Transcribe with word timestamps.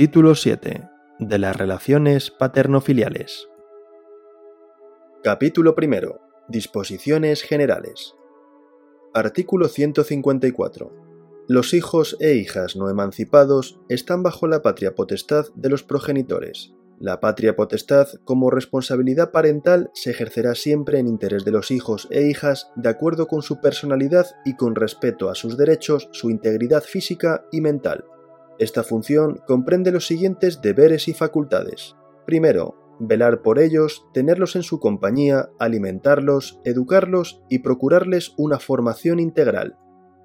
Título 0.00 0.34
7. 0.34 0.88
De 1.18 1.38
las 1.38 1.54
relaciones 1.54 2.30
paterno-filiales. 2.30 3.50
Capítulo 5.22 5.74
1. 5.76 6.20
Disposiciones 6.48 7.42
generales. 7.42 8.14
Artículo 9.12 9.68
154. 9.68 10.90
Los 11.48 11.74
hijos 11.74 12.16
e 12.18 12.32
hijas 12.32 12.76
no 12.76 12.88
emancipados 12.88 13.78
están 13.90 14.22
bajo 14.22 14.46
la 14.46 14.62
patria 14.62 14.94
potestad 14.94 15.48
de 15.54 15.68
los 15.68 15.82
progenitores. 15.82 16.72
La 16.98 17.20
patria 17.20 17.54
potestad 17.54 18.08
como 18.24 18.50
responsabilidad 18.50 19.32
parental 19.32 19.90
se 19.92 20.12
ejercerá 20.12 20.54
siempre 20.54 20.98
en 20.98 21.08
interés 21.08 21.44
de 21.44 21.50
los 21.50 21.70
hijos 21.70 22.08
e 22.10 22.22
hijas 22.22 22.70
de 22.74 22.88
acuerdo 22.88 23.26
con 23.26 23.42
su 23.42 23.60
personalidad 23.60 24.28
y 24.46 24.56
con 24.56 24.76
respeto 24.76 25.28
a 25.28 25.34
sus 25.34 25.58
derechos, 25.58 26.08
su 26.12 26.30
integridad 26.30 26.84
física 26.84 27.44
y 27.52 27.60
mental. 27.60 28.06
Esta 28.60 28.82
función 28.82 29.40
comprende 29.46 29.90
los 29.90 30.06
siguientes 30.06 30.60
deberes 30.60 31.08
y 31.08 31.14
facultades. 31.14 31.96
Primero, 32.26 32.74
velar 33.00 33.40
por 33.40 33.58
ellos, 33.58 34.04
tenerlos 34.12 34.54
en 34.54 34.62
su 34.62 34.78
compañía, 34.78 35.48
alimentarlos, 35.58 36.60
educarlos 36.66 37.42
y 37.48 37.60
procurarles 37.60 38.34
una 38.36 38.58
formación 38.58 39.18
integral. 39.18 39.78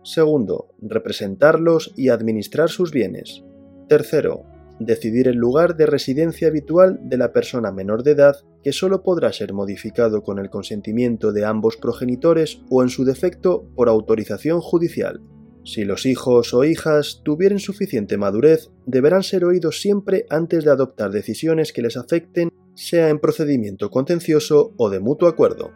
Segundo, 0.03 0.67
representarlos 0.81 1.94
y 1.95 2.09
administrar 2.09 2.70
sus 2.70 2.91
bienes. 2.91 3.45
Tercero, 3.88 4.44
decidir 4.81 5.30
el 5.30 5.38
lugar 5.38 5.77
de 5.77 5.86
residencia 5.86 6.49
habitual 6.49 6.99
de 7.03 7.17
la 7.17 7.31
persona 7.31 7.72
menor 7.72 8.03
de 8.03 8.11
edad 8.11 8.36
que 8.61 8.73
solo 8.73 9.02
podrá 9.02 9.31
ser 9.31 9.53
modificado 9.53 10.23
con 10.23 10.39
el 10.39 10.49
consentimiento 10.49 11.31
de 11.31 11.45
ambos 11.45 11.77
progenitores 11.77 12.59
o 12.70 12.83
en 12.83 12.89
su 12.89 13.05
defecto 13.05 13.66
por 13.75 13.88
autorización 13.88 14.59
judicial. 14.59 15.22
Si 15.65 15.83
los 15.83 16.05
hijos 16.05 16.53
o 16.53 16.63
hijas 16.63 17.21
tuvieren 17.23 17.57
suficiente 17.59 18.17
madurez, 18.17 18.69
deberán 18.85 19.23
ser 19.23 19.43
oídos 19.45 19.81
siempre 19.81 20.27
antes 20.30 20.63
de 20.63 20.69
adoptar 20.69 21.09
decisiones 21.09 21.73
que 21.73 21.81
les 21.81 21.97
afecten, 21.97 22.52
sea 22.75 23.09
en 23.09 23.19
procedimiento 23.19 23.89
contencioso 23.89 24.73
o 24.77 24.91
de 24.91 24.99
mutuo 24.99 25.27
acuerdo. 25.27 25.72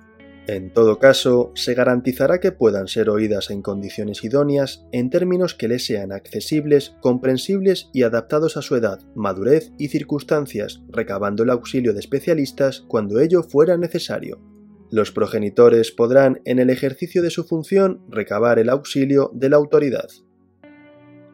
En 0.45 0.71
todo 0.73 0.99
caso, 0.99 1.51
se 1.55 1.73
garantizará 1.73 2.39
que 2.39 2.51
puedan 2.51 2.87
ser 2.87 3.09
oídas 3.09 3.49
en 3.49 3.61
condiciones 3.61 4.23
idóneas 4.23 4.83
en 4.91 5.09
términos 5.09 5.55
que 5.55 5.67
les 5.67 5.85
sean 5.85 6.11
accesibles, 6.11 6.95
comprensibles 7.01 7.89
y 7.93 8.03
adaptados 8.03 8.57
a 8.57 8.61
su 8.61 8.75
edad, 8.75 8.99
madurez 9.15 9.71
y 9.79 9.87
circunstancias, 9.87 10.81
recabando 10.89 11.43
el 11.43 11.49
auxilio 11.49 11.93
de 11.93 11.99
especialistas 11.99 12.81
cuando 12.87 13.19
ello 13.19 13.43
fuera 13.43 13.77
necesario. 13.77 14.39
Los 14.91 15.11
progenitores 15.11 15.91
podrán, 15.91 16.41
en 16.45 16.57
el 16.57 16.69
ejercicio 16.69 17.21
de 17.21 17.29
su 17.29 17.43
función, 17.43 18.01
recabar 18.09 18.57
el 18.57 18.69
auxilio 18.69 19.29
de 19.33 19.49
la 19.49 19.57
autoridad. 19.57 20.09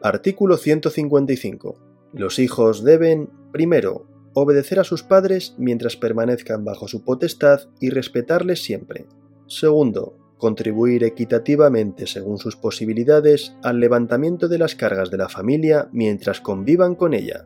Artículo 0.02 0.58
155. 0.58 1.76
Los 2.12 2.38
hijos 2.38 2.84
deben, 2.84 3.30
primero, 3.52 4.06
obedecer 4.34 4.78
a 4.78 4.84
sus 4.84 5.02
padres 5.02 5.54
mientras 5.56 5.96
permanezcan 5.96 6.64
bajo 6.64 6.86
su 6.86 7.02
potestad 7.02 7.60
y 7.80 7.88
respetarles 7.88 8.62
siempre. 8.62 9.06
Segundo, 9.46 10.18
contribuir 10.36 11.04
equitativamente 11.04 12.06
según 12.06 12.36
sus 12.36 12.56
posibilidades 12.56 13.56
al 13.62 13.80
levantamiento 13.80 14.48
de 14.48 14.58
las 14.58 14.74
cargas 14.74 15.10
de 15.10 15.16
la 15.16 15.30
familia 15.30 15.88
mientras 15.92 16.42
convivan 16.42 16.94
con 16.94 17.14
ella. 17.14 17.44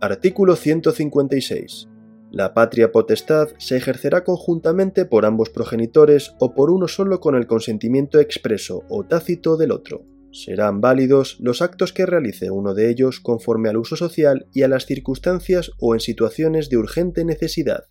Artículo 0.00 0.54
156. 0.54 1.88
La 2.30 2.52
patria 2.52 2.92
potestad 2.92 3.48
se 3.58 3.76
ejercerá 3.76 4.22
conjuntamente 4.22 5.06
por 5.06 5.24
ambos 5.24 5.48
progenitores 5.48 6.34
o 6.38 6.54
por 6.54 6.70
uno 6.70 6.86
solo 6.86 7.20
con 7.20 7.34
el 7.34 7.46
consentimiento 7.46 8.20
expreso 8.20 8.84
o 8.88 9.04
tácito 9.04 9.56
del 9.56 9.72
otro. 9.72 10.04
Serán 10.30 10.82
válidos 10.82 11.38
los 11.40 11.62
actos 11.62 11.94
que 11.94 12.04
realice 12.04 12.50
uno 12.50 12.74
de 12.74 12.90
ellos 12.90 13.20
conforme 13.20 13.70
al 13.70 13.78
uso 13.78 13.96
social 13.96 14.46
y 14.52 14.62
a 14.62 14.68
las 14.68 14.84
circunstancias 14.84 15.70
o 15.80 15.94
en 15.94 16.00
situaciones 16.00 16.68
de 16.68 16.76
urgente 16.76 17.24
necesidad. 17.24 17.84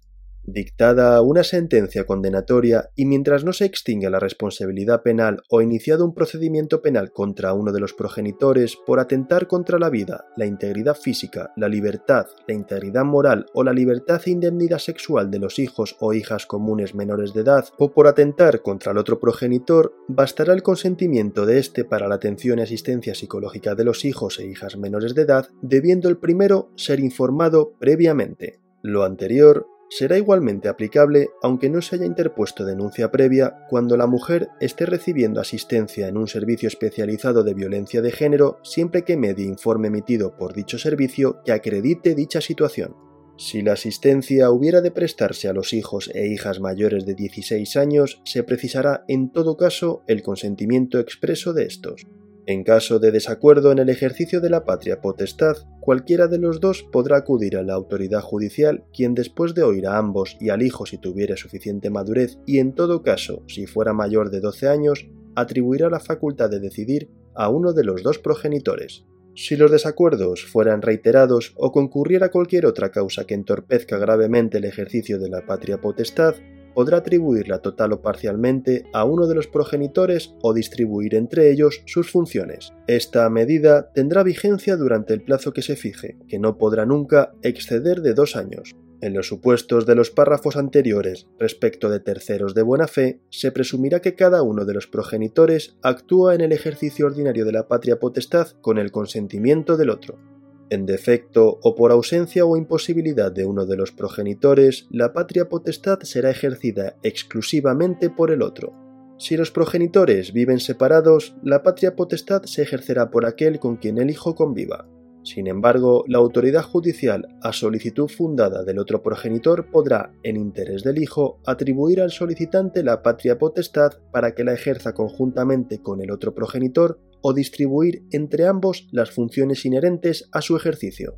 Dictada 0.50 1.22
una 1.22 1.44
sentencia 1.44 2.06
condenatoria 2.06 2.90
y 2.96 3.04
mientras 3.04 3.44
no 3.44 3.52
se 3.52 3.66
extinga 3.66 4.10
la 4.10 4.22
responsabilidad 4.22 5.02
penal 5.02 5.44
o 5.50 5.62
iniciado 5.62 6.06
un 6.06 6.14
procedimiento 6.14 6.82
penal 6.82 7.12
contra 7.12 7.52
uno 7.52 7.74
de 7.74 7.82
los 7.82 7.92
progenitores 7.92 8.78
por 8.86 9.02
atentar 9.02 9.48
contra 9.48 9.78
la 9.78 9.90
vida, 9.90 10.24
la 10.38 10.46
integridad 10.46 10.96
física, 10.96 11.52
la 11.58 11.68
libertad, 11.68 12.28
la 12.48 12.54
integridad 12.54 13.04
moral 13.04 13.48
o 13.54 13.62
la 13.62 13.74
libertad 13.74 14.22
e 14.26 14.32
indemnidad 14.32 14.80
sexual 14.80 15.30
de 15.30 15.40
los 15.40 15.60
hijos 15.60 15.98
o 16.00 16.14
hijas 16.14 16.46
comunes 16.46 16.96
menores 16.96 17.34
de 17.34 17.42
edad, 17.42 17.66
o 17.78 17.92
por 17.92 18.08
atentar 18.08 18.62
contra 18.62 18.94
el 18.94 19.00
otro 19.00 19.20
progenitor, 19.20 19.96
bastará 20.08 20.54
el 20.54 20.64
consentimiento 20.64 21.46
de 21.46 21.60
éste 21.60 21.84
para 21.84 22.08
la 22.08 22.16
atención 22.16 22.60
y 22.60 22.62
asistencia 22.62 23.16
psicológica 23.16 23.76
de 23.76 23.84
los 23.84 24.06
hijos 24.06 24.40
e 24.40 24.48
hijas 24.48 24.78
menores 24.78 25.14
de 25.14 25.24
edad, 25.24 25.50
debiendo 25.62 26.08
el 26.08 26.16
primero 26.16 26.72
ser 26.78 27.02
informado 27.02 27.74
previamente. 27.78 28.62
Lo 28.82 29.04
anterior 29.04 29.68
será 29.90 30.18
igualmente 30.18 30.68
aplicable 30.68 31.30
aunque 31.42 31.70
no 31.70 31.82
se 31.82 31.96
haya 31.96 32.06
interpuesto 32.06 32.66
denuncia 32.66 33.12
previa 33.12 33.66
cuando 33.70 33.98
la 33.98 34.08
mujer 34.08 34.50
esté 34.60 34.86
recibiendo 34.86 35.40
asistencia 35.40 36.08
en 36.08 36.18
un 36.18 36.28
servicio 36.28 36.68
especializado 36.68 37.44
de 37.44 37.54
violencia 37.54 38.02
de 38.02 38.12
género 38.12 38.60
siempre 38.64 39.04
que 39.04 39.18
medie 39.18 39.46
informe 39.46 39.88
emitido 39.88 40.36
por 40.38 40.54
dicho 40.54 40.78
servicio 40.78 41.42
que 41.46 41.52
acredite 41.52 42.16
dicha 42.16 42.42
situación. 42.42 42.96
Si 43.38 43.62
la 43.62 43.74
asistencia 43.74 44.50
hubiera 44.50 44.82
de 44.82 44.90
prestarse 44.90 45.48
a 45.48 45.54
los 45.54 45.72
hijos 45.74 46.10
e 46.14 46.28
hijas 46.28 46.60
mayores 46.60 47.06
de 47.06 47.14
16 47.14 47.76
años, 47.78 48.20
se 48.26 48.44
precisará 48.44 49.04
en 49.08 49.32
todo 49.32 49.58
caso 49.58 50.04
el 50.08 50.24
consentimiento 50.24 51.00
expreso 51.00 51.54
de 51.54 51.66
estos. 51.66 52.08
En 52.50 52.64
caso 52.64 53.00
de 53.00 53.12
desacuerdo 53.12 53.74
en 53.74 53.80
el 53.80 53.90
ejercicio 53.90 54.40
de 54.40 54.50
la 54.50 54.64
patria 54.64 55.02
potestad, 55.02 55.58
cualquiera 55.82 56.28
de 56.28 56.38
los 56.38 56.62
dos 56.62 56.82
podrá 56.94 57.18
acudir 57.18 57.58
a 57.58 57.62
la 57.62 57.74
autoridad 57.74 58.22
judicial, 58.22 58.86
quien 58.94 59.16
después 59.16 59.54
de 59.54 59.64
oír 59.64 59.86
a 59.86 59.98
ambos 59.98 60.38
y 60.40 60.48
al 60.48 60.62
hijo 60.62 60.86
si 60.86 60.98
tuviera 60.98 61.36
suficiente 61.36 61.90
madurez 61.90 62.38
y 62.46 62.60
en 62.60 62.74
todo 62.74 63.04
caso, 63.04 63.44
si 63.48 63.68
fuera 63.68 63.92
mayor 63.92 64.30
de 64.30 64.40
12 64.40 64.70
años, 64.70 65.10
atribuirá 65.36 65.90
la 65.90 66.00
facultad 66.00 66.50
de 66.50 66.62
decidir 66.62 67.10
a 67.36 67.50
uno 67.50 67.74
de 67.74 67.84
los 67.84 68.02
dos 68.02 68.18
progenitores. 68.18 69.04
Si 69.36 69.58
los 69.58 69.70
desacuerdos 69.70 70.46
fueran 70.46 70.82
reiterados 70.82 71.54
o 71.58 71.74
concurriera 71.74 72.32
cualquier 72.32 72.66
otra 72.66 72.92
causa 72.92 73.26
que 73.26 73.34
entorpezca 73.34 73.98
gravemente 73.98 74.60
el 74.60 74.64
ejercicio 74.64 75.20
de 75.20 75.30
la 75.30 75.46
patria 75.46 75.82
potestad, 75.82 76.36
podrá 76.78 76.98
atribuirla 76.98 77.58
total 77.58 77.94
o 77.94 78.04
parcialmente 78.04 78.84
a 78.94 79.04
uno 79.04 79.26
de 79.26 79.34
los 79.34 79.48
progenitores 79.48 80.36
o 80.44 80.54
distribuir 80.54 81.16
entre 81.16 81.50
ellos 81.50 81.82
sus 81.88 82.12
funciones. 82.12 82.72
Esta 82.86 83.28
medida 83.32 83.92
tendrá 83.94 84.22
vigencia 84.22 84.78
durante 84.78 85.16
el 85.16 85.24
plazo 85.24 85.54
que 85.54 85.64
se 85.64 85.76
fije, 85.76 86.20
que 86.28 86.38
no 86.38 86.60
podrá 86.60 86.86
nunca 86.86 87.34
exceder 87.42 88.04
de 88.04 88.14
dos 88.14 88.36
años. 88.36 88.76
En 89.02 89.16
los 89.16 89.28
supuestos 89.28 89.88
de 89.88 89.96
los 89.96 90.12
párrafos 90.12 90.56
anteriores 90.56 91.26
respecto 91.40 91.90
de 91.90 92.00
terceros 92.00 92.54
de 92.54 92.62
buena 92.62 92.88
fe, 92.88 93.22
se 93.32 93.52
presumirá 93.52 94.00
que 94.00 94.14
cada 94.14 94.44
uno 94.44 94.64
de 94.64 94.76
los 94.76 94.86
progenitores 94.86 95.78
actúa 95.82 96.36
en 96.36 96.42
el 96.42 96.52
ejercicio 96.52 97.08
ordinario 97.08 97.44
de 97.44 97.54
la 97.54 97.68
patria 97.68 97.98
potestad 97.98 98.50
con 98.62 98.78
el 98.78 98.92
consentimiento 98.92 99.78
del 99.78 99.90
otro. 99.90 100.37
En 100.70 100.86
defecto 100.86 101.60
o 101.62 101.76
por 101.76 101.92
ausencia 101.92 102.46
o 102.46 102.58
imposibilidad 102.58 103.32
de 103.32 103.46
uno 103.46 103.66
de 103.66 103.78
los 103.78 103.92
progenitores, 103.92 104.88
la 104.90 105.14
patria 105.14 105.48
potestad 105.48 106.00
será 106.02 106.30
ejercida 106.30 106.98
exclusivamente 107.04 108.10
por 108.10 108.32
el 108.32 108.42
otro. 108.42 108.74
Si 109.18 109.38
los 109.38 109.50
progenitores 109.50 110.34
viven 110.34 110.60
separados, 110.60 111.36
la 111.42 111.64
patria 111.64 111.96
potestad 111.96 112.44
se 112.44 112.62
ejercerá 112.62 113.10
por 113.10 113.26
aquel 113.26 113.60
con 113.60 113.78
quien 113.78 113.98
el 113.98 114.10
hijo 114.10 114.36
conviva. 114.36 114.88
Sin 115.28 115.48
embargo, 115.48 116.06
la 116.08 116.20
autoridad 116.20 116.64
judicial, 116.64 117.28
a 117.42 117.52
solicitud 117.52 118.08
fundada 118.08 118.64
del 118.64 118.80
otro 118.80 119.04
progenitor, 119.04 119.70
podrá, 119.70 120.14
en 120.24 120.38
interés 120.38 120.84
del 120.84 121.00
hijo, 121.00 121.42
atribuir 121.46 122.00
al 122.00 122.12
solicitante 122.12 122.82
la 122.82 123.04
patria 123.04 123.38
potestad 123.38 123.92
para 124.14 124.34
que 124.34 124.46
la 124.46 124.54
ejerza 124.54 124.94
conjuntamente 124.94 125.82
con 125.82 126.02
el 126.02 126.12
otro 126.12 126.34
progenitor 126.34 127.02
o 127.22 127.34
distribuir 127.34 128.06
entre 128.12 128.48
ambos 128.48 128.88
las 128.94 129.12
funciones 129.12 129.66
inherentes 129.66 130.30
a 130.32 130.42
su 130.42 130.56
ejercicio. 130.56 131.18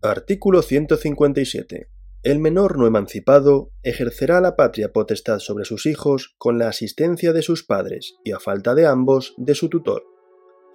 Artículo 0.00 0.62
157. 0.62 1.90
El 2.22 2.38
menor 2.38 2.78
no 2.78 2.86
emancipado 2.86 3.70
ejercerá 3.82 4.40
la 4.40 4.56
patria 4.56 4.92
potestad 4.94 5.40
sobre 5.40 5.66
sus 5.66 5.84
hijos 5.84 6.34
con 6.38 6.58
la 6.58 6.68
asistencia 6.68 7.34
de 7.34 7.42
sus 7.42 7.64
padres 7.64 8.14
y 8.24 8.32
a 8.32 8.40
falta 8.40 8.74
de 8.74 8.86
ambos 8.86 9.34
de 9.36 9.54
su 9.54 9.68
tutor, 9.68 10.04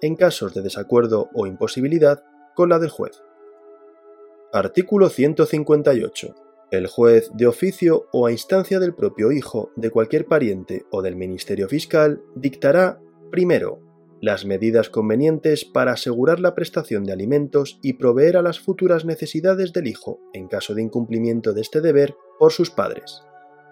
en 0.02 0.16
casos 0.16 0.54
de 0.54 0.62
desacuerdo 0.62 1.30
o 1.34 1.46
imposibilidad 1.46 2.22
con 2.54 2.68
la 2.68 2.78
del 2.78 2.90
juez. 2.90 3.22
Artículo 4.52 5.08
158. 5.08 6.34
El 6.70 6.86
juez 6.86 7.30
de 7.34 7.46
oficio 7.46 8.06
o 8.12 8.26
a 8.26 8.32
instancia 8.32 8.78
del 8.78 8.94
propio 8.94 9.32
hijo, 9.32 9.70
de 9.76 9.90
cualquier 9.90 10.26
pariente 10.26 10.84
o 10.90 11.02
del 11.02 11.16
Ministerio 11.16 11.68
Fiscal 11.68 12.22
dictará 12.34 13.00
primero 13.30 13.80
las 14.20 14.44
medidas 14.44 14.90
convenientes 14.90 15.64
para 15.64 15.92
asegurar 15.92 16.40
la 16.40 16.54
prestación 16.54 17.04
de 17.04 17.12
alimentos 17.12 17.78
y 17.82 17.94
proveer 17.94 18.36
a 18.36 18.42
las 18.42 18.60
futuras 18.60 19.04
necesidades 19.04 19.72
del 19.72 19.86
hijo 19.86 20.20
en 20.34 20.46
caso 20.46 20.74
de 20.74 20.82
incumplimiento 20.82 21.54
de 21.54 21.62
este 21.62 21.80
deber 21.80 22.14
por 22.38 22.52
sus 22.52 22.70
padres. 22.70 23.22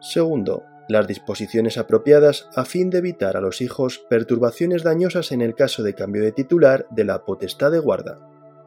Segundo, 0.00 0.62
las 0.88 1.06
disposiciones 1.06 1.78
apropiadas 1.78 2.48
a 2.56 2.64
fin 2.64 2.90
de 2.90 2.98
evitar 2.98 3.36
a 3.36 3.40
los 3.40 3.60
hijos 3.60 3.98
perturbaciones 4.08 4.82
dañosas 4.82 5.32
en 5.32 5.42
el 5.42 5.54
caso 5.54 5.82
de 5.82 5.94
cambio 5.94 6.22
de 6.22 6.32
titular 6.32 6.86
de 6.90 7.04
la 7.04 7.24
potestad 7.24 7.70
de 7.70 7.78
guarda. 7.78 8.18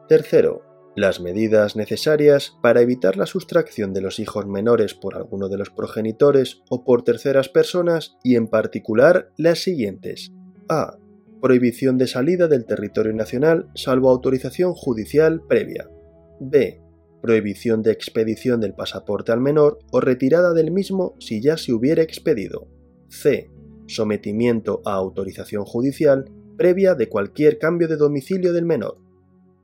Tercero, 0.08 0.62
las 0.94 1.20
medidas 1.20 1.74
necesarias 1.74 2.56
para 2.60 2.82
evitar 2.82 3.16
la 3.16 3.26
sustracción 3.26 3.94
de 3.94 4.02
los 4.02 4.18
hijos 4.18 4.46
menores 4.46 4.94
por 4.94 5.16
alguno 5.16 5.48
de 5.48 5.56
los 5.56 5.70
progenitores 5.70 6.62
o 6.68 6.84
por 6.84 7.02
terceras 7.02 7.48
personas 7.48 8.16
y 8.22 8.36
en 8.36 8.46
particular 8.48 9.32
las 9.36 9.60
siguientes. 9.60 10.32
A. 10.68 10.98
Prohibición 11.40 11.96
de 11.96 12.06
salida 12.06 12.46
del 12.46 12.66
territorio 12.66 13.14
nacional 13.14 13.70
salvo 13.74 14.10
autorización 14.10 14.74
judicial 14.74 15.42
previa. 15.48 15.88
B. 16.40 16.81
Prohibición 17.22 17.82
de 17.82 17.92
expedición 17.92 18.60
del 18.60 18.74
pasaporte 18.74 19.30
al 19.30 19.40
menor 19.40 19.78
o 19.92 20.00
retirada 20.00 20.52
del 20.52 20.72
mismo 20.72 21.14
si 21.20 21.40
ya 21.40 21.56
se 21.56 21.72
hubiera 21.72 22.02
expedido. 22.02 22.68
C. 23.08 23.48
Sometimiento 23.86 24.82
a 24.84 24.94
autorización 24.94 25.64
judicial 25.64 26.24
previa 26.56 26.94
de 26.94 27.08
cualquier 27.08 27.58
cambio 27.58 27.88
de 27.88 27.96
domicilio 27.96 28.52
del 28.52 28.66
menor. 28.66 28.98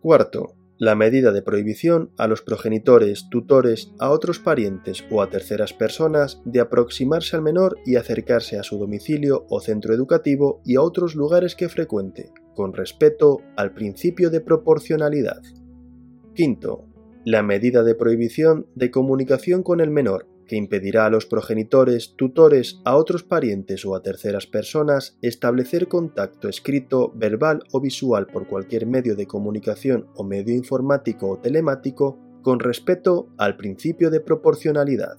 Cuarto, 0.01 0.55
la 0.79 0.95
medida 0.95 1.33
de 1.33 1.43
prohibición 1.43 2.13
a 2.17 2.29
los 2.29 2.41
progenitores, 2.43 3.29
tutores, 3.31 3.93
a 3.99 4.11
otros 4.11 4.39
parientes 4.39 5.05
o 5.11 5.23
a 5.23 5.29
terceras 5.29 5.73
personas 5.73 6.41
de 6.45 6.61
aproximarse 6.61 7.35
al 7.35 7.43
menor 7.43 7.79
y 7.85 7.97
acercarse 7.97 8.59
a 8.59 8.63
su 8.63 8.79
domicilio 8.79 9.45
o 9.51 9.61
centro 9.61 9.93
educativo 9.93 10.61
y 10.65 10.77
a 10.77 10.83
otros 10.83 11.17
lugares 11.17 11.57
que 11.57 11.69
frecuente, 11.69 12.31
con 12.55 12.73
respeto 12.73 13.39
al 13.57 13.75
principio 13.75 14.31
de 14.31 14.41
proporcionalidad. 14.41 15.43
Quinto, 16.35 16.85
la 17.25 17.43
medida 17.43 17.83
de 17.83 17.95
prohibición 17.95 18.67
de 18.75 18.91
comunicación 18.91 19.63
con 19.63 19.81
el 19.81 19.91
menor, 19.91 20.27
que 20.49 20.57
impedirá 20.57 21.07
a 21.07 21.11
los 21.11 21.27
progenitores, 21.27 22.15
tutores, 22.17 22.81
a 22.85 22.97
otros 22.97 23.23
parientes 23.23 23.85
o 23.85 23.95
a 23.95 24.03
terceras 24.03 24.47
personas 24.47 25.17
establecer 25.23 25.87
contacto 25.87 26.49
escrito, 26.49 27.13
verbal 27.15 27.63
o 27.73 27.81
visual 27.81 28.27
por 28.27 28.49
cualquier 28.49 28.87
medio 28.87 29.15
de 29.15 29.27
comunicación 29.27 30.07
o 30.17 30.25
medio 30.25 30.55
informático 30.55 31.29
o 31.29 31.39
telemático 31.39 32.19
con 32.43 32.59
respeto 32.59 33.29
al 33.37 33.57
principio 33.57 34.11
de 34.11 34.21
proporcionalidad. 34.21 35.19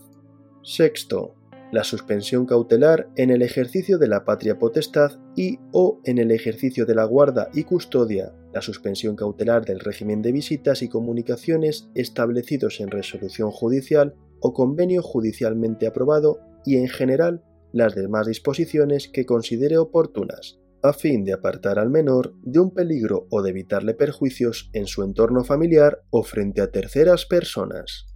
Sexto, 0.64 1.36
la 1.72 1.84
suspensión 1.84 2.46
cautelar 2.46 3.10
en 3.16 3.30
el 3.30 3.44
ejercicio 3.44 4.00
de 4.00 4.08
la 4.08 4.26
patria 4.26 4.58
potestad 4.58 5.12
y 5.36 5.60
o 5.72 6.00
en 6.04 6.18
el 6.18 6.32
ejercicio 6.32 6.86
de 6.86 6.96
la 6.96 7.04
guarda 7.06 7.50
y 7.54 7.64
custodia, 7.64 8.34
la 8.54 8.62
suspensión 8.62 9.16
cautelar 9.16 9.66
del 9.66 9.80
régimen 9.80 10.22
de 10.22 10.32
visitas 10.32 10.82
y 10.82 10.90
comunicaciones 10.90 11.90
establecidos 11.96 12.80
en 12.80 12.90
resolución 12.90 13.52
judicial 13.52 14.16
o 14.40 14.54
convenio 14.54 15.02
judicialmente 15.02 15.88
aprobado 15.88 16.40
y 16.66 16.78
en 16.78 16.88
general 16.88 17.44
las 17.72 17.96
demás 17.96 18.28
disposiciones 18.28 19.08
que 19.08 19.26
considere 19.26 19.78
oportunas, 19.78 20.60
a 20.82 20.94
fin 20.94 21.24
de 21.24 21.34
apartar 21.34 21.78
al 21.78 21.90
menor 21.90 22.34
de 22.42 22.60
un 22.60 22.74
peligro 22.74 23.28
o 23.30 23.42
de 23.42 23.52
evitarle 23.52 23.94
perjuicios 23.94 24.70
en 24.74 24.88
su 24.88 25.04
entorno 25.04 25.44
familiar 25.44 26.02
o 26.10 26.24
frente 26.24 26.62
a 26.62 26.72
terceras 26.72 27.26
personas. 27.26 28.08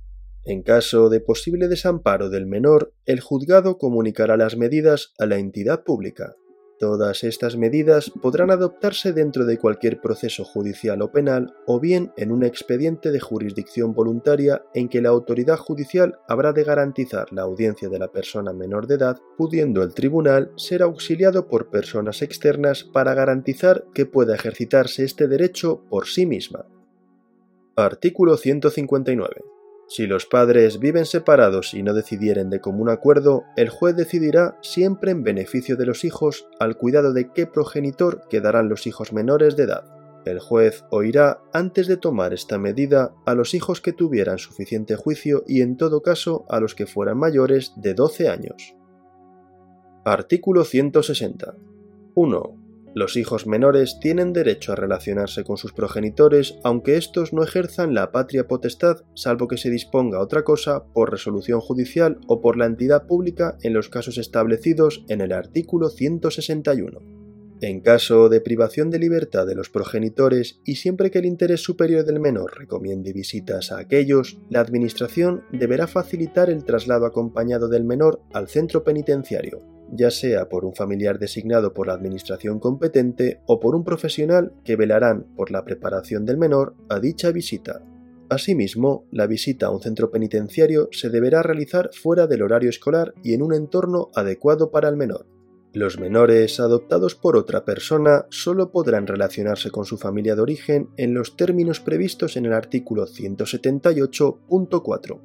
En 0.45 0.61
caso 0.61 1.09
de 1.09 1.21
posible 1.21 1.67
desamparo 1.69 2.29
del 2.29 2.45
menor, 2.45 2.93
el 3.05 3.21
juzgado 3.21 3.77
comunicará 3.77 4.35
las 4.35 4.57
medidas 4.57 5.13
a 5.17 5.25
la 5.25 5.37
entidad 5.37 5.83
pública. 5.83 6.35
Todas 6.79 7.23
estas 7.23 7.55
medidas 7.55 8.11
podrán 8.21 8.51
adoptarse 8.51 9.13
dentro 9.13 9.45
de 9.45 9.57
cualquier 9.57 10.01
proceso 10.01 10.43
judicial 10.43 11.01
o 11.01 11.11
penal 11.11 11.55
o 11.65 11.79
bien 11.79 12.11
en 12.17 12.31
un 12.31 12.43
expediente 12.43 13.11
de 13.11 13.19
jurisdicción 13.19 13.93
voluntaria 13.93 14.63
en 14.73 14.89
que 14.89 15.01
la 15.01 15.09
autoridad 15.09 15.57
judicial 15.57 16.19
habrá 16.27 16.51
de 16.51 16.63
garantizar 16.63 17.31
la 17.31 17.43
audiencia 17.43 17.89
de 17.89 17.99
la 17.99 18.11
persona 18.11 18.53
menor 18.53 18.87
de 18.87 18.95
edad, 18.95 19.19
pudiendo 19.37 19.83
el 19.83 19.93
tribunal 19.93 20.51
ser 20.55 20.81
auxiliado 20.81 21.47
por 21.47 21.69
personas 21.69 22.21
externas 22.21 22.83
para 22.83 23.13
garantizar 23.13 23.85
que 23.93 24.05
pueda 24.05 24.35
ejercitarse 24.35 25.03
este 25.03 25.27
derecho 25.27 25.83
por 25.89 26.07
sí 26.07 26.25
misma. 26.25 26.65
Artículo 27.75 28.37
159. 28.37 29.62
Si 29.87 30.07
los 30.07 30.25
padres 30.25 30.79
viven 30.79 31.05
separados 31.05 31.73
y 31.73 31.83
no 31.83 31.93
decidieren 31.93 32.49
de 32.49 32.61
común 32.61 32.89
acuerdo, 32.89 33.43
el 33.55 33.69
juez 33.69 33.95
decidirá 33.95 34.57
siempre 34.61 35.11
en 35.11 35.23
beneficio 35.23 35.75
de 35.75 35.85
los 35.85 36.03
hijos 36.03 36.47
al 36.59 36.77
cuidado 36.77 37.13
de 37.13 37.31
qué 37.31 37.45
progenitor 37.47 38.23
quedarán 38.29 38.69
los 38.69 38.87
hijos 38.87 39.13
menores 39.13 39.55
de 39.55 39.63
edad. 39.63 39.83
El 40.25 40.39
juez 40.39 40.85
oirá 40.89 41.41
antes 41.51 41.87
de 41.87 41.97
tomar 41.97 42.33
esta 42.33 42.57
medida 42.57 43.13
a 43.25 43.35
los 43.35 43.53
hijos 43.53 43.81
que 43.81 43.91
tuvieran 43.91 44.39
suficiente 44.39 44.95
juicio 44.95 45.43
y 45.47 45.61
en 45.61 45.75
todo 45.75 46.01
caso 46.01 46.45
a 46.47 46.61
los 46.61 46.75
que 46.75 46.87
fueran 46.87 47.17
mayores 47.17 47.73
de 47.75 47.93
12 47.93 48.29
años. 48.29 48.75
Artículo 50.05 50.63
160. 50.63 51.55
1. 52.15 52.62
Los 52.95 53.17
hijos 53.17 53.47
menores 53.47 53.99
tienen 53.99 54.33
derecho 54.33 54.71
a 54.71 54.75
relacionarse 54.75 55.43
con 55.43 55.57
sus 55.57 55.73
progenitores 55.73 56.59
aunque 56.63 56.95
éstos 56.97 57.33
no 57.33 57.43
ejerzan 57.43 57.95
la 57.95 58.11
patria 58.11 58.47
potestad 58.47 59.03
salvo 59.15 59.47
que 59.47 59.57
se 59.57 59.71
disponga 59.71 60.19
otra 60.19 60.43
cosa 60.43 60.85
por 60.93 61.09
resolución 61.09 61.59
judicial 61.59 62.19
o 62.27 62.39
por 62.39 62.55
la 62.55 62.67
entidad 62.67 63.07
pública 63.07 63.57
en 63.63 63.73
los 63.73 63.89
casos 63.89 64.19
establecidos 64.19 65.05
en 65.09 65.21
el 65.21 65.31
artículo 65.31 65.89
161. 65.89 67.23
En 67.61 67.79
caso 67.79 68.27
de 68.29 68.41
privación 68.41 68.91
de 68.91 68.99
libertad 68.99 69.47
de 69.47 69.55
los 69.55 69.69
progenitores 69.69 70.59
y 70.65 70.75
siempre 70.75 71.09
que 71.09 71.19
el 71.19 71.25
interés 71.25 71.61
superior 71.61 72.05
del 72.05 72.19
menor 72.19 72.59
recomiende 72.59 73.13
visitas 73.13 73.71
a 73.71 73.79
aquellos, 73.79 74.37
la 74.49 74.59
Administración 74.59 75.45
deberá 75.51 75.87
facilitar 75.87 76.49
el 76.49 76.65
traslado 76.65 77.05
acompañado 77.05 77.69
del 77.69 77.85
menor 77.85 78.21
al 78.33 78.49
centro 78.49 78.83
penitenciario, 78.83 79.59
ya 79.95 80.09
sea 80.11 80.49
por 80.49 80.65
un 80.65 80.73
familiar 80.73 81.19
designado 81.19 81.73
por 81.73 81.87
la 81.87 81.93
administración 81.93 82.59
competente 82.59 83.39
o 83.45 83.59
por 83.59 83.75
un 83.75 83.83
profesional 83.83 84.53
que 84.63 84.75
velarán 84.75 85.27
por 85.35 85.51
la 85.51 85.63
preparación 85.63 86.25
del 86.25 86.37
menor 86.37 86.73
a 86.89 86.99
dicha 86.99 87.29
visita. 87.31 87.83
Asimismo, 88.29 89.05
la 89.11 89.27
visita 89.27 89.67
a 89.67 89.69
un 89.69 89.81
centro 89.81 90.09
penitenciario 90.09 90.89
se 90.91 91.11
deberá 91.11 91.43
realizar 91.43 91.91
fuera 91.93 92.25
del 92.25 92.41
horario 92.41 92.71
escolar 92.71 93.13
y 93.21 93.33
en 93.33 93.43
un 93.43 93.53
entorno 93.53 94.09
adecuado 94.15 94.71
para 94.71 94.87
el 94.89 94.97
menor. 94.97 95.27
Los 95.73 95.99
menores 95.99 96.59
adoptados 96.59 97.13
por 97.15 97.35
otra 97.35 97.65
persona 97.65 98.25
solo 98.29 98.71
podrán 98.71 99.07
relacionarse 99.07 99.71
con 99.71 99.85
su 99.85 99.97
familia 99.97 100.35
de 100.35 100.41
origen 100.41 100.89
en 100.97 101.13
los 101.13 101.35
términos 101.35 101.79
previstos 101.79 102.37
en 102.37 102.45
el 102.45 102.53
artículo 102.53 103.05
178.4. 103.05 105.19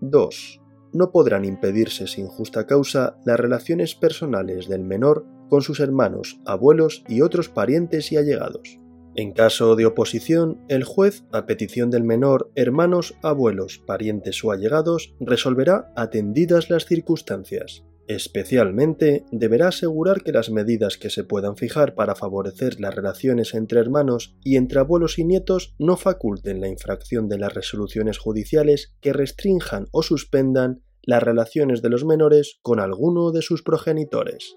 2 0.00 0.60
no 0.92 1.10
podrán 1.10 1.44
impedirse 1.44 2.06
sin 2.06 2.26
justa 2.26 2.66
causa 2.66 3.18
las 3.24 3.38
relaciones 3.38 3.94
personales 3.94 4.68
del 4.68 4.82
menor 4.82 5.26
con 5.48 5.62
sus 5.62 5.80
hermanos, 5.80 6.40
abuelos 6.44 7.04
y 7.08 7.20
otros 7.20 7.48
parientes 7.48 8.12
y 8.12 8.16
allegados. 8.16 8.78
En 9.14 9.32
caso 9.32 9.76
de 9.76 9.86
oposición, 9.86 10.60
el 10.68 10.84
juez, 10.84 11.24
a 11.32 11.46
petición 11.46 11.90
del 11.90 12.04
menor, 12.04 12.50
hermanos, 12.54 13.14
abuelos, 13.22 13.78
parientes 13.86 14.44
o 14.44 14.52
allegados, 14.52 15.14
resolverá 15.20 15.90
atendidas 15.96 16.68
las 16.68 16.84
circunstancias. 16.84 17.82
Especialmente, 18.08 19.24
deberá 19.32 19.68
asegurar 19.68 20.22
que 20.22 20.30
las 20.30 20.50
medidas 20.50 20.96
que 20.96 21.10
se 21.10 21.24
puedan 21.24 21.56
fijar 21.56 21.96
para 21.96 22.14
favorecer 22.14 22.80
las 22.80 22.94
relaciones 22.94 23.52
entre 23.54 23.80
hermanos 23.80 24.36
y 24.44 24.56
entre 24.56 24.78
abuelos 24.78 25.18
y 25.18 25.24
nietos 25.24 25.74
no 25.78 25.96
faculten 25.96 26.60
la 26.60 26.68
infracción 26.68 27.28
de 27.28 27.38
las 27.38 27.52
resoluciones 27.52 28.18
judiciales 28.18 28.94
que 29.00 29.12
restrinjan 29.12 29.86
o 29.90 30.02
suspendan 30.02 30.82
las 31.02 31.22
relaciones 31.22 31.82
de 31.82 31.88
los 31.88 32.04
menores 32.04 32.58
con 32.62 32.78
alguno 32.78 33.32
de 33.32 33.42
sus 33.42 33.62
progenitores. 33.62 34.56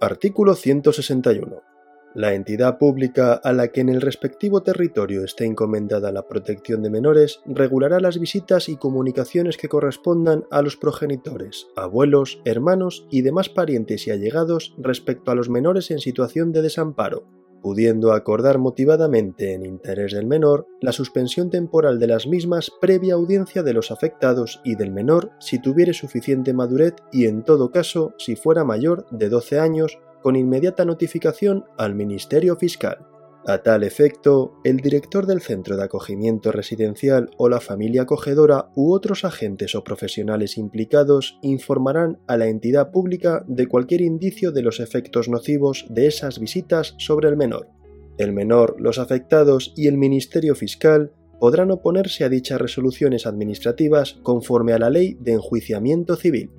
Artículo 0.00 0.54
161. 0.54 1.71
La 2.14 2.34
entidad 2.34 2.76
pública 2.76 3.32
a 3.32 3.54
la 3.54 3.68
que 3.68 3.80
en 3.80 3.88
el 3.88 4.02
respectivo 4.02 4.62
territorio 4.62 5.24
esté 5.24 5.46
encomendada 5.46 6.12
la 6.12 6.28
protección 6.28 6.82
de 6.82 6.90
menores 6.90 7.40
regulará 7.46 8.00
las 8.00 8.18
visitas 8.18 8.68
y 8.68 8.76
comunicaciones 8.76 9.56
que 9.56 9.68
correspondan 9.68 10.44
a 10.50 10.60
los 10.60 10.76
progenitores, 10.76 11.68
abuelos, 11.74 12.42
hermanos 12.44 13.06
y 13.10 13.22
demás 13.22 13.48
parientes 13.48 14.06
y 14.06 14.10
allegados 14.10 14.74
respecto 14.76 15.30
a 15.30 15.34
los 15.34 15.48
menores 15.48 15.90
en 15.90 16.00
situación 16.00 16.52
de 16.52 16.60
desamparo, 16.60 17.24
pudiendo 17.62 18.12
acordar 18.12 18.58
motivadamente 18.58 19.54
en 19.54 19.64
interés 19.64 20.12
del 20.12 20.26
menor 20.26 20.66
la 20.82 20.92
suspensión 20.92 21.48
temporal 21.48 21.98
de 21.98 22.08
las 22.08 22.26
mismas 22.26 22.70
previa 22.80 23.14
audiencia 23.14 23.62
de 23.62 23.72
los 23.72 23.90
afectados 23.90 24.60
y 24.64 24.74
del 24.74 24.90
menor 24.90 25.30
si 25.38 25.60
tuviere 25.60 25.94
suficiente 25.94 26.52
madurez 26.52 26.94
y 27.10 27.24
en 27.24 27.42
todo 27.42 27.70
caso 27.70 28.12
si 28.18 28.36
fuera 28.36 28.64
mayor 28.64 29.06
de 29.10 29.30
12 29.30 29.58
años 29.60 29.98
con 30.22 30.36
inmediata 30.36 30.84
notificación 30.84 31.64
al 31.76 31.94
Ministerio 31.94 32.56
Fiscal. 32.56 33.06
A 33.44 33.58
tal 33.58 33.82
efecto, 33.82 34.54
el 34.62 34.76
director 34.76 35.26
del 35.26 35.40
centro 35.40 35.76
de 35.76 35.82
acogimiento 35.82 36.52
residencial 36.52 37.30
o 37.38 37.48
la 37.48 37.58
familia 37.58 38.02
acogedora 38.02 38.70
u 38.76 38.92
otros 38.92 39.24
agentes 39.24 39.74
o 39.74 39.82
profesionales 39.82 40.56
implicados 40.56 41.38
informarán 41.42 42.20
a 42.28 42.36
la 42.36 42.46
entidad 42.46 42.92
pública 42.92 43.44
de 43.48 43.66
cualquier 43.66 44.00
indicio 44.00 44.52
de 44.52 44.62
los 44.62 44.78
efectos 44.78 45.28
nocivos 45.28 45.86
de 45.90 46.06
esas 46.06 46.38
visitas 46.38 46.94
sobre 46.98 47.28
el 47.28 47.36
menor. 47.36 47.68
El 48.16 48.32
menor, 48.32 48.76
los 48.78 49.00
afectados 49.00 49.72
y 49.76 49.88
el 49.88 49.98
Ministerio 49.98 50.54
Fiscal 50.54 51.12
podrán 51.40 51.72
oponerse 51.72 52.22
a 52.22 52.28
dichas 52.28 52.60
resoluciones 52.60 53.26
administrativas 53.26 54.20
conforme 54.22 54.72
a 54.72 54.78
la 54.78 54.90
Ley 54.90 55.16
de 55.18 55.32
Enjuiciamiento 55.32 56.14
Civil. 56.14 56.52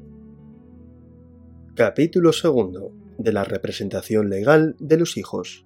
Capítulo 1.76 2.32
2. 2.32 3.03
De 3.18 3.32
la 3.32 3.44
representación 3.44 4.30
legal 4.30 4.76
de 4.80 4.98
los 4.98 5.18
hijos. 5.18 5.66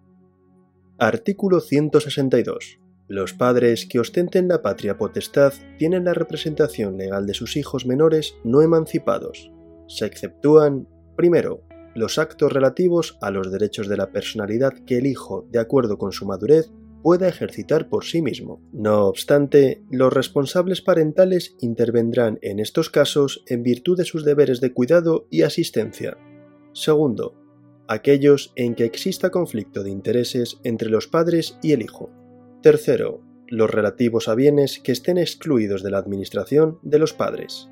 Artículo 0.99 1.59
162. 1.59 2.79
Los 3.07 3.33
padres 3.33 3.85
que 3.85 3.99
ostenten 3.99 4.47
la 4.47 4.61
patria 4.61 4.97
potestad 4.97 5.53
tienen 5.77 6.03
la 6.05 6.13
representación 6.13 6.97
legal 6.97 7.25
de 7.25 7.33
sus 7.33 7.55
hijos 7.55 7.85
menores 7.85 8.35
no 8.43 8.61
emancipados. 8.61 9.51
Se 9.87 10.05
exceptúan, 10.05 10.87
primero, 11.15 11.63
los 11.95 12.19
actos 12.19 12.51
relativos 12.51 13.17
a 13.21 13.31
los 13.31 13.51
derechos 13.51 13.87
de 13.87 13.97
la 13.97 14.11
personalidad 14.11 14.73
que 14.85 14.97
el 14.97 15.05
hijo, 15.05 15.47
de 15.51 15.59
acuerdo 15.59 15.97
con 15.97 16.11
su 16.11 16.25
madurez, 16.25 16.69
pueda 17.01 17.27
ejercitar 17.27 17.87
por 17.87 18.03
sí 18.03 18.21
mismo. 18.21 18.61
No 18.73 19.05
obstante, 19.05 19.81
los 19.89 20.11
responsables 20.11 20.81
parentales 20.81 21.55
intervendrán 21.61 22.39
en 22.41 22.59
estos 22.59 22.89
casos 22.89 23.43
en 23.47 23.63
virtud 23.63 23.97
de 23.97 24.03
sus 24.03 24.25
deberes 24.25 24.59
de 24.59 24.73
cuidado 24.73 25.27
y 25.31 25.43
asistencia. 25.43 26.17
Segundo, 26.77 27.33
aquellos 27.87 28.53
en 28.55 28.75
que 28.75 28.85
exista 28.85 29.31
conflicto 29.31 29.83
de 29.83 29.89
intereses 29.89 30.59
entre 30.63 30.91
los 30.91 31.07
padres 31.07 31.57
y 31.63 31.71
el 31.71 31.81
hijo. 31.81 32.11
Tercero, 32.61 33.23
los 33.47 33.67
relativos 33.67 34.27
a 34.27 34.35
bienes 34.35 34.79
que 34.83 34.91
estén 34.91 35.17
excluidos 35.17 35.81
de 35.81 35.89
la 35.89 35.97
administración 35.97 36.77
de 36.83 36.99
los 36.99 37.13
padres. 37.13 37.67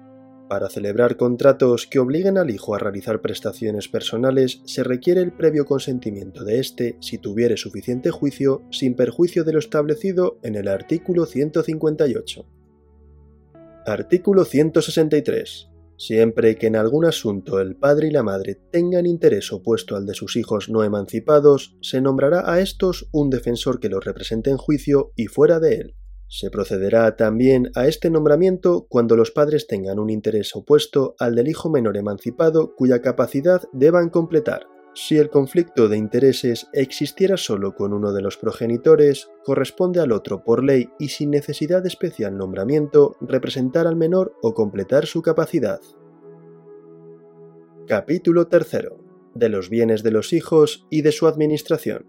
Para 0.49 0.69
celebrar 0.69 1.17
contratos 1.17 1.85
que 1.85 1.99
obliguen 1.99 2.39
al 2.39 2.49
hijo 2.49 2.73
a 2.73 2.79
realizar 2.79 3.21
prestaciones 3.21 3.87
personales 3.87 4.63
se 4.65 4.83
requiere 4.83 5.21
el 5.21 5.33
previo 5.33 5.65
consentimiento 5.65 6.43
de 6.43 6.59
éste 6.59 6.97
si 6.99 7.19
tuviere 7.19 7.57
suficiente 7.57 8.09
juicio 8.09 8.63
sin 8.71 8.95
perjuicio 8.95 9.43
de 9.43 9.53
lo 9.53 9.59
establecido 9.59 10.39
en 10.41 10.55
el 10.55 10.67
artículo 10.67 11.27
158. 11.27 12.43
Artículo 13.85 14.45
163. 14.45 15.74
Siempre 15.97 16.57
que 16.57 16.67
en 16.67 16.75
algún 16.75 17.05
asunto 17.05 17.59
el 17.59 17.77
padre 17.77 18.07
y 18.07 18.11
la 18.11 18.23
madre 18.23 18.59
tengan 18.71 19.05
interés 19.05 19.51
opuesto 19.53 19.95
al 19.95 20.05
de 20.05 20.13
sus 20.13 20.35
hijos 20.35 20.69
no 20.69 20.83
emancipados, 20.83 21.77
se 21.81 22.01
nombrará 22.01 22.51
a 22.51 22.59
estos 22.59 23.07
un 23.11 23.29
defensor 23.29 23.79
que 23.79 23.89
los 23.89 24.03
represente 24.03 24.49
en 24.49 24.57
juicio 24.57 25.13
y 25.15 25.27
fuera 25.27 25.59
de 25.59 25.75
él. 25.75 25.95
Se 26.27 26.49
procederá 26.49 27.15
también 27.15 27.71
a 27.75 27.87
este 27.87 28.09
nombramiento 28.09 28.87
cuando 28.89 29.15
los 29.15 29.31
padres 29.31 29.67
tengan 29.67 29.99
un 29.99 30.09
interés 30.09 30.55
opuesto 30.55 31.15
al 31.19 31.35
del 31.35 31.47
hijo 31.47 31.69
menor 31.69 31.97
emancipado 31.97 32.75
cuya 32.75 33.01
capacidad 33.01 33.61
deban 33.71 34.09
completar. 34.09 34.65
Si 34.97 35.17
el 35.17 35.29
conflicto 35.29 35.89
de 35.89 35.97
intereses 35.97 36.69
existiera 36.71 37.35
solo 37.35 37.75
con 37.75 37.91
uno 37.91 38.13
de 38.13 38.21
los 38.21 38.37
progenitores, 38.37 39.29
corresponde 39.43 39.99
al 39.99 40.13
otro 40.13 40.45
por 40.45 40.63
ley 40.63 40.89
y 40.97 41.09
sin 41.09 41.31
necesidad 41.31 41.81
de 41.81 41.89
especial 41.89 42.37
nombramiento 42.37 43.17
representar 43.19 43.87
al 43.87 43.97
menor 43.97 44.37
o 44.41 44.53
completar 44.53 45.05
su 45.05 45.21
capacidad. 45.21 45.81
Capítulo 47.87 48.47
3. 48.47 48.87
De 49.33 49.49
los 49.49 49.69
bienes 49.69 50.01
de 50.01 50.11
los 50.11 50.31
hijos 50.31 50.87
y 50.89 51.01
de 51.01 51.11
su 51.11 51.27
administración. 51.27 52.07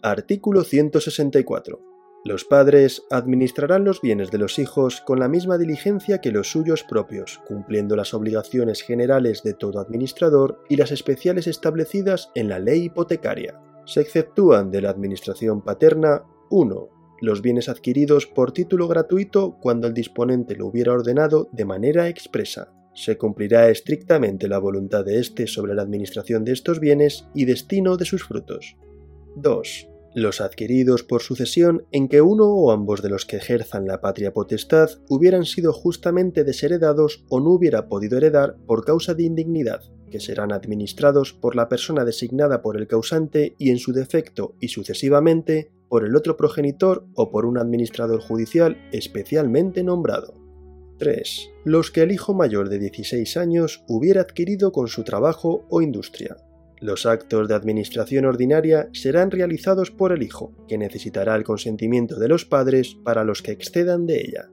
Artículo 0.00 0.64
164. 0.64 1.89
Los 2.22 2.44
padres 2.44 3.06
administrarán 3.08 3.84
los 3.84 4.02
bienes 4.02 4.30
de 4.30 4.36
los 4.36 4.58
hijos 4.58 5.00
con 5.00 5.18
la 5.18 5.28
misma 5.28 5.56
diligencia 5.56 6.20
que 6.20 6.30
los 6.30 6.50
suyos 6.50 6.84
propios, 6.84 7.40
cumpliendo 7.46 7.96
las 7.96 8.12
obligaciones 8.12 8.82
generales 8.82 9.42
de 9.42 9.54
todo 9.54 9.80
administrador 9.80 10.62
y 10.68 10.76
las 10.76 10.92
especiales 10.92 11.46
establecidas 11.46 12.30
en 12.34 12.50
la 12.50 12.58
ley 12.58 12.84
hipotecaria. 12.84 13.58
Se 13.86 14.02
exceptúan 14.02 14.70
de 14.70 14.82
la 14.82 14.90
administración 14.90 15.62
paterna 15.62 16.24
1. 16.50 16.88
Los 17.22 17.40
bienes 17.40 17.70
adquiridos 17.70 18.26
por 18.26 18.52
título 18.52 18.86
gratuito 18.86 19.56
cuando 19.58 19.86
el 19.86 19.94
disponente 19.94 20.56
lo 20.56 20.66
hubiera 20.66 20.92
ordenado 20.92 21.48
de 21.52 21.64
manera 21.64 22.08
expresa. 22.08 22.74
Se 22.92 23.16
cumplirá 23.16 23.70
estrictamente 23.70 24.46
la 24.46 24.58
voluntad 24.58 25.06
de 25.06 25.20
éste 25.20 25.46
sobre 25.46 25.74
la 25.74 25.82
administración 25.82 26.44
de 26.44 26.52
estos 26.52 26.80
bienes 26.80 27.26
y 27.34 27.46
destino 27.46 27.96
de 27.96 28.04
sus 28.04 28.24
frutos. 28.24 28.76
2 29.36 29.89
los 30.14 30.40
adquiridos 30.40 31.02
por 31.02 31.22
sucesión 31.22 31.84
en 31.92 32.08
que 32.08 32.20
uno 32.20 32.46
o 32.46 32.72
ambos 32.72 33.02
de 33.02 33.10
los 33.10 33.26
que 33.26 33.36
ejerzan 33.36 33.86
la 33.86 34.00
patria 34.00 34.32
potestad 34.32 34.90
hubieran 35.08 35.44
sido 35.44 35.72
justamente 35.72 36.44
desheredados 36.44 37.24
o 37.28 37.40
no 37.40 37.50
hubiera 37.50 37.88
podido 37.88 38.18
heredar 38.18 38.56
por 38.66 38.84
causa 38.84 39.14
de 39.14 39.24
indignidad, 39.24 39.82
que 40.10 40.20
serán 40.20 40.52
administrados 40.52 41.32
por 41.32 41.56
la 41.56 41.68
persona 41.68 42.04
designada 42.04 42.62
por 42.62 42.76
el 42.76 42.86
causante 42.86 43.54
y 43.58 43.70
en 43.70 43.78
su 43.78 43.92
defecto 43.92 44.56
y 44.60 44.68
sucesivamente 44.68 45.70
por 45.88 46.04
el 46.04 46.16
otro 46.16 46.36
progenitor 46.36 47.06
o 47.14 47.30
por 47.30 47.46
un 47.46 47.58
administrador 47.58 48.20
judicial 48.20 48.76
especialmente 48.92 49.82
nombrado. 49.82 50.34
3. 50.98 51.50
Los 51.64 51.90
que 51.90 52.02
el 52.02 52.12
hijo 52.12 52.34
mayor 52.34 52.68
de 52.68 52.78
16 52.78 53.36
años 53.38 53.82
hubiera 53.88 54.20
adquirido 54.20 54.70
con 54.70 54.86
su 54.88 55.02
trabajo 55.02 55.64
o 55.70 55.80
industria, 55.80 56.36
los 56.80 57.06
actos 57.06 57.48
de 57.48 57.54
administración 57.54 58.24
ordinaria 58.24 58.88
serán 58.92 59.30
realizados 59.30 59.90
por 59.90 60.12
el 60.12 60.22
hijo, 60.22 60.52
que 60.66 60.78
necesitará 60.78 61.36
el 61.36 61.44
consentimiento 61.44 62.18
de 62.18 62.28
los 62.28 62.44
padres 62.44 62.96
para 63.04 63.24
los 63.24 63.42
que 63.42 63.52
excedan 63.52 64.06
de 64.06 64.20
ella. 64.20 64.50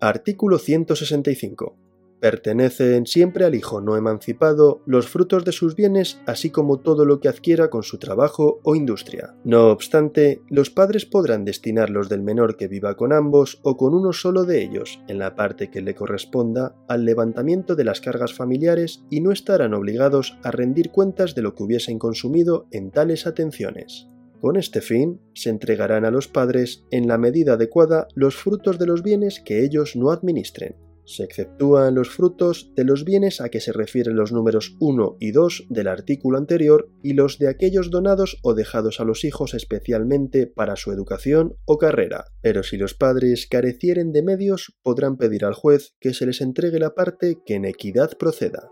Artículo 0.00 0.58
165. 0.58 1.76
Pertenecen 2.20 3.06
siempre 3.06 3.46
al 3.46 3.54
hijo 3.54 3.80
no 3.80 3.96
emancipado 3.96 4.82
los 4.84 5.08
frutos 5.08 5.44
de 5.44 5.52
sus 5.52 5.74
bienes, 5.74 6.20
así 6.26 6.50
como 6.50 6.80
todo 6.80 7.06
lo 7.06 7.18
que 7.18 7.28
adquiera 7.28 7.70
con 7.70 7.82
su 7.82 7.98
trabajo 7.98 8.60
o 8.62 8.76
industria. 8.76 9.34
No 9.44 9.68
obstante, 9.68 10.42
los 10.48 10.68
padres 10.68 11.06
podrán 11.06 11.46
destinarlos 11.46 12.10
del 12.10 12.22
menor 12.22 12.56
que 12.56 12.68
viva 12.68 12.96
con 12.96 13.14
ambos 13.14 13.58
o 13.62 13.78
con 13.78 13.94
uno 13.94 14.12
solo 14.12 14.44
de 14.44 14.62
ellos, 14.62 15.00
en 15.08 15.18
la 15.18 15.34
parte 15.34 15.70
que 15.70 15.80
le 15.80 15.94
corresponda, 15.94 16.76
al 16.88 17.06
levantamiento 17.06 17.74
de 17.74 17.84
las 17.84 18.02
cargas 18.02 18.34
familiares 18.34 19.02
y 19.08 19.20
no 19.20 19.32
estarán 19.32 19.72
obligados 19.72 20.36
a 20.42 20.50
rendir 20.50 20.90
cuentas 20.90 21.34
de 21.34 21.42
lo 21.42 21.54
que 21.54 21.62
hubiesen 21.62 21.98
consumido 21.98 22.66
en 22.70 22.90
tales 22.90 23.26
atenciones. 23.26 24.08
Con 24.40 24.56
este 24.56 24.80
fin, 24.80 25.20
se 25.34 25.50
entregarán 25.50 26.04
a 26.04 26.10
los 26.10 26.28
padres, 26.28 26.84
en 26.90 27.08
la 27.08 27.18
medida 27.18 27.54
adecuada, 27.54 28.08
los 28.14 28.36
frutos 28.36 28.78
de 28.78 28.86
los 28.86 29.02
bienes 29.02 29.40
que 29.40 29.64
ellos 29.64 29.96
no 29.96 30.10
administren. 30.10 30.76
Se 31.10 31.24
exceptúan 31.24 31.96
los 31.96 32.08
frutos 32.08 32.70
de 32.76 32.84
los 32.84 33.04
bienes 33.04 33.40
a 33.40 33.48
que 33.48 33.58
se 33.58 33.72
refieren 33.72 34.14
los 34.14 34.30
números 34.30 34.76
1 34.78 35.16
y 35.18 35.32
2 35.32 35.66
del 35.68 35.88
artículo 35.88 36.38
anterior 36.38 36.88
y 37.02 37.14
los 37.14 37.40
de 37.40 37.48
aquellos 37.48 37.90
donados 37.90 38.38
o 38.44 38.54
dejados 38.54 39.00
a 39.00 39.04
los 39.04 39.24
hijos 39.24 39.52
especialmente 39.54 40.46
para 40.46 40.76
su 40.76 40.92
educación 40.92 41.56
o 41.64 41.78
carrera. 41.78 42.26
Pero 42.42 42.62
si 42.62 42.76
los 42.76 42.94
padres 42.94 43.48
carecieren 43.48 44.12
de 44.12 44.22
medios, 44.22 44.78
podrán 44.84 45.16
pedir 45.16 45.44
al 45.44 45.54
juez 45.54 45.96
que 45.98 46.14
se 46.14 46.26
les 46.26 46.40
entregue 46.40 46.78
la 46.78 46.94
parte 46.94 47.38
que 47.44 47.54
en 47.56 47.64
equidad 47.64 48.16
proceda. 48.16 48.70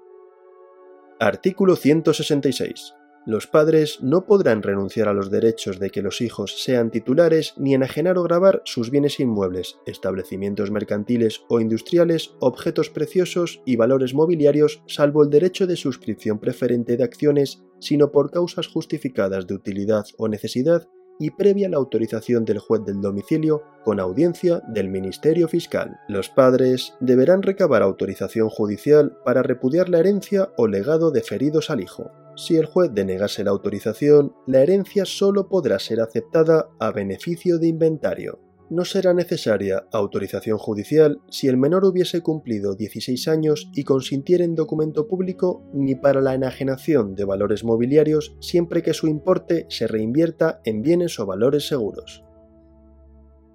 Artículo 1.19 1.75
166 1.75 2.95
los 3.29 3.47
padres 3.47 3.99
no 4.01 4.25
podrán 4.25 4.63
renunciar 4.63 5.07
a 5.07 5.13
los 5.13 5.31
derechos 5.31 5.79
de 5.79 5.91
que 5.91 6.01
los 6.01 6.23
hijos 6.23 6.63
sean 6.65 6.91
titulares 6.91 7.53
ni 7.59 7.75
enajenar 7.75 8.17
o 8.17 8.23
grabar 8.23 8.63
sus 8.65 8.91
bienes 8.91 9.21
inmuebles, 9.21 9.77
establecimientos 9.85 10.71
mercantiles 10.71 11.43
o 11.51 11.61
industriales, 11.61 12.31
objetos 12.41 12.89
preciosos 12.89 13.61
y 13.67 13.77
valores 13.77 14.15
mobiliarios, 14.15 14.83
salvo 14.87 15.23
el 15.23 15.29
derecho 15.29 15.67
de 15.67 15.77
suscripción 15.77 16.39
preferente 16.39 16.97
de 16.97 17.05
acciones, 17.05 17.63
sino 17.81 18.13
por 18.13 18.31
causas 18.31 18.67
justificadas 18.67 19.47
de 19.47 19.57
utilidad 19.57 20.07
o 20.17 20.27
necesidad 20.29 20.89
y 21.19 21.33
previa 21.33 21.69
la 21.69 21.77
autorización 21.77 22.47
del 22.47 22.61
juez 22.61 22.83
del 22.87 23.03
domicilio 23.03 23.63
con 23.85 24.01
audiencia 24.01 24.63
del 24.69 24.89
Ministerio 24.89 25.49
Fiscal. 25.49 25.99
Los 26.09 26.31
padres 26.31 26.95
deberán 27.01 27.43
recabar 27.43 27.83
autorización 27.83 28.49
judicial 28.49 29.19
para 29.23 29.43
repudiar 29.43 29.91
la 29.91 29.99
herencia 29.99 30.49
o 30.57 30.67
legado 30.67 31.11
deferidos 31.11 31.69
al 31.69 31.83
hijo. 31.83 32.11
Si 32.39 32.55
el 32.57 32.67
juez 32.67 32.93
denegase 32.95 33.43
la 33.43 33.51
autorización, 33.51 34.33
la 34.47 34.63
herencia 34.63 35.05
solo 35.05 35.49
podrá 35.49 35.81
ser 35.81 36.01
aceptada 36.01 36.71
a 36.79 36.93
beneficio 36.93 37.59
de 37.59 37.67
inventario. 37.67 38.39
No 38.71 38.85
será 38.85 39.13
necesaria 39.13 39.89
autorización 39.91 40.57
judicial 40.57 41.21
si 41.29 41.49
el 41.49 41.57
menor 41.57 41.85
hubiese 41.85 42.21
cumplido 42.21 42.77
16 42.77 43.27
años 43.27 43.69
y 43.75 43.83
consintiera 43.83 44.45
en 44.45 44.55
documento 44.55 45.09
público 45.09 45.65
ni 45.75 45.97
para 45.97 46.21
la 46.21 46.35
enajenación 46.35 47.17
de 47.17 47.25
valores 47.25 47.65
mobiliarios 47.65 48.37
siempre 48.41 48.85
que 48.85 48.95
su 48.95 49.09
importe 49.09 49.67
se 49.69 49.89
reinvierta 49.89 50.61
en 50.65 50.83
bienes 50.83 51.19
o 51.19 51.27
valores 51.27 51.67
seguros. 51.67 52.23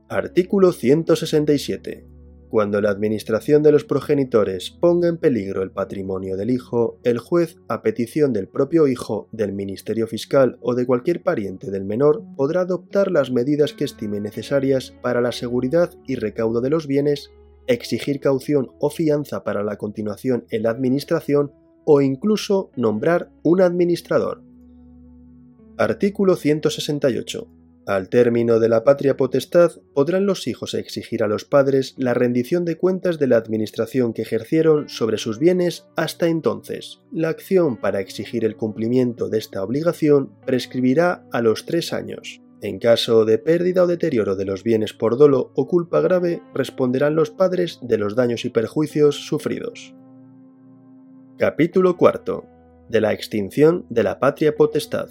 Artículo 0.10 0.74
167. 0.74 2.13
Cuando 2.54 2.82
la 2.82 2.92
administración 2.92 3.64
de 3.64 3.72
los 3.72 3.84
progenitores 3.84 4.70
ponga 4.70 5.08
en 5.08 5.18
peligro 5.18 5.64
el 5.64 5.72
patrimonio 5.72 6.38
del 6.38 6.52
hijo, 6.52 7.00
el 7.04 7.18
juez, 7.18 7.58
a 7.68 7.82
petición 7.82 8.32
del 8.32 8.48
propio 8.48 8.88
hijo, 8.88 9.28
del 9.32 9.54
Ministerio 9.54 10.06
Fiscal 10.06 10.60
o 10.62 10.76
de 10.76 10.86
cualquier 10.86 11.24
pariente 11.24 11.72
del 11.72 11.84
menor, 11.84 12.22
podrá 12.38 12.62
adoptar 12.62 13.10
las 13.10 13.32
medidas 13.32 13.74
que 13.74 13.86
estime 13.86 14.20
necesarias 14.20 14.94
para 15.02 15.20
la 15.20 15.32
seguridad 15.32 15.96
y 16.06 16.14
recaudo 16.14 16.62
de 16.62 16.70
los 16.70 16.86
bienes, 16.86 17.32
exigir 17.66 18.20
caución 18.20 18.70
o 18.80 18.92
fianza 18.92 19.44
para 19.44 19.64
la 19.64 19.78
continuación 19.78 20.46
en 20.52 20.62
la 20.62 20.70
administración 20.70 21.52
o 21.86 22.02
incluso 22.02 22.70
nombrar 22.76 23.32
un 23.42 23.62
administrador. 23.62 24.44
Artículo 25.80 26.36
168. 26.36 27.63
Al 27.86 28.08
término 28.08 28.60
de 28.60 28.70
la 28.70 28.86
patria 28.86 29.18
potestad, 29.18 29.74
podrán 29.94 30.26
los 30.26 30.48
hijos 30.48 30.74
exigir 30.74 31.22
a 31.22 31.28
los 31.28 31.44
padres 31.44 31.96
la 31.98 32.14
rendición 32.14 32.64
de 32.64 32.78
cuentas 32.78 33.20
de 33.20 33.28
la 33.28 33.36
administración 33.36 34.14
que 34.14 34.22
ejercieron 34.22 34.88
sobre 34.88 35.18
sus 35.18 35.38
bienes 35.38 35.86
hasta 35.98 36.28
entonces. 36.28 37.02
La 37.12 37.28
acción 37.28 37.76
para 37.76 38.00
exigir 38.00 38.46
el 38.46 38.56
cumplimiento 38.56 39.28
de 39.28 39.38
esta 39.38 39.62
obligación 39.62 40.32
prescribirá 40.46 41.26
a 41.34 41.42
los 41.42 41.66
tres 41.66 41.92
años. 41.92 42.42
En 42.62 42.80
caso 42.80 43.26
de 43.26 43.38
pérdida 43.38 43.84
o 43.84 43.88
deterioro 43.88 44.38
de 44.38 44.46
los 44.46 44.64
bienes 44.64 44.94
por 44.94 45.18
dolo 45.18 45.52
o 45.54 45.68
culpa 45.68 46.00
grave, 46.00 46.42
responderán 46.54 47.16
los 47.16 47.32
padres 47.32 47.80
de 47.82 47.98
los 47.98 48.16
daños 48.16 48.46
y 48.46 48.50
perjuicios 48.50 49.28
sufridos. 49.28 49.94
Capítulo 51.38 51.98
IV. 52.00 52.44
De 52.88 53.02
la 53.02 53.12
extinción 53.12 53.86
de 53.90 54.04
la 54.04 54.20
patria 54.20 54.56
potestad. 54.56 55.10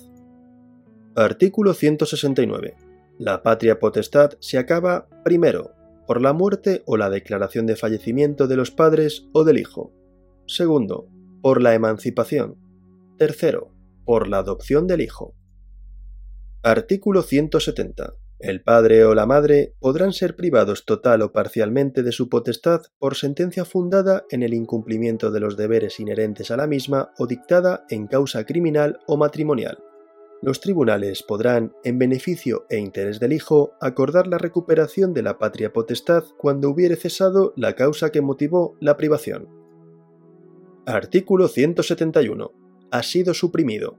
Artículo 1.15 1.75
169. 1.75 2.75
La 3.19 3.43
patria 3.43 3.79
potestad 3.79 4.31
se 4.41 4.57
acaba, 4.57 5.09
primero, 5.23 5.73
por 6.07 6.23
la 6.23 6.33
muerte 6.33 6.83
o 6.87 6.97
la 6.97 7.11
declaración 7.11 7.67
de 7.67 7.77
fallecimiento 7.77 8.47
de 8.47 8.57
los 8.57 8.71
padres 8.71 9.29
o 9.35 9.45
del 9.45 9.59
hijo. 9.59 9.93
Segundo, 10.47 11.11
por 11.43 11.61
la 11.61 11.75
emancipación. 11.75 12.57
Tercero, 13.19 13.75
por 14.07 14.27
la 14.27 14.39
adopción 14.39 14.87
del 14.87 15.03
hijo. 15.03 15.35
Artículo 16.63 17.21
170. 17.21 18.15
El 18.39 18.63
padre 18.63 19.05
o 19.05 19.15
la 19.15 19.27
madre 19.27 19.75
podrán 19.81 20.15
ser 20.15 20.35
privados 20.35 20.87
total 20.87 21.21
o 21.21 21.31
parcialmente 21.31 22.03
de 22.03 22.13
su 22.13 22.31
potestad 22.31 22.85
por 22.99 23.17
sentencia 23.17 23.67
fundada 23.67 24.25
en 24.31 24.43
el 24.43 24.55
incumplimiento 24.55 25.31
de 25.31 25.41
los 25.41 25.59
deberes 25.59 26.01
inherentes 26.01 26.51
a 26.51 26.57
la 26.57 26.67
misma 26.67 27.13
o 27.19 27.27
dictada 27.27 27.85
en 27.91 28.07
causa 28.07 28.47
criminal 28.47 28.99
o 29.07 29.19
matrimonial. 29.19 29.79
Los 30.43 30.61
tribunales 30.61 31.23
podrán, 31.23 31.73
en 31.85 32.01
beneficio 32.01 32.67
e 32.69 32.77
interés 32.77 33.21
del 33.21 33.33
hijo, 33.33 33.75
acordar 33.81 34.27
la 34.27 34.39
recuperación 34.39 35.15
de 35.15 35.23
la 35.23 35.39
patria 35.39 35.73
potestad 35.73 36.25
cuando 36.37 36.69
hubiere 36.69 36.97
cesado 36.97 37.53
la 37.57 37.77
causa 37.77 38.11
que 38.11 38.23
motivó 38.23 38.77
la 38.81 38.97
privación. 38.97 39.49
Artículo 40.85 41.47
171. 41.47 42.51
Ha 42.91 43.03
sido 43.05 43.35
suprimido. 43.35 43.97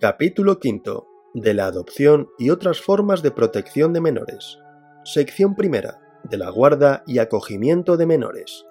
Capítulo 0.00 0.58
V. 0.60 1.04
De 1.32 1.54
la 1.54 1.66
adopción 1.66 2.28
y 2.36 2.50
otras 2.50 2.80
formas 2.80 3.22
de 3.22 3.30
protección 3.30 3.92
de 3.92 4.00
menores. 4.00 4.58
Sección 5.04 5.54
primera. 5.54 6.00
De 6.24 6.38
la 6.38 6.50
guarda 6.50 7.04
y 7.06 7.20
acogimiento 7.20 7.96
de 7.96 8.06
menores. 8.06 8.66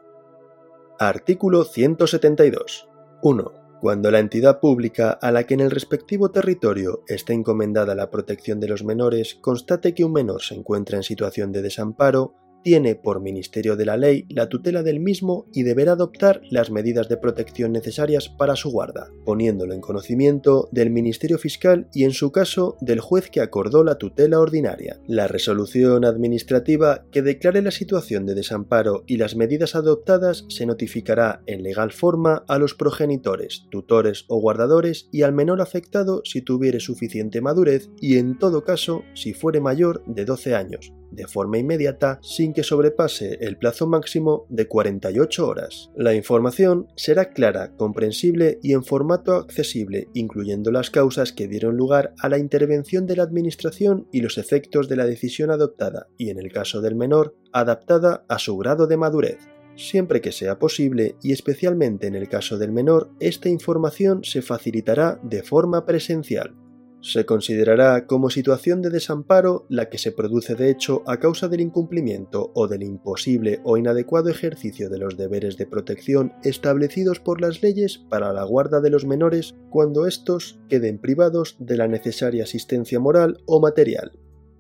Artículo 1.00 1.64
172. 1.64 2.90
1. 3.24 3.61
Cuando 3.82 4.12
la 4.12 4.20
entidad 4.20 4.60
pública 4.60 5.10
a 5.10 5.32
la 5.32 5.46
que 5.46 5.56
en 5.56 5.60
el 5.60 5.72
respectivo 5.72 6.30
territorio 6.30 7.02
esté 7.08 7.34
encomendada 7.34 7.96
la 7.96 8.12
protección 8.12 8.60
de 8.60 8.68
los 8.68 8.84
menores 8.84 9.34
constate 9.34 9.96
que 9.96 10.04
un 10.04 10.14
menor 10.14 10.44
se 10.44 10.54
encuentra 10.54 10.98
en 10.98 11.04
situación 11.04 11.52
de 11.52 11.64
desamparo, 11.64 12.36
tiene 12.64 12.96
por 12.96 13.22
Ministerio 13.22 13.76
de 13.76 13.86
la 13.86 13.98
Ley 13.98 14.26
la 14.30 14.50
tutela 14.50 14.84
del 14.84 15.00
mismo 15.00 15.46
y 15.54 15.64
deberá 15.64 15.94
adoptar 15.94 16.42
las 16.50 16.72
medidas 16.72 17.10
de 17.10 17.18
protección 17.18 17.72
necesarias 17.72 18.30
para 18.30 18.56
su 18.56 18.72
guarda, 18.72 19.10
poniéndolo 19.26 19.74
en 19.74 19.82
conocimiento 19.82 20.70
del 20.72 20.90
Ministerio 20.90 21.38
Fiscal 21.38 21.88
y 21.94 22.04
en 22.04 22.12
su 22.12 22.32
caso 22.32 22.78
del 22.82 23.00
juez 23.00 23.30
que 23.30 23.42
acordó 23.42 23.84
la 23.84 23.96
tutela 23.96 24.40
ordinaria. 24.40 25.00
La 25.08 25.28
resolución 25.28 26.06
administrativa 26.06 27.06
que 27.12 27.22
declare 27.22 27.62
la 27.62 27.72
situación 27.72 28.26
de 28.26 28.36
desamparo 28.36 29.04
y 29.08 29.18
las 29.18 29.36
medidas 29.36 29.76
adoptadas 29.76 30.46
se 30.50 30.66
notificará 30.66 31.42
en 31.46 31.64
legal 31.64 31.92
forma 31.92 32.44
a 32.48 32.58
los 32.58 32.74
progenitores, 32.74 33.66
tutores 33.70 34.26
o 34.28 34.40
guardadores 34.40 35.08
y 35.12 35.24
al 35.24 35.34
menor 35.34 35.62
afectado 35.62 36.22
si 36.24 36.42
tuviere 36.42 36.80
suficiente 36.80 37.42
madurez 37.42 37.90
y 38.00 38.18
en 38.18 38.38
todo 38.38 38.64
caso 38.64 39.04
si 39.14 39.34
fuere 39.34 39.60
mayor 39.60 40.04
de 40.06 40.26
12 40.26 40.56
años, 40.56 40.94
de 41.12 41.28
forma 41.28 41.58
inmediata 41.58 42.20
sin 42.22 42.54
que 42.54 42.64
sobrepase 42.64 43.38
el 43.42 43.58
plazo 43.58 43.88
máximo 43.88 44.46
de 44.50 44.68
48 44.68 45.48
horas. 45.48 45.92
La 45.96 46.14
información 46.14 46.88
será 46.96 47.30
clara, 47.30 47.76
comprensible 47.76 48.60
y 48.62 48.74
en 48.74 48.84
formato 48.84 49.36
accesible, 49.36 50.10
incluyendo 50.14 50.72
las 50.72 50.90
causas 50.90 51.32
que 51.34 51.48
dieron 51.48 51.78
lugar 51.78 52.14
a 52.22 52.30
la 52.30 52.38
intervención 52.38 53.06
de 53.06 53.16
la 53.16 53.24
Administración 53.24 54.08
y 54.12 54.22
los 54.22 54.38
efectos 54.38 54.90
de 54.90 54.96
la 54.96 55.06
decisión 55.06 55.52
adoptada, 55.52 56.08
y 56.18 56.30
en 56.30 56.40
el 56.40 56.52
caso 56.52 56.82
del 56.82 56.96
menor, 56.96 57.36
adaptada 57.54 58.26
a 58.28 58.40
su 58.40 58.58
grado 58.58 58.88
de 58.88 58.98
madurez. 58.98 59.40
Siempre 59.76 60.22
que 60.22 60.32
sea 60.32 60.60
posible, 60.60 61.16
y 61.24 61.32
especialmente 61.32 62.08
en 62.08 62.16
el 62.16 62.28
caso 62.28 62.58
del 62.58 62.72
menor, 62.72 63.10
esta 63.20 63.50
información 63.50 64.24
se 64.24 64.42
facilitará 64.42 65.20
de 65.24 65.44
forma 65.44 65.86
presencial. 65.86 66.56
Se 67.02 67.26
considerará 67.26 68.06
como 68.06 68.30
situación 68.30 68.84
de 68.84 68.92
desamparo 68.92 69.66
la 69.70 69.90
que 69.90 69.98
se 69.98 70.12
produce 70.12 70.54
de 70.54 70.70
hecho 70.70 71.02
a 71.08 71.18
causa 71.18 71.48
del 71.48 71.62
incumplimiento 71.62 72.52
o 72.54 72.68
del 72.68 72.84
imposible 72.84 73.60
o 73.64 73.78
inadecuado 73.78 74.30
ejercicio 74.30 74.88
de 74.88 75.00
los 75.00 75.18
deberes 75.18 75.58
de 75.58 75.66
protección 75.66 76.34
establecidos 76.44 77.20
por 77.20 77.42
las 77.42 77.64
leyes 77.64 77.98
para 77.98 78.32
la 78.34 78.44
guarda 78.44 78.82
de 78.82 78.92
los 78.92 79.06
menores 79.06 79.56
cuando 79.72 80.06
éstos 80.06 80.60
queden 80.70 81.00
privados 81.00 81.56
de 81.60 81.78
la 81.78 81.88
necesaria 81.88 82.44
asistencia 82.44 83.00
moral 83.00 83.42
o 83.48 83.60
material. 83.60 84.12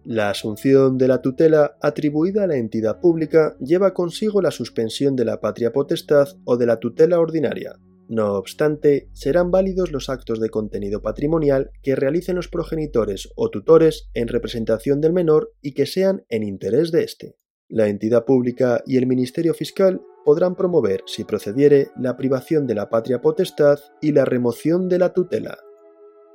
La 0.03 0.31
asunción 0.31 0.97
de 0.97 1.07
la 1.07 1.21
tutela 1.21 1.77
atribuida 1.79 2.45
a 2.45 2.47
la 2.47 2.57
entidad 2.57 2.99
pública 2.99 3.55
lleva 3.59 3.93
consigo 3.93 4.41
la 4.41 4.49
suspensión 4.49 5.15
de 5.15 5.25
la 5.25 5.39
patria 5.39 5.71
potestad 5.71 6.27
o 6.43 6.57
de 6.57 6.65
la 6.65 6.79
tutela 6.79 7.19
ordinaria, 7.19 7.77
no 8.11 8.33
obstante, 8.33 9.07
serán 9.13 9.51
válidos 9.51 9.93
los 9.93 10.09
actos 10.09 10.41
de 10.41 10.49
contenido 10.49 11.01
patrimonial 11.01 11.71
que 11.81 11.95
realicen 11.95 12.35
los 12.35 12.49
progenitores 12.49 13.29
o 13.37 13.49
tutores 13.49 14.09
en 14.13 14.27
representación 14.27 14.99
del 14.99 15.13
menor 15.13 15.53
y 15.61 15.73
que 15.73 15.85
sean 15.85 16.25
en 16.27 16.43
interés 16.43 16.91
de 16.91 17.05
éste. 17.05 17.37
La 17.69 17.87
entidad 17.87 18.25
pública 18.25 18.83
y 18.85 18.97
el 18.97 19.07
Ministerio 19.07 19.53
Fiscal 19.53 20.01
podrán 20.25 20.55
promover, 20.55 21.03
si 21.05 21.23
procediere, 21.23 21.87
la 21.97 22.17
privación 22.17 22.67
de 22.67 22.75
la 22.75 22.89
patria 22.89 23.21
potestad 23.21 23.79
y 24.01 24.11
la 24.11 24.25
remoción 24.25 24.89
de 24.89 24.99
la 24.99 25.13
tutela. 25.13 25.57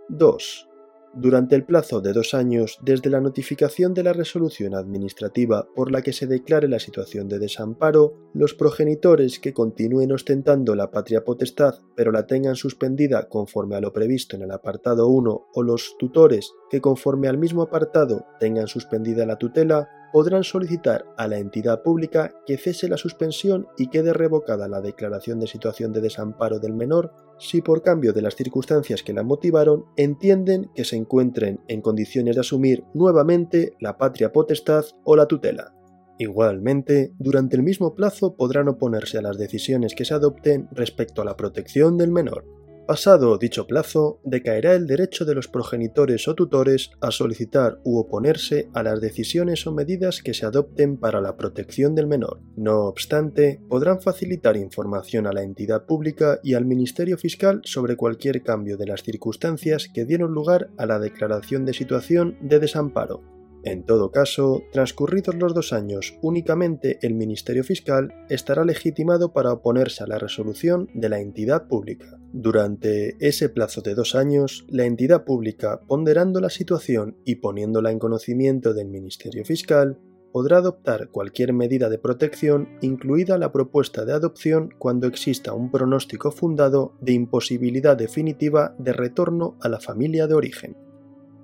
2 0.08 0.68
durante 1.16 1.56
el 1.56 1.64
plazo 1.64 2.00
de 2.00 2.12
dos 2.12 2.34
años 2.34 2.78
desde 2.82 3.10
la 3.10 3.20
notificación 3.20 3.94
de 3.94 4.02
la 4.02 4.12
resolución 4.12 4.74
administrativa 4.74 5.66
por 5.74 5.90
la 5.90 6.02
que 6.02 6.12
se 6.12 6.26
declare 6.26 6.68
la 6.68 6.78
situación 6.78 7.28
de 7.28 7.38
desamparo, 7.38 8.14
los 8.34 8.54
progenitores 8.54 9.38
que 9.38 9.54
continúen 9.54 10.12
ostentando 10.12 10.74
la 10.74 10.90
patria 10.90 11.24
potestad 11.24 11.76
pero 11.94 12.12
la 12.12 12.26
tengan 12.26 12.56
suspendida 12.56 13.28
conforme 13.28 13.76
a 13.76 13.80
lo 13.80 13.92
previsto 13.92 14.36
en 14.36 14.42
el 14.42 14.50
apartado 14.50 15.08
1 15.08 15.46
o 15.54 15.62
los 15.62 15.96
tutores 15.98 16.52
que 16.70 16.80
conforme 16.80 17.28
al 17.28 17.38
mismo 17.38 17.62
apartado 17.62 18.26
tengan 18.38 18.68
suspendida 18.68 19.24
la 19.24 19.36
tutela 19.36 19.88
podrán 20.16 20.44
solicitar 20.44 21.04
a 21.18 21.28
la 21.28 21.36
entidad 21.36 21.82
pública 21.82 22.32
que 22.46 22.56
cese 22.56 22.88
la 22.88 22.96
suspensión 22.96 23.68
y 23.76 23.88
quede 23.88 24.14
revocada 24.14 24.66
la 24.66 24.80
declaración 24.80 25.38
de 25.40 25.46
situación 25.46 25.92
de 25.92 26.00
desamparo 26.00 26.58
del 26.58 26.72
menor 26.72 27.12
si 27.38 27.60
por 27.60 27.82
cambio 27.82 28.14
de 28.14 28.22
las 28.22 28.34
circunstancias 28.34 29.02
que 29.02 29.12
la 29.12 29.22
motivaron 29.22 29.84
entienden 29.98 30.70
que 30.74 30.86
se 30.86 30.96
encuentren 30.96 31.60
en 31.68 31.82
condiciones 31.82 32.36
de 32.36 32.40
asumir 32.40 32.82
nuevamente 32.94 33.74
la 33.78 33.98
patria 33.98 34.32
potestad 34.32 34.86
o 35.04 35.16
la 35.16 35.26
tutela. 35.26 35.74
Igualmente, 36.16 37.12
durante 37.18 37.56
el 37.56 37.62
mismo 37.62 37.94
plazo 37.94 38.36
podrán 38.36 38.68
oponerse 38.68 39.18
a 39.18 39.22
las 39.22 39.36
decisiones 39.36 39.94
que 39.94 40.06
se 40.06 40.14
adopten 40.14 40.66
respecto 40.72 41.20
a 41.20 41.26
la 41.26 41.36
protección 41.36 41.98
del 41.98 42.10
menor. 42.10 42.46
Pasado 42.86 43.36
dicho 43.36 43.66
plazo, 43.66 44.20
decaerá 44.22 44.74
el 44.74 44.86
derecho 44.86 45.24
de 45.24 45.34
los 45.34 45.48
progenitores 45.48 46.28
o 46.28 46.36
tutores 46.36 46.92
a 47.00 47.10
solicitar 47.10 47.80
u 47.82 47.98
oponerse 47.98 48.68
a 48.74 48.84
las 48.84 49.00
decisiones 49.00 49.66
o 49.66 49.72
medidas 49.72 50.22
que 50.22 50.34
se 50.34 50.46
adopten 50.46 50.96
para 50.96 51.20
la 51.20 51.36
protección 51.36 51.96
del 51.96 52.06
menor. 52.06 52.40
No 52.54 52.84
obstante, 52.84 53.60
podrán 53.68 54.00
facilitar 54.00 54.56
información 54.56 55.26
a 55.26 55.32
la 55.32 55.42
entidad 55.42 55.84
pública 55.84 56.38
y 56.44 56.54
al 56.54 56.64
Ministerio 56.64 57.18
Fiscal 57.18 57.60
sobre 57.64 57.96
cualquier 57.96 58.44
cambio 58.44 58.76
de 58.76 58.86
las 58.86 59.02
circunstancias 59.02 59.88
que 59.92 60.04
dieron 60.04 60.32
lugar 60.32 60.70
a 60.78 60.86
la 60.86 61.00
declaración 61.00 61.64
de 61.64 61.74
situación 61.74 62.38
de 62.40 62.60
desamparo. 62.60 63.35
En 63.66 63.82
todo 63.82 64.12
caso, 64.12 64.62
transcurridos 64.72 65.34
los 65.34 65.52
dos 65.52 65.72
años, 65.72 66.16
únicamente 66.22 67.00
el 67.02 67.14
Ministerio 67.14 67.64
Fiscal 67.64 68.14
estará 68.30 68.64
legitimado 68.64 69.32
para 69.32 69.52
oponerse 69.52 70.04
a 70.04 70.06
la 70.06 70.20
resolución 70.20 70.88
de 70.94 71.08
la 71.08 71.18
entidad 71.18 71.66
pública. 71.66 72.16
Durante 72.32 73.16
ese 73.18 73.48
plazo 73.48 73.80
de 73.80 73.96
dos 73.96 74.14
años, 74.14 74.64
la 74.68 74.84
entidad 74.84 75.24
pública, 75.24 75.80
ponderando 75.80 76.40
la 76.40 76.48
situación 76.48 77.16
y 77.24 77.36
poniéndola 77.36 77.90
en 77.90 77.98
conocimiento 77.98 78.72
del 78.72 78.86
Ministerio 78.86 79.44
Fiscal, 79.44 79.98
podrá 80.30 80.58
adoptar 80.58 81.08
cualquier 81.08 81.52
medida 81.52 81.88
de 81.88 81.98
protección, 81.98 82.68
incluida 82.82 83.36
la 83.36 83.50
propuesta 83.50 84.04
de 84.04 84.12
adopción 84.12 84.70
cuando 84.78 85.08
exista 85.08 85.54
un 85.54 85.72
pronóstico 85.72 86.30
fundado 86.30 86.94
de 87.00 87.14
imposibilidad 87.14 87.96
definitiva 87.96 88.76
de 88.78 88.92
retorno 88.92 89.56
a 89.60 89.68
la 89.68 89.80
familia 89.80 90.28
de 90.28 90.34
origen. 90.34 90.76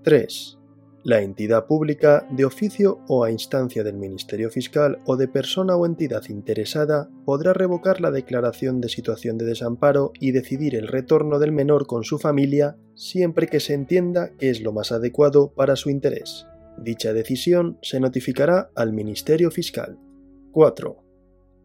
3. 0.05 0.62
La 1.05 1.21
entidad 1.21 1.67
pública, 1.67 2.29
de 2.31 2.45
oficio 2.45 3.01
o 3.09 3.25
a 3.25 3.31
instancia 3.33 3.83
del 3.83 3.97
Ministerio 3.97 4.51
Fiscal 4.51 4.99
o 5.05 5.17
de 5.17 5.27
persona 5.27 5.75
o 5.75 5.85
entidad 5.85 6.23
interesada, 6.29 7.11
podrá 7.25 7.53
revocar 7.53 8.01
la 8.01 8.13
declaración 8.13 8.81
de 8.81 8.89
situación 8.89 9.37
de 9.37 9.45
desamparo 9.45 10.13
y 10.21 10.31
decidir 10.31 10.77
el 10.77 10.87
retorno 10.87 11.41
del 11.41 11.51
menor 11.51 11.89
con 11.89 12.05
su 12.05 12.21
familia 12.21 12.77
siempre 12.95 13.49
que 13.49 13.59
se 13.59 13.75
entienda 13.75 14.31
que 14.39 14.51
es 14.51 14.61
lo 14.61 14.73
más 14.73 14.93
adecuado 14.93 15.53
para 15.53 15.75
su 15.75 15.91
interés. 15.91 16.47
Dicha 16.79 17.13
decisión 17.13 17.79
se 17.83 17.99
notificará 17.99 18.71
al 18.77 18.93
Ministerio 18.93 19.51
Fiscal. 19.51 19.99
4. 20.53 21.02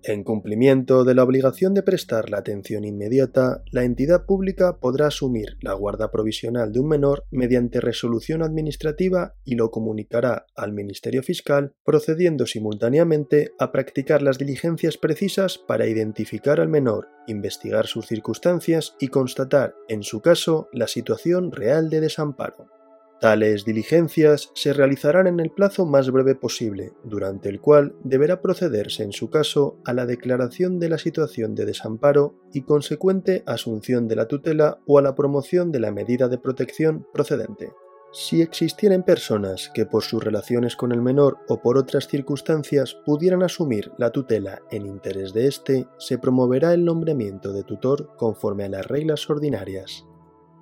En 0.03 0.23
cumplimiento 0.23 1.03
de 1.03 1.15
la 1.15 1.23
obligación 1.23 1.73
de 1.73 1.83
prestar 1.83 2.29
la 2.29 2.37
atención 2.37 2.85
inmediata, 2.85 3.63
la 3.71 3.83
entidad 3.83 4.25
pública 4.25 4.77
podrá 4.79 5.07
asumir 5.07 5.57
la 5.61 5.73
guarda 5.73 6.11
provisional 6.11 6.71
de 6.71 6.79
un 6.79 6.87
menor 6.87 7.25
mediante 7.31 7.81
resolución 7.81 8.41
administrativa 8.41 9.35
y 9.43 9.55
lo 9.55 9.69
comunicará 9.69 10.45
al 10.55 10.71
Ministerio 10.71 11.23
Fiscal, 11.23 11.73
procediendo 11.83 12.45
simultáneamente 12.45 13.51
a 13.59 13.71
practicar 13.71 14.21
las 14.21 14.37
diligencias 14.37 14.97
precisas 14.97 15.57
para 15.57 15.87
identificar 15.87 16.61
al 16.61 16.69
menor, 16.69 17.07
investigar 17.27 17.87
sus 17.87 18.07
circunstancias 18.07 18.95
y 18.99 19.07
constatar, 19.09 19.75
en 19.89 20.03
su 20.03 20.21
caso, 20.21 20.69
la 20.71 20.87
situación 20.87 21.51
real 21.51 21.89
de 21.89 22.01
desamparo. 22.01 22.76
Tales 23.19 23.65
diligencias 23.65 24.51
se 24.53 24.73
realizarán 24.73 25.25
en 25.25 25.39
el 25.39 25.49
plazo 25.49 25.87
más 25.87 26.11
breve 26.11 26.35
posible, 26.35 26.93
durante 27.03 27.49
el 27.49 27.59
cual 27.59 27.95
deberá 28.03 28.41
procederse 28.41 29.01
en 29.01 29.11
su 29.11 29.31
caso 29.31 29.79
a 29.85 29.93
la 29.93 30.05
declaración 30.05 30.79
de 30.79 30.89
la 30.89 30.99
situación 30.99 31.55
de 31.55 31.65
desamparo 31.65 32.35
y 32.53 32.61
consecuente 32.61 33.43
asunción 33.47 34.07
de 34.07 34.17
la 34.17 34.27
tutela 34.27 34.79
o 34.85 34.99
a 34.99 35.01
la 35.01 35.15
promoción 35.15 35.71
de 35.71 35.79
la 35.79 35.91
medida 35.91 36.27
de 36.27 36.37
protección 36.37 37.07
procedente. 37.11 37.71
Si 38.13 38.41
existieren 38.41 39.03
personas 39.03 39.69
que 39.73 39.85
por 39.85 40.03
sus 40.03 40.23
relaciones 40.23 40.75
con 40.75 40.91
el 40.91 41.01
menor 41.01 41.39
o 41.49 41.61
por 41.61 41.77
otras 41.77 42.07
circunstancias 42.07 42.95
pudieran 43.05 43.43
asumir 43.43 43.91
la 43.97 44.11
tutela 44.11 44.61
en 44.71 44.85
interés 44.85 45.33
de 45.33 45.47
éste, 45.47 45.87
se 45.97 46.17
promoverá 46.17 46.73
el 46.73 46.85
nombramiento 46.85 47.51
de 47.51 47.63
tutor 47.63 48.15
conforme 48.15 48.63
a 48.63 48.69
las 48.69 48.85
reglas 48.87 49.29
ordinarias. 49.29 50.05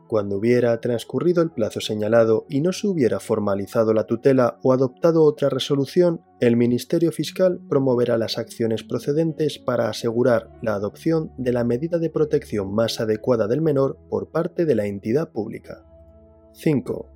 Cuando 0.07 0.37
hubiera 0.37 0.79
transcurrido 0.81 1.41
el 1.41 1.49
plazo 1.49 1.81
señalado 1.81 2.45
y 2.47 2.61
no 2.61 2.73
se 2.73 2.87
hubiera 2.87 3.19
formalizado 3.19 3.93
la 3.93 4.05
tutela 4.05 4.59
o 4.61 4.71
adoptado 4.71 5.23
otra 5.23 5.49
resolución, 5.49 6.21
el 6.39 6.57
Ministerio 6.57 7.11
Fiscal 7.11 7.59
promoverá 7.67 8.17
las 8.17 8.37
acciones 8.37 8.83
procedentes 8.83 9.57
para 9.57 9.89
asegurar 9.89 10.51
la 10.61 10.75
adopción 10.75 11.31
de 11.37 11.53
la 11.53 11.63
medida 11.63 11.97
de 11.97 12.11
protección 12.11 12.73
más 12.73 12.99
adecuada 12.99 13.47
del 13.47 13.61
menor 13.61 13.97
por 14.09 14.29
parte 14.29 14.65
de 14.65 14.75
la 14.75 14.85
entidad 14.85 15.31
pública. 15.31 15.83
5. 16.53 17.14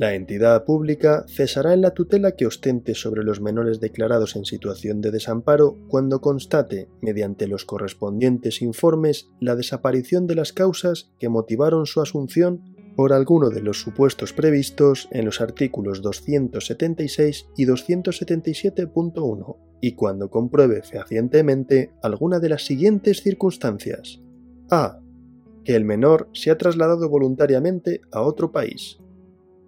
La 0.00 0.14
entidad 0.14 0.64
pública 0.64 1.26
cesará 1.28 1.74
en 1.74 1.82
la 1.82 1.90
tutela 1.90 2.32
que 2.32 2.46
ostente 2.46 2.94
sobre 2.94 3.22
los 3.22 3.42
menores 3.42 3.80
declarados 3.80 4.34
en 4.34 4.46
situación 4.46 5.02
de 5.02 5.10
desamparo 5.10 5.76
cuando 5.88 6.22
constate, 6.22 6.88
mediante 7.02 7.46
los 7.46 7.66
correspondientes 7.66 8.62
informes, 8.62 9.28
la 9.40 9.56
desaparición 9.56 10.26
de 10.26 10.36
las 10.36 10.54
causas 10.54 11.10
que 11.18 11.28
motivaron 11.28 11.84
su 11.84 12.00
asunción 12.00 12.62
por 12.96 13.12
alguno 13.12 13.50
de 13.50 13.60
los 13.60 13.82
supuestos 13.82 14.32
previstos 14.32 15.06
en 15.10 15.26
los 15.26 15.42
artículos 15.42 16.00
276 16.00 17.48
y 17.58 17.66
277.1 17.66 19.56
y 19.82 19.92
cuando 19.96 20.30
compruebe 20.30 20.80
fehacientemente 20.80 21.92
alguna 22.02 22.40
de 22.40 22.48
las 22.48 22.64
siguientes 22.64 23.20
circunstancias. 23.20 24.22
A. 24.70 24.98
Que 25.62 25.76
el 25.76 25.84
menor 25.84 26.30
se 26.32 26.50
ha 26.50 26.56
trasladado 26.56 27.10
voluntariamente 27.10 28.00
a 28.12 28.22
otro 28.22 28.50
país. 28.50 28.99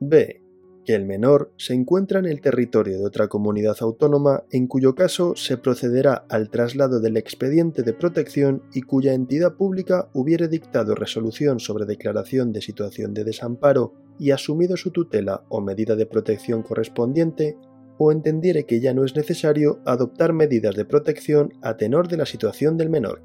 B. 0.04 0.42
Que 0.84 0.94
el 0.96 1.06
menor 1.06 1.52
se 1.56 1.74
encuentra 1.74 2.18
en 2.18 2.26
el 2.26 2.40
territorio 2.40 2.98
de 2.98 3.06
otra 3.06 3.28
comunidad 3.28 3.76
autónoma 3.80 4.42
en 4.50 4.66
cuyo 4.66 4.96
caso 4.96 5.36
se 5.36 5.56
procederá 5.56 6.26
al 6.28 6.50
traslado 6.50 6.98
del 6.98 7.16
expediente 7.16 7.84
de 7.84 7.92
protección 7.92 8.64
y 8.74 8.82
cuya 8.82 9.14
entidad 9.14 9.54
pública 9.54 10.08
hubiere 10.12 10.48
dictado 10.48 10.96
resolución 10.96 11.60
sobre 11.60 11.86
declaración 11.86 12.52
de 12.52 12.62
situación 12.62 13.14
de 13.14 13.22
desamparo 13.22 13.94
y 14.18 14.32
asumido 14.32 14.76
su 14.76 14.90
tutela 14.90 15.44
o 15.48 15.60
medida 15.60 15.94
de 15.94 16.06
protección 16.06 16.62
correspondiente 16.62 17.56
o 17.96 18.10
entendiere 18.10 18.66
que 18.66 18.80
ya 18.80 18.92
no 18.92 19.04
es 19.04 19.14
necesario 19.14 19.80
adoptar 19.84 20.32
medidas 20.32 20.74
de 20.74 20.84
protección 20.84 21.52
a 21.62 21.76
tenor 21.76 22.08
de 22.08 22.16
la 22.16 22.26
situación 22.26 22.76
del 22.76 22.90
menor. 22.90 23.22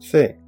C 0.00 0.40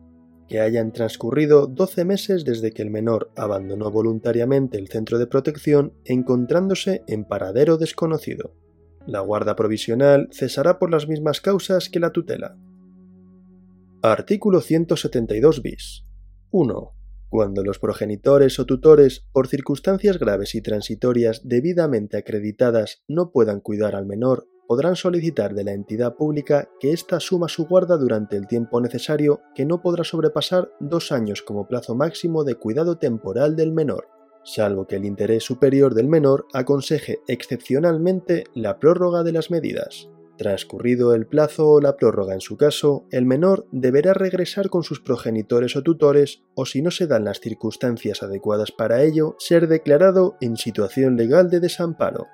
que 0.49 0.61
hayan 0.61 0.93
transcurrido 0.93 1.67
12 1.67 2.05
meses 2.05 2.45
desde 2.45 2.73
que 2.73 2.83
el 2.83 2.91
menor 2.91 3.31
abandonó 3.37 3.91
voluntariamente 3.91 4.79
el 4.79 4.89
centro 4.89 5.19
de 5.19 5.27
protección 5.27 5.93
encontrándose 6.05 7.03
en 7.07 7.25
paradero 7.25 7.77
desconocido. 7.77 8.55
La 9.07 9.21
guarda 9.21 9.57
provisional 9.57 10.29
cesará 10.33 10.79
por 10.79 10.91
las 10.91 11.09
mismas 11.09 11.41
causas 11.41 11.89
que 11.89 12.01
la 12.01 12.13
tutela. 12.13 12.57
Artículo 14.03 14.61
172 14.61 15.63
bis. 15.63 16.05
1. 16.51 16.95
Cuando 17.29 17.63
los 17.63 17.79
progenitores 17.79 18.59
o 18.59 18.65
tutores, 18.65 19.27
por 19.33 19.49
circunstancias 19.49 20.19
graves 20.19 20.55
y 20.55 20.63
transitorias 20.63 21.43
debidamente 21.45 22.17
acreditadas, 22.17 23.03
no 23.07 23.33
puedan 23.33 23.61
cuidar 23.61 23.95
al 23.95 24.07
menor 24.07 24.47
podrán 24.68 24.96
solicitar 24.96 25.54
de 25.54 25.64
la 25.64 25.72
entidad 25.72 26.14
pública 26.14 26.68
que 26.78 26.92
ésta 26.92 27.16
asuma 27.16 27.48
su 27.48 27.66
guarda 27.66 27.96
durante 27.96 28.37
el 28.37 28.46
tiempo 28.46 28.83
necesario 28.83 29.40
que 29.54 29.64
no 29.64 29.81
podrá 29.81 30.04
sobrepasar 30.04 30.70
dos 30.78 31.11
años 31.11 31.42
como 31.42 31.66
plazo 31.66 31.94
máximo 31.94 32.44
de 32.44 32.54
cuidado 32.54 32.98
temporal 32.98 33.57
del 33.57 33.72
menor, 33.72 34.09
salvo 34.44 34.87
que 34.87 34.96
el 34.96 35.07
interés 35.07 35.42
superior 35.42 35.94
del 35.94 36.07
menor 36.07 36.46
aconseje 36.52 37.20
excepcionalmente 37.28 38.44
la 38.54 38.78
prórroga 38.78 39.22
de 39.22 39.33
las 39.33 39.50
medidas. 39.50 40.11
Transcurrido 40.37 41.14
el 41.14 41.26
plazo 41.26 41.68
o 41.68 41.81
la 41.81 41.96
prórroga 41.96 42.35
en 42.35 42.40
su 42.40 42.59
caso, 42.59 43.07
el 43.11 43.24
menor 43.24 43.66
deberá 43.72 44.12
regresar 44.12 44.68
con 44.68 44.85
sus 44.85 45.00
progenitores 45.00 45.76
o 45.76 45.83
tutores 45.83 46.42
o 46.54 46.66
si 46.66 46.83
no 46.83 46.90
se 46.90 47.07
dan 47.07 47.24
las 47.24 47.40
circunstancias 47.40 48.22
adecuadas 48.22 48.70
para 48.70 49.02
ello, 49.02 49.35
ser 49.38 49.66
declarado 49.66 50.37
en 50.42 50.57
situación 50.57 51.16
legal 51.16 51.48
de 51.50 51.59
desamparo, 51.59 52.26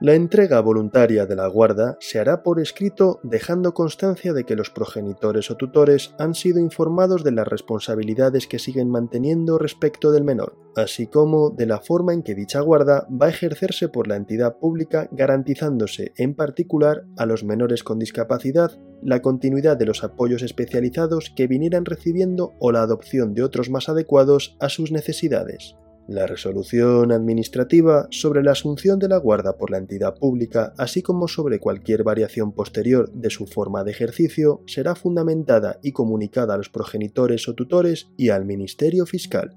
la 0.00 0.14
entrega 0.14 0.60
voluntaria 0.60 1.26
de 1.26 1.34
la 1.34 1.48
guarda 1.48 1.96
se 1.98 2.20
hará 2.20 2.44
por 2.44 2.60
escrito 2.60 3.18
dejando 3.24 3.74
constancia 3.74 4.32
de 4.32 4.44
que 4.44 4.54
los 4.54 4.70
progenitores 4.70 5.50
o 5.50 5.56
tutores 5.56 6.14
han 6.20 6.34
sido 6.34 6.60
informados 6.60 7.24
de 7.24 7.32
las 7.32 7.48
responsabilidades 7.48 8.46
que 8.46 8.60
siguen 8.60 8.90
manteniendo 8.90 9.58
respecto 9.58 10.12
del 10.12 10.22
menor, 10.22 10.56
así 10.76 11.08
como 11.08 11.50
de 11.50 11.66
la 11.66 11.80
forma 11.80 12.12
en 12.12 12.22
que 12.22 12.36
dicha 12.36 12.60
guarda 12.60 13.08
va 13.10 13.26
a 13.26 13.30
ejercerse 13.30 13.88
por 13.88 14.06
la 14.06 14.14
entidad 14.14 14.58
pública 14.58 15.08
garantizándose 15.10 16.12
en 16.16 16.36
particular 16.36 17.04
a 17.16 17.26
los 17.26 17.42
menores 17.42 17.82
con 17.82 17.98
discapacidad 17.98 18.78
la 19.02 19.20
continuidad 19.20 19.76
de 19.76 19.86
los 19.86 20.04
apoyos 20.04 20.42
especializados 20.42 21.32
que 21.34 21.48
vinieran 21.48 21.84
recibiendo 21.84 22.54
o 22.60 22.70
la 22.70 22.82
adopción 22.82 23.34
de 23.34 23.42
otros 23.42 23.68
más 23.68 23.88
adecuados 23.88 24.56
a 24.60 24.68
sus 24.68 24.92
necesidades. 24.92 25.74
La 26.08 26.26
resolución 26.26 27.12
administrativa 27.12 28.08
sobre 28.10 28.42
la 28.42 28.52
asunción 28.52 28.98
de 28.98 29.08
la 29.08 29.18
guarda 29.18 29.58
por 29.58 29.70
la 29.70 29.76
entidad 29.76 30.14
pública, 30.14 30.72
así 30.78 31.02
como 31.02 31.28
sobre 31.28 31.60
cualquier 31.60 32.02
variación 32.02 32.52
posterior 32.52 33.12
de 33.12 33.28
su 33.28 33.46
forma 33.46 33.84
de 33.84 33.90
ejercicio, 33.90 34.62
será 34.66 34.94
fundamentada 34.94 35.78
y 35.82 35.92
comunicada 35.92 36.54
a 36.54 36.56
los 36.56 36.70
progenitores 36.70 37.46
o 37.46 37.54
tutores 37.54 38.08
y 38.16 38.30
al 38.30 38.46
Ministerio 38.46 39.04
Fiscal. 39.04 39.54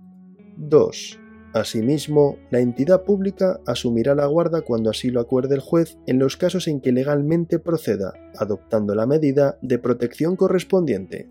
2. 0.58 1.20
Asimismo, 1.54 2.36
la 2.50 2.60
entidad 2.60 3.06
pública 3.06 3.62
asumirá 3.66 4.14
la 4.14 4.26
guarda 4.26 4.60
cuando 4.60 4.90
así 4.90 5.10
lo 5.10 5.22
acuerde 5.22 5.56
el 5.56 5.62
juez 5.62 5.98
en 6.06 6.20
los 6.20 6.36
casos 6.36 6.68
en 6.68 6.82
que 6.82 6.92
legalmente 6.92 7.60
proceda, 7.60 8.12
adoptando 8.38 8.94
la 8.94 9.06
medida 9.06 9.58
de 9.62 9.80
protección 9.80 10.36
correspondiente. 10.36 11.30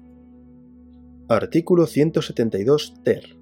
Artículo 1.29 1.87
172 1.87 2.95
ter. 3.05 3.37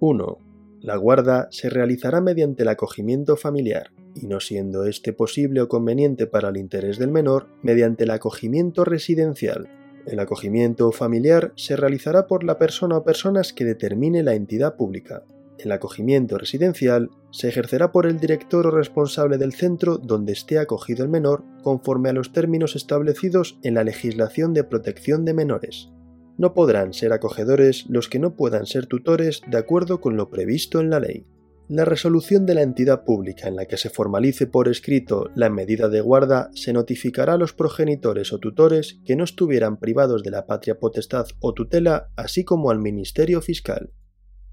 1 0.00 0.53
la 0.84 0.96
guarda 0.96 1.48
se 1.50 1.70
realizará 1.70 2.20
mediante 2.20 2.62
el 2.62 2.68
acogimiento 2.68 3.38
familiar, 3.38 3.90
y 4.14 4.26
no 4.26 4.38
siendo 4.38 4.84
este 4.84 5.14
posible 5.14 5.62
o 5.62 5.68
conveniente 5.68 6.26
para 6.26 6.50
el 6.50 6.58
interés 6.58 6.98
del 6.98 7.10
menor, 7.10 7.48
mediante 7.62 8.04
el 8.04 8.10
acogimiento 8.10 8.84
residencial. 8.84 9.70
El 10.04 10.20
acogimiento 10.20 10.92
familiar 10.92 11.54
se 11.56 11.76
realizará 11.76 12.26
por 12.26 12.44
la 12.44 12.58
persona 12.58 12.98
o 12.98 13.02
personas 13.02 13.54
que 13.54 13.64
determine 13.64 14.22
la 14.22 14.34
entidad 14.34 14.76
pública. 14.76 15.22
El 15.58 15.72
acogimiento 15.72 16.36
residencial 16.36 17.08
se 17.30 17.48
ejercerá 17.48 17.90
por 17.90 18.04
el 18.04 18.20
director 18.20 18.66
o 18.66 18.70
responsable 18.70 19.38
del 19.38 19.54
centro 19.54 19.96
donde 19.96 20.34
esté 20.34 20.58
acogido 20.58 21.02
el 21.02 21.08
menor 21.08 21.44
conforme 21.62 22.10
a 22.10 22.12
los 22.12 22.30
términos 22.34 22.76
establecidos 22.76 23.58
en 23.62 23.72
la 23.72 23.84
legislación 23.84 24.52
de 24.52 24.64
protección 24.64 25.24
de 25.24 25.32
menores 25.32 25.94
no 26.36 26.54
podrán 26.54 26.92
ser 26.92 27.12
acogedores 27.12 27.86
los 27.88 28.08
que 28.08 28.18
no 28.18 28.36
puedan 28.36 28.66
ser 28.66 28.86
tutores 28.86 29.42
de 29.46 29.58
acuerdo 29.58 30.00
con 30.00 30.16
lo 30.16 30.30
previsto 30.30 30.80
en 30.80 30.90
la 30.90 31.00
ley. 31.00 31.26
La 31.68 31.86
resolución 31.86 32.44
de 32.44 32.54
la 32.54 32.62
entidad 32.62 33.04
pública 33.04 33.48
en 33.48 33.56
la 33.56 33.64
que 33.64 33.78
se 33.78 33.88
formalice 33.88 34.46
por 34.46 34.68
escrito 34.68 35.30
la 35.34 35.48
medida 35.48 35.88
de 35.88 36.02
guarda 36.02 36.50
se 36.54 36.74
notificará 36.74 37.34
a 37.34 37.38
los 37.38 37.54
progenitores 37.54 38.34
o 38.34 38.38
tutores 38.38 39.00
que 39.06 39.16
no 39.16 39.24
estuvieran 39.24 39.78
privados 39.78 40.22
de 40.22 40.30
la 40.30 40.46
patria 40.46 40.78
potestad 40.78 41.26
o 41.40 41.54
tutela, 41.54 42.10
así 42.16 42.44
como 42.44 42.70
al 42.70 42.80
Ministerio 42.80 43.40
Fiscal. 43.40 43.92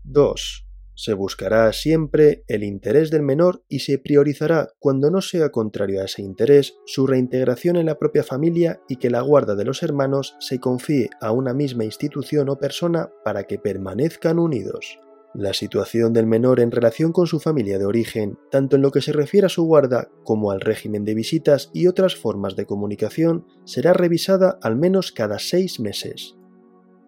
2. 0.03 0.70
Se 1.01 1.15
buscará 1.15 1.73
siempre 1.73 2.43
el 2.47 2.63
interés 2.63 3.09
del 3.09 3.23
menor 3.23 3.63
y 3.67 3.79
se 3.79 3.97
priorizará, 3.97 4.67
cuando 4.77 5.09
no 5.09 5.21
sea 5.21 5.49
contrario 5.49 5.99
a 5.99 6.05
ese 6.05 6.21
interés, 6.21 6.75
su 6.85 7.07
reintegración 7.07 7.77
en 7.77 7.87
la 7.87 7.97
propia 7.97 8.23
familia 8.23 8.83
y 8.87 8.97
que 8.97 9.09
la 9.09 9.21
guarda 9.21 9.55
de 9.55 9.65
los 9.65 9.81
hermanos 9.81 10.35
se 10.39 10.59
confíe 10.59 11.09
a 11.19 11.31
una 11.31 11.55
misma 11.55 11.85
institución 11.85 12.49
o 12.49 12.59
persona 12.59 13.09
para 13.25 13.45
que 13.45 13.57
permanezcan 13.57 14.37
unidos. 14.37 14.99
La 15.33 15.55
situación 15.55 16.13
del 16.13 16.27
menor 16.27 16.59
en 16.59 16.69
relación 16.69 17.13
con 17.13 17.25
su 17.25 17.39
familia 17.39 17.79
de 17.79 17.85
origen, 17.85 18.37
tanto 18.51 18.75
en 18.75 18.83
lo 18.83 18.91
que 18.91 19.01
se 19.01 19.11
refiere 19.11 19.47
a 19.47 19.49
su 19.49 19.63
guarda 19.63 20.11
como 20.23 20.51
al 20.51 20.61
régimen 20.61 21.03
de 21.03 21.15
visitas 21.15 21.71
y 21.73 21.87
otras 21.87 22.15
formas 22.15 22.55
de 22.55 22.67
comunicación, 22.67 23.47
será 23.65 23.93
revisada 23.93 24.59
al 24.61 24.75
menos 24.75 25.11
cada 25.11 25.39
seis 25.39 25.79
meses. 25.79 26.35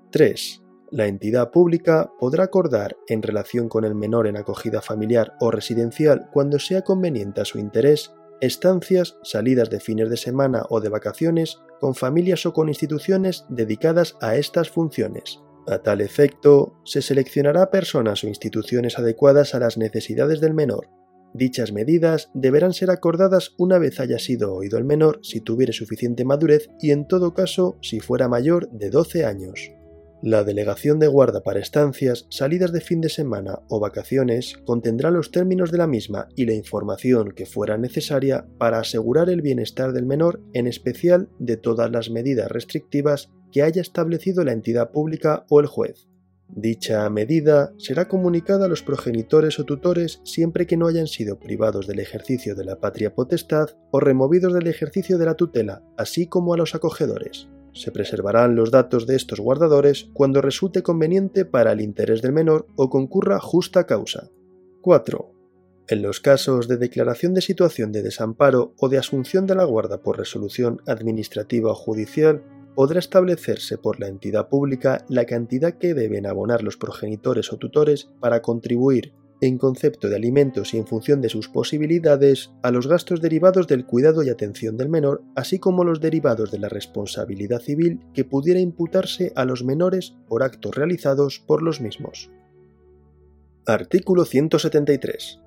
3. 0.10 0.62
La 0.93 1.08
entidad 1.08 1.49
pública 1.49 2.13
podrá 2.19 2.43
acordar 2.43 2.97
en 3.08 3.23
relación 3.23 3.67
con 3.67 3.84
el 3.84 3.95
menor 3.95 4.27
en 4.27 4.38
acogida 4.38 4.79
familiar 4.79 5.34
o 5.39 5.49
residencial 5.49 6.29
cuando 6.32 6.60
sea 6.60 6.84
conveniente 6.84 7.41
a 7.41 7.45
su 7.45 7.58
interés 7.58 8.13
estancias, 8.41 9.17
salidas 9.23 9.71
de 9.71 9.79
fines 9.79 10.12
de 10.12 10.17
semana 10.17 10.62
o 10.69 10.82
de 10.82 10.89
vacaciones 10.89 11.58
con 11.79 11.95
familias 11.95 12.45
o 12.45 12.53
con 12.53 12.69
instituciones 12.69 13.43
dedicadas 13.49 14.17
a 14.21 14.36
estas 14.36 14.69
funciones, 14.69 15.39
a 15.65 15.79
tal 15.79 15.99
efecto, 15.99 16.75
se 16.86 17.01
seleccionará 17.01 17.71
personas 17.71 18.23
o 18.23 18.27
instituciones 18.27 18.99
adecuadas 18.99 19.56
a 19.56 19.60
las 19.60 19.79
necesidades 19.79 20.41
del 20.41 20.53
menor. 20.53 20.89
Dichas 21.34 21.71
medidas 21.71 22.29
deberán 22.36 22.73
ser 22.73 22.91
acordadas 22.91 23.56
una 23.58 23.79
vez 23.79 23.99
haya 23.99 24.19
sido 24.19 24.53
oído 24.53 24.77
el 24.77 24.84
menor 24.84 25.21
si 25.23 25.41
tuviere 25.41 25.73
suficiente 25.73 26.23
madurez 26.23 26.69
y 26.79 26.91
en 26.91 27.08
todo 27.08 27.34
caso 27.34 27.79
si 27.82 27.99
fuera 27.99 28.27
mayor 28.27 28.69
de 28.69 28.91
12 28.91 29.25
años. 29.25 29.71
La 30.25 30.45
delegación 30.45 30.99
de 30.99 31.07
guarda 31.07 31.43
para 31.43 31.59
estancias, 31.59 32.27
salidas 32.29 32.71
de 32.71 32.79
fin 32.79 33.01
de 33.01 33.09
semana 33.09 33.59
o 33.67 33.81
vacaciones 33.81 34.55
contendrá 34.63 35.12
los 35.12 35.31
términos 35.31 35.69
de 35.69 35.77
la 35.77 35.86
misma 35.86 36.29
y 36.33 36.45
la 36.45 36.53
información 36.53 37.33
que 37.33 37.45
fuera 37.45 37.77
necesaria 37.77 38.47
para 38.57 38.79
asegurar 38.79 39.29
el 39.29 39.41
bienestar 39.41 39.91
del 39.91 40.05
menor, 40.05 40.39
en 40.53 40.65
especial 40.65 41.27
de 41.39 41.57
todas 41.57 41.91
las 41.91 42.09
medidas 42.09 42.49
restrictivas 42.49 43.31
que 43.51 43.63
haya 43.63 43.81
establecido 43.81 44.45
la 44.45 44.53
entidad 44.53 44.91
pública 44.91 45.45
o 45.49 45.59
el 45.59 45.67
juez. 45.67 46.07
Dicha 46.47 47.09
medida 47.09 47.73
será 47.77 48.07
comunicada 48.07 48.67
a 48.67 48.69
los 48.69 48.81
progenitores 48.81 49.59
o 49.59 49.65
tutores 49.65 50.21
siempre 50.23 50.67
que 50.67 50.77
no 50.77 50.88
hayan 50.88 51.07
sido 51.07 51.38
privados 51.38 51.86
del 51.86 51.99
ejercicio 51.99 52.55
de 52.55 52.63
la 52.63 52.79
patria 52.79 53.13
potestad 53.13 53.71
o 53.91 53.99
removidos 53.99 54.53
del 54.53 54.67
ejercicio 54.67 55.17
de 55.17 55.25
la 55.25 55.36
tutela, 55.36 55.83
así 55.97 56.27
como 56.27 56.53
a 56.53 56.57
los 56.57 56.75
acogedores. 56.75 57.49
Se 57.73 57.91
preservarán 57.91 58.55
los 58.55 58.71
datos 58.71 59.07
de 59.07 59.15
estos 59.15 59.39
guardadores 59.39 60.09
cuando 60.13 60.41
resulte 60.41 60.83
conveniente 60.83 61.43
para 61.45 61.71
el 61.71 61.81
interés 61.81 62.21
del 62.21 62.33
menor 62.33 62.67
o 62.75 62.89
concurra 62.89 63.39
justa 63.39 63.86
causa. 63.86 64.29
4. 64.81 65.31
En 65.89 66.01
los 66.01 66.19
casos 66.19 66.67
de 66.67 66.77
declaración 66.77 67.33
de 67.33 67.41
situación 67.41 67.91
de 67.91 68.03
desamparo 68.03 68.73
o 68.77 68.89
de 68.89 68.97
asunción 68.97 69.47
de 69.47 69.55
la 69.55 69.65
guarda 69.65 70.01
por 70.01 70.17
resolución 70.17 70.81
administrativa 70.86 71.71
o 71.71 71.75
judicial, 71.75 72.43
podrá 72.75 72.99
establecerse 72.99 73.77
por 73.77 73.99
la 73.99 74.07
entidad 74.07 74.49
pública 74.49 75.05
la 75.09 75.25
cantidad 75.25 75.73
que 75.73 75.93
deben 75.93 76.25
abonar 76.25 76.63
los 76.63 76.77
progenitores 76.77 77.51
o 77.51 77.57
tutores 77.57 78.09
para 78.19 78.41
contribuir, 78.41 79.13
en 79.47 79.58
concepto 79.58 80.08
de 80.08 80.15
alimentos 80.15 80.73
y 80.73 80.77
en 80.77 80.88
función 80.88 81.19
de 81.19 81.27
sus 81.27 81.49
posibilidades, 81.49 82.51
a 82.62 82.71
los 82.71 82.88
gastos 82.88 83.19
derivados 83.19 83.67
del 83.67 83.86
cuidado 83.86 84.23
y 84.23 84.29
atención 84.29 84.77
del 84.77 84.88
menor, 84.88 85.21
así 85.36 85.60
como 85.60 85.84
los 85.84 85.99
derivados 85.99 86.49
de 86.49 86.60
la 86.60 86.69
responsabilidad 86.69 87.60
civil 87.60 87.99
que 88.13 88.23
pudiera 88.23 88.62
imputarse 88.62 89.34
a 89.36 89.43
los 89.43 89.65
menores 89.65 90.15
por 90.29 90.43
actos 90.43 90.73
realizados 90.73 91.43
por 91.45 91.62
los 91.62 91.82
mismos. 91.82 92.29
Artículo 93.65 94.23
173. 94.23 95.41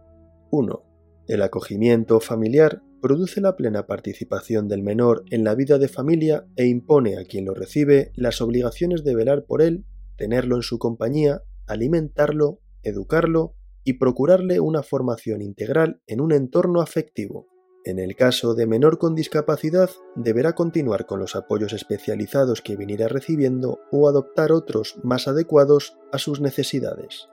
1. 0.51 0.83
El 1.29 1.41
acogimiento 1.41 2.21
familiar 2.21 2.83
produce 3.01 3.41
la 3.41 3.57
plena 3.57 3.87
participación 3.87 4.69
del 4.69 4.83
menor 4.83 5.25
en 5.31 5.43
la 5.43 5.55
vida 5.55 5.79
de 5.79 5.89
familia 5.89 6.47
e 6.57 6.67
impone 6.67 7.17
a 7.17 7.25
quien 7.25 7.47
lo 7.47 7.55
recibe 7.55 8.13
las 8.15 8.43
obligaciones 8.43 9.05
de 9.05 9.15
velar 9.15 9.47
por 9.47 9.63
él, 9.63 9.87
tenerlo 10.17 10.57
en 10.57 10.63
su 10.63 10.79
compañía, 10.79 11.43
alimentarlo, 11.67 12.61
educarlo 12.83 13.55
y 13.87 13.95
procurarle 13.95 14.59
una 14.59 14.83
formación 14.83 15.41
integral 15.41 16.03
en 16.09 16.21
un 16.21 16.33
entorno 16.33 16.83
afectivo. 16.83 17.47
En 17.85 18.01
el 18.01 18.17
caso 18.17 18.57
de 18.57 18.67
menor 18.67 18.99
con 18.99 19.15
discapacidad, 19.15 19.91
deberá 20.17 20.57
continuar 20.57 21.07
con 21.07 21.21
los 21.21 21.37
apoyos 21.37 21.73
especializados 21.73 22.63
que 22.63 22.77
viniera 22.77 23.07
recibiendo 23.07 23.79
o 23.93 24.09
adoptar 24.09 24.51
otros 24.51 24.97
más 25.05 25.29
adecuados 25.29 25.97
a 26.13 26.19
sus 26.19 26.41
necesidades. 26.41 27.29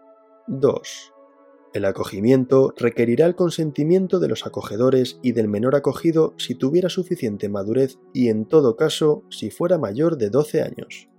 2. 0.46 1.14
El 1.74 1.86
acogimiento 1.86 2.72
requerirá 2.78 3.26
el 3.26 3.36
consentimiento 3.36 4.20
de 4.20 4.28
los 4.28 4.46
acogedores 4.46 5.18
y 5.24 5.32
del 5.32 5.48
menor 5.48 5.76
acogido 5.76 6.36
si 6.38 6.54
tuviera 6.54 6.90
suficiente 6.90 7.50
madurez 7.50 7.98
y 8.14 8.30
en 8.30 8.46
todo 8.46 8.76
caso 8.76 9.24
si 9.32 9.50
fuera 9.50 9.80
mayor 9.80 10.18
de 10.18 10.30
12 10.30 10.62
años. 10.62 11.10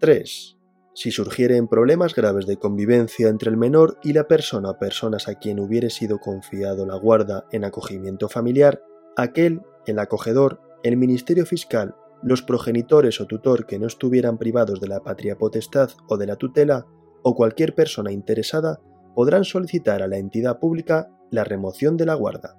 3. 0.00 0.58
Si 0.96 1.10
surgieren 1.10 1.66
problemas 1.66 2.14
graves 2.14 2.46
de 2.46 2.56
convivencia 2.56 3.28
entre 3.28 3.50
el 3.50 3.56
menor 3.56 3.98
y 4.04 4.12
la 4.12 4.28
persona 4.28 4.70
o 4.70 4.78
personas 4.78 5.26
a 5.26 5.34
quien 5.34 5.58
hubiere 5.58 5.90
sido 5.90 6.20
confiado 6.20 6.86
la 6.86 6.94
guarda 6.94 7.46
en 7.50 7.64
acogimiento 7.64 8.28
familiar, 8.28 8.80
aquel, 9.16 9.62
el 9.86 9.98
acogedor, 9.98 10.60
el 10.84 10.96
Ministerio 10.96 11.46
Fiscal, 11.46 11.96
los 12.22 12.42
progenitores 12.42 13.20
o 13.20 13.26
tutor 13.26 13.66
que 13.66 13.80
no 13.80 13.88
estuvieran 13.88 14.38
privados 14.38 14.80
de 14.80 14.86
la 14.86 15.00
patria 15.00 15.36
potestad 15.36 15.90
o 16.08 16.16
de 16.16 16.26
la 16.26 16.36
tutela, 16.36 16.86
o 17.22 17.34
cualquier 17.34 17.74
persona 17.74 18.12
interesada, 18.12 18.80
podrán 19.16 19.44
solicitar 19.44 20.00
a 20.00 20.06
la 20.06 20.18
entidad 20.18 20.60
pública 20.60 21.10
la 21.30 21.42
remoción 21.42 21.96
de 21.96 22.06
la 22.06 22.14
guarda. 22.14 22.56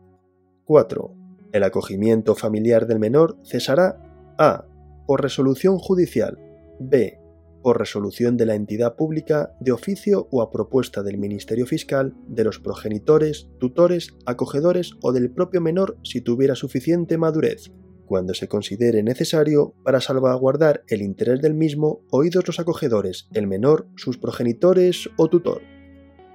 4. 0.65 1.15
El 1.53 1.63
acogimiento 1.63 2.35
familiar 2.35 2.85
del 2.85 2.99
menor 2.99 3.37
cesará 3.45 4.01
a. 4.37 4.65
por 5.07 5.21
resolución 5.21 5.77
judicial, 5.77 6.37
b. 6.79 7.24
por 7.65 7.79
resolución 7.79 8.37
de 8.37 8.45
la 8.45 8.53
entidad 8.53 8.95
pública 8.95 9.55
de 9.59 9.71
oficio 9.71 10.27
o 10.29 10.43
a 10.43 10.51
propuesta 10.51 11.01
del 11.01 11.17
Ministerio 11.17 11.65
Fiscal, 11.65 12.13
de 12.27 12.43
los 12.43 12.59
progenitores, 12.59 13.49
tutores, 13.59 14.13
acogedores 14.27 14.91
o 15.01 15.11
del 15.11 15.31
propio 15.31 15.61
menor 15.61 15.97
si 16.03 16.21
tuviera 16.21 16.53
suficiente 16.53 17.17
madurez, 17.17 17.71
cuando 18.05 18.35
se 18.35 18.47
considere 18.47 19.01
necesario 19.01 19.73
para 19.83 19.99
salvaguardar 19.99 20.83
el 20.89 21.01
interés 21.01 21.41
del 21.41 21.55
mismo, 21.55 22.03
oídos 22.11 22.45
los 22.45 22.59
acogedores, 22.59 23.29
el 23.33 23.47
menor, 23.47 23.87
sus 23.95 24.19
progenitores 24.19 25.09
o 25.17 25.27
tutor. 25.27 25.63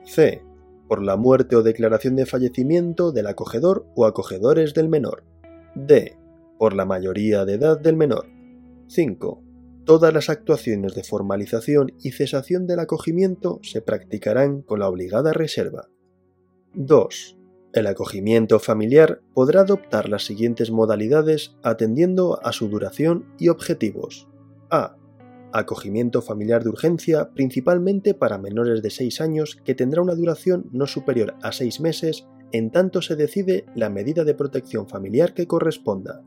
C. 0.02 0.42
Por 0.88 1.00
la 1.00 1.16
muerte 1.16 1.54
o 1.54 1.62
declaración 1.62 2.16
de 2.16 2.26
fallecimiento 2.26 3.12
del 3.12 3.28
acogedor 3.28 3.86
o 3.94 4.04
acogedores 4.04 4.74
del 4.74 4.88
menor. 4.88 5.22
D. 5.76 6.16
Por 6.58 6.74
la 6.74 6.86
mayoría 6.86 7.44
de 7.44 7.54
edad 7.54 7.78
del 7.78 7.94
menor. 7.94 8.26
5. 8.88 9.44
Todas 9.90 10.14
las 10.14 10.30
actuaciones 10.30 10.94
de 10.94 11.02
formalización 11.02 11.90
y 12.00 12.12
cesación 12.12 12.68
del 12.68 12.78
acogimiento 12.78 13.58
se 13.64 13.82
practicarán 13.82 14.62
con 14.62 14.78
la 14.78 14.88
obligada 14.88 15.32
reserva. 15.32 15.88
2. 16.74 17.36
El 17.72 17.88
acogimiento 17.88 18.60
familiar 18.60 19.20
podrá 19.34 19.62
adoptar 19.62 20.08
las 20.08 20.24
siguientes 20.24 20.70
modalidades 20.70 21.56
atendiendo 21.64 22.38
a 22.46 22.52
su 22.52 22.68
duración 22.68 23.34
y 23.36 23.48
objetivos. 23.48 24.28
A 24.70 24.94
acogimiento 25.52 26.22
familiar 26.22 26.62
de 26.62 26.70
urgencia 26.70 27.30
principalmente 27.34 28.14
para 28.14 28.38
menores 28.38 28.82
de 28.82 28.90
6 28.90 29.20
años 29.20 29.58
que 29.64 29.74
tendrá 29.74 30.02
una 30.02 30.14
duración 30.14 30.70
no 30.70 30.86
superior 30.86 31.34
a 31.42 31.50
6 31.50 31.80
meses 31.80 32.28
en 32.52 32.70
tanto 32.70 33.02
se 33.02 33.16
decide 33.16 33.66
la 33.74 33.90
medida 33.90 34.22
de 34.22 34.36
protección 34.36 34.88
familiar 34.88 35.34
que 35.34 35.48
corresponda. 35.48 36.22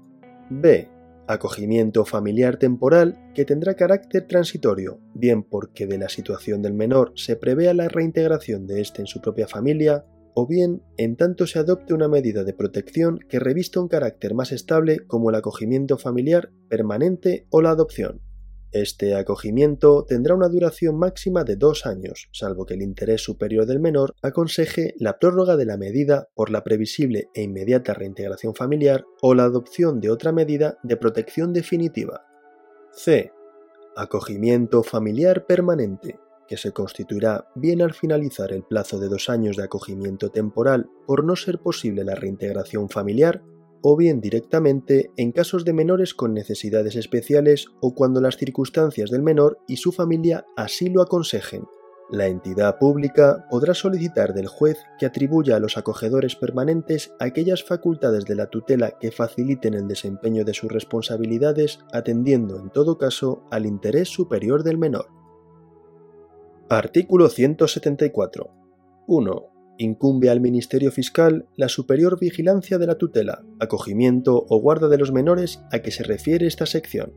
B. 0.49 0.89
Acogimiento 1.27 2.03
familiar 2.03 2.57
temporal 2.57 3.17
que 3.33 3.45
tendrá 3.45 3.75
carácter 3.75 4.27
transitorio, 4.27 4.99
bien 5.13 5.43
porque 5.43 5.87
de 5.87 5.97
la 5.97 6.09
situación 6.09 6.61
del 6.61 6.73
menor 6.73 7.13
se 7.15 7.37
prevea 7.37 7.73
la 7.73 7.87
reintegración 7.87 8.67
de 8.67 8.81
éste 8.81 9.01
en 9.01 9.07
su 9.07 9.21
propia 9.21 9.47
familia, 9.47 10.05
o 10.33 10.47
bien 10.47 10.81
en 10.97 11.15
tanto 11.15 11.45
se 11.45 11.59
adopte 11.59 11.93
una 11.93 12.07
medida 12.07 12.43
de 12.43 12.53
protección 12.53 13.19
que 13.29 13.39
revista 13.39 13.79
un 13.79 13.87
carácter 13.87 14.33
más 14.33 14.51
estable 14.51 14.99
como 15.07 15.29
el 15.29 15.35
acogimiento 15.35 15.97
familiar 15.97 16.51
permanente 16.69 17.45
o 17.51 17.61
la 17.61 17.69
adopción. 17.69 18.22
Este 18.73 19.13
acogimiento 19.13 20.03
tendrá 20.03 20.33
una 20.33 20.49
duración 20.49 20.97
máxima 20.97 21.43
de 21.43 21.57
dos 21.57 21.85
años, 21.85 22.27
salvo 22.31 22.65
que 22.65 22.73
el 22.73 22.81
interés 22.81 23.21
superior 23.21 23.67
del 23.67 23.79
menor 23.79 24.15
aconseje 24.23 24.95
la 24.97 25.19
prórroga 25.19 25.55
de 25.57 25.65
la 25.65 25.77
medida 25.77 26.29
por 26.33 26.49
la 26.49 26.63
previsible 26.63 27.29
e 27.35 27.43
inmediata 27.43 27.93
reintegración 27.93 28.55
familiar 28.55 29.05
o 29.21 29.35
la 29.35 29.43
adopción 29.43 30.01
de 30.01 30.09
otra 30.09 30.31
medida 30.31 30.79
de 30.81 30.97
protección 30.97 31.53
definitiva. 31.53 32.25
C. 32.91 33.31
Acogimiento 33.95 34.81
familiar 34.81 35.45
permanente, 35.45 36.19
que 36.47 36.57
se 36.57 36.71
constituirá 36.71 37.47
bien 37.53 37.83
al 37.83 37.93
finalizar 37.93 38.51
el 38.51 38.63
plazo 38.63 38.99
de 38.99 39.07
dos 39.07 39.29
años 39.29 39.55
de 39.55 39.65
acogimiento 39.65 40.29
temporal 40.29 40.89
por 41.05 41.23
no 41.23 41.35
ser 41.35 41.59
posible 41.59 42.03
la 42.03 42.15
reintegración 42.15 42.89
familiar 42.89 43.43
o 43.83 43.97
bien 43.97 44.21
directamente 44.21 45.11
en 45.17 45.31
casos 45.33 45.65
de 45.65 45.73
menores 45.73 46.13
con 46.13 46.33
necesidades 46.33 46.95
especiales 46.95 47.67
o 47.81 47.93
cuando 47.93 48.21
las 48.21 48.37
circunstancias 48.37 49.11
del 49.11 49.21
menor 49.21 49.59
y 49.67 49.77
su 49.77 49.91
familia 49.91 50.45
así 50.55 50.89
lo 50.89 51.01
aconsejen. 51.01 51.65
La 52.09 52.27
entidad 52.27 52.79
pública 52.79 53.45
podrá 53.49 53.73
solicitar 53.73 54.33
del 54.33 54.47
juez 54.47 54.77
que 54.99 55.05
atribuya 55.05 55.55
a 55.55 55.59
los 55.59 55.77
acogedores 55.77 56.35
permanentes 56.35 57.13
aquellas 57.19 57.63
facultades 57.63 58.25
de 58.25 58.35
la 58.35 58.47
tutela 58.47 58.97
que 58.99 59.11
faciliten 59.11 59.73
el 59.73 59.87
desempeño 59.87 60.45
de 60.45 60.53
sus 60.53 60.71
responsabilidades, 60.71 61.79
atendiendo 61.91 62.59
en 62.59 62.69
todo 62.69 62.97
caso 62.97 63.43
al 63.51 63.65
interés 63.65 64.09
superior 64.09 64.63
del 64.63 64.77
menor. 64.77 65.07
Artículo 66.69 67.29
174. 67.29 68.49
1. 69.07 69.52
Incumbe 69.77 70.29
al 70.29 70.39
Ministerio 70.39 70.91
Fiscal 70.91 71.47
la 71.55 71.67
superior 71.67 72.19
vigilancia 72.19 72.77
de 72.77 72.87
la 72.87 72.95
tutela, 72.95 73.43
acogimiento 73.59 74.45
o 74.47 74.59
guarda 74.59 74.87
de 74.87 74.97
los 74.97 75.11
menores 75.11 75.61
a 75.71 75.79
que 75.79 75.91
se 75.91 76.03
refiere 76.03 76.45
esta 76.45 76.65
sección. 76.65 77.13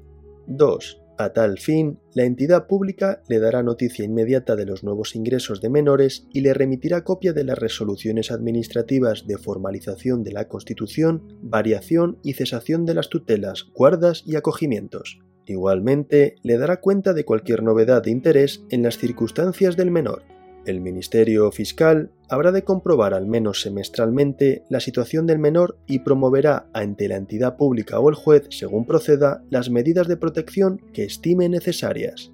2. 0.47 1.03
A 1.19 1.33
tal 1.33 1.59
fin, 1.59 1.99
la 2.14 2.25
entidad 2.25 2.66
pública 2.66 3.23
le 3.29 3.38
dará 3.38 3.62
noticia 3.62 4.05
inmediata 4.05 4.55
de 4.55 4.66
los 4.66 4.85
nuevos 4.85 5.16
ingresos 5.16 5.62
de 5.62 5.71
menores 5.71 6.27
y 6.33 6.42
le 6.42 6.53
remitirá 6.53 7.05
copia 7.05 7.33
de 7.33 7.45
las 7.45 7.59
resoluciones 7.59 8.31
administrativas 8.31 9.27
de 9.27 9.38
formalización 9.38 10.23
de 10.23 10.33
la 10.33 10.49
constitución, 10.49 11.38
variación 11.42 12.19
y 12.23 12.35
cesación 12.35 12.85
de 12.85 12.95
las 12.95 13.09
tutelas, 13.09 13.66
guardas 13.75 14.25
y 14.27 14.37
acogimientos. 14.37 15.21
Igualmente, 15.47 16.37
le 16.42 16.59
dará 16.59 16.81
cuenta 16.81 17.14
de 17.14 17.25
cualquier 17.25 17.62
novedad 17.62 18.03
de 18.03 18.11
interés 18.11 18.64
en 18.69 18.83
las 18.83 18.99
circunstancias 18.99 19.77
del 19.77 19.90
menor, 19.90 20.23
el 20.67 20.81
Ministerio 20.81 21.51
Fiscal 21.53 22.11
habrá 22.29 22.53
de 22.53 22.65
comprobar 22.65 23.15
al 23.15 23.27
menos 23.27 23.63
semestralmente 23.63 24.65
la 24.69 24.81
situación 24.81 25.27
del 25.27 25.39
menor 25.39 25.79
y 25.87 26.01
promoverá 26.01 26.69
ante 26.73 27.09
la 27.09 27.17
entidad 27.17 27.57
pública 27.57 28.01
o 28.01 28.09
el 28.11 28.17
juez, 28.17 28.47
según 28.51 28.85
proceda, 28.85 29.45
las 29.49 29.71
medidas 29.71 30.09
de 30.09 30.17
protección 30.17 30.83
que 30.93 31.05
estime 31.05 31.49
necesarias. 31.49 32.33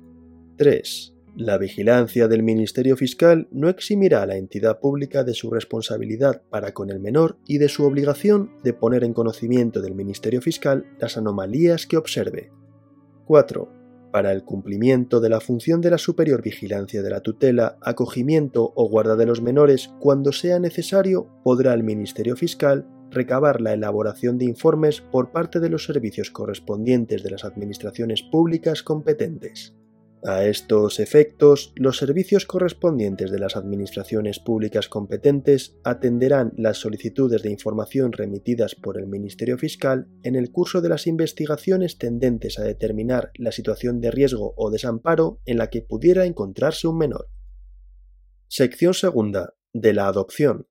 3. 0.56 1.14
La 1.36 1.58
vigilancia 1.58 2.28
del 2.28 2.42
Ministerio 2.42 2.96
Fiscal 2.96 3.48
no 3.50 3.68
eximirá 3.68 4.22
a 4.22 4.26
la 4.26 4.36
entidad 4.36 4.80
pública 4.80 5.24
de 5.24 5.34
su 5.34 5.50
responsabilidad 5.50 6.42
para 6.50 6.72
con 6.72 6.90
el 6.90 7.00
menor 7.00 7.38
y 7.46 7.58
de 7.58 7.68
su 7.68 7.84
obligación 7.84 8.52
de 8.62 8.72
poner 8.72 9.04
en 9.04 9.14
conocimiento 9.14 9.80
del 9.80 9.94
Ministerio 9.94 10.42
Fiscal 10.42 10.86
las 10.98 11.16
anomalías 11.16 11.86
que 11.86 11.96
observe. 11.96 12.50
4 13.26 13.81
para 14.12 14.30
el 14.30 14.44
cumplimiento 14.44 15.20
de 15.20 15.30
la 15.30 15.40
función 15.40 15.80
de 15.80 15.90
la 15.90 15.98
superior 15.98 16.42
vigilancia 16.42 17.02
de 17.02 17.10
la 17.10 17.20
tutela, 17.20 17.78
acogimiento 17.80 18.72
o 18.76 18.88
guarda 18.88 19.16
de 19.16 19.26
los 19.26 19.42
menores 19.42 19.90
cuando 19.98 20.30
sea 20.30 20.60
necesario, 20.60 21.26
podrá 21.42 21.74
el 21.74 21.82
Ministerio 21.82 22.36
Fiscal 22.36 22.86
recabar 23.10 23.60
la 23.60 23.72
elaboración 23.72 24.38
de 24.38 24.44
informes 24.44 25.00
por 25.00 25.32
parte 25.32 25.60
de 25.60 25.68
los 25.68 25.84
servicios 25.84 26.30
correspondientes 26.30 27.22
de 27.22 27.30
las 27.30 27.44
administraciones 27.44 28.22
públicas 28.22 28.82
competentes. 28.82 29.74
A 30.24 30.44
estos 30.44 31.00
efectos, 31.00 31.72
los 31.74 31.96
servicios 31.96 32.46
correspondientes 32.46 33.32
de 33.32 33.40
las 33.40 33.56
administraciones 33.56 34.38
públicas 34.38 34.88
competentes 34.88 35.74
atenderán 35.82 36.52
las 36.56 36.78
solicitudes 36.78 37.42
de 37.42 37.50
información 37.50 38.12
remitidas 38.12 38.76
por 38.76 38.98
el 38.98 39.08
Ministerio 39.08 39.58
Fiscal 39.58 40.06
en 40.22 40.36
el 40.36 40.52
curso 40.52 40.80
de 40.80 40.90
las 40.90 41.08
investigaciones 41.08 41.98
tendentes 41.98 42.60
a 42.60 42.62
determinar 42.62 43.32
la 43.34 43.50
situación 43.50 44.00
de 44.00 44.12
riesgo 44.12 44.54
o 44.56 44.70
desamparo 44.70 45.40
en 45.44 45.58
la 45.58 45.70
que 45.70 45.82
pudiera 45.82 46.24
encontrarse 46.24 46.86
un 46.86 46.98
menor. 46.98 47.28
Sección 48.46 48.94
segunda. 48.94 49.54
De 49.72 49.92
la 49.92 50.06
adopción. 50.06 50.68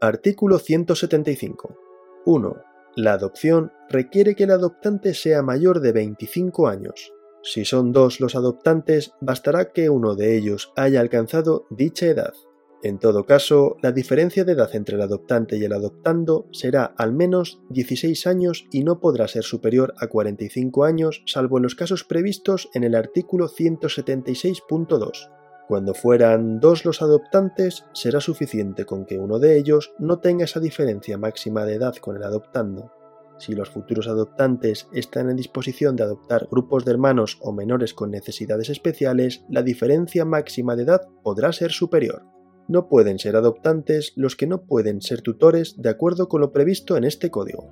Artículo 0.00 0.58
175. 0.58 1.78
1. 2.26 2.56
La 2.96 3.12
adopción 3.12 3.72
requiere 3.88 4.34
que 4.34 4.44
el 4.44 4.50
adoptante 4.50 5.14
sea 5.14 5.42
mayor 5.42 5.80
de 5.80 5.92
25 5.92 6.68
años. 6.68 7.12
Si 7.42 7.64
son 7.64 7.92
dos 7.92 8.20
los 8.20 8.34
adoptantes, 8.34 9.12
bastará 9.20 9.72
que 9.72 9.90
uno 9.90 10.14
de 10.14 10.36
ellos 10.36 10.72
haya 10.76 11.00
alcanzado 11.00 11.66
dicha 11.70 12.06
edad. 12.06 12.34
En 12.82 12.98
todo 12.98 13.26
caso, 13.26 13.76
la 13.82 13.90
diferencia 13.90 14.44
de 14.44 14.52
edad 14.52 14.70
entre 14.74 14.94
el 14.94 15.02
adoptante 15.02 15.56
y 15.56 15.64
el 15.64 15.72
adoptando 15.72 16.46
será 16.52 16.84
al 16.96 17.12
menos 17.12 17.60
16 17.70 18.26
años 18.28 18.66
y 18.70 18.84
no 18.84 19.00
podrá 19.00 19.26
ser 19.26 19.42
superior 19.42 19.94
a 19.98 20.06
45 20.06 20.84
años, 20.84 21.22
salvo 21.26 21.56
en 21.56 21.64
los 21.64 21.74
casos 21.74 22.04
previstos 22.04 22.70
en 22.74 22.84
el 22.84 22.94
artículo 22.94 23.48
176.2. 23.48 25.30
Cuando 25.66 25.92
fueran 25.92 26.60
dos 26.60 26.84
los 26.84 27.02
adoptantes, 27.02 27.84
será 27.92 28.20
suficiente 28.20 28.84
con 28.84 29.04
que 29.04 29.18
uno 29.18 29.40
de 29.40 29.58
ellos 29.58 29.92
no 29.98 30.20
tenga 30.20 30.44
esa 30.44 30.60
diferencia 30.60 31.18
máxima 31.18 31.64
de 31.64 31.74
edad 31.74 31.96
con 31.96 32.16
el 32.16 32.22
adoptando. 32.22 32.92
Si 33.38 33.54
los 33.54 33.70
futuros 33.70 34.08
adoptantes 34.08 34.88
están 34.92 35.30
en 35.30 35.36
disposición 35.36 35.94
de 35.94 36.02
adoptar 36.02 36.48
grupos 36.50 36.84
de 36.84 36.90
hermanos 36.90 37.38
o 37.40 37.52
menores 37.52 37.94
con 37.94 38.10
necesidades 38.10 38.68
especiales, 38.68 39.44
la 39.48 39.62
diferencia 39.62 40.24
máxima 40.24 40.74
de 40.74 40.82
edad 40.82 41.02
podrá 41.22 41.52
ser 41.52 41.70
superior. 41.70 42.24
No 42.66 42.88
pueden 42.88 43.18
ser 43.18 43.36
adoptantes 43.36 44.12
los 44.16 44.36
que 44.36 44.46
no 44.46 44.62
pueden 44.62 45.00
ser 45.00 45.22
tutores 45.22 45.80
de 45.80 45.88
acuerdo 45.88 46.28
con 46.28 46.40
lo 46.40 46.52
previsto 46.52 46.96
en 46.96 47.04
este 47.04 47.30
código. 47.30 47.70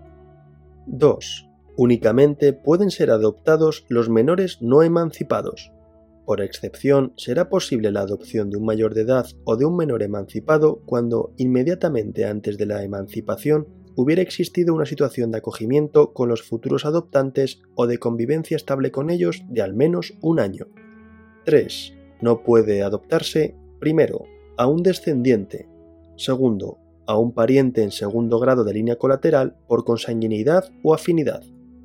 2. 0.87 1.51
Únicamente 1.77 2.53
pueden 2.53 2.91
ser 2.91 3.11
adoptados 3.11 3.85
los 3.89 4.09
menores 4.09 4.63
no 4.63 4.83
emancipados. 4.83 5.73
Por 6.25 6.41
excepción, 6.41 7.13
será 7.17 7.49
posible 7.49 7.93
la 7.93 8.01
adopción 8.01 8.51
de 8.51 8.57
un 8.57 8.65
mayor 8.65 8.95
de 8.95 9.03
edad 9.03 9.27
o 9.45 9.57
de 9.57 9.65
un 9.65 9.77
menor 9.77 10.03
emancipado 10.03 10.81
cuando, 10.87 11.35
inmediatamente 11.37 12.25
antes 12.25 12.57
de 12.57 12.67
la 12.67 12.83
emancipación, 12.83 13.69
hubiera 13.97 14.23
existido 14.23 14.75
una 14.75 14.87
situación 14.87 15.31
de 15.31 15.39
acogimiento 15.39 16.13
con 16.13 16.29
los 16.29 16.43
futuros 16.43 16.85
adoptantes 16.85 17.63
o 17.75 17.87
de 17.87 17.99
convivencia 17.99 18.57
estable 18.57 18.93
con 18.93 19.11
ellos 19.11 19.43
de 19.49 19.63
al 19.63 19.75
menos 19.75 20.15
un 20.21 20.39
año. 20.39 20.69
3. 21.45 21.95
No 22.21 22.43
puede 22.43 22.83
adoptarse, 22.83 23.57
primero, 23.81 24.25
a 24.57 24.67
un 24.67 24.83
descendiente, 24.83 25.69
segundo, 26.17 26.79
a 27.07 27.19
un 27.19 27.33
pariente 27.33 27.83
en 27.83 27.91
segundo 27.91 28.39
grado 28.39 28.65
de 28.65 28.75
línea 28.75 28.97
colateral 28.97 29.57
por 29.67 29.85
consanguinidad 29.85 30.71
o 30.83 30.95
afinidad, 30.95 31.43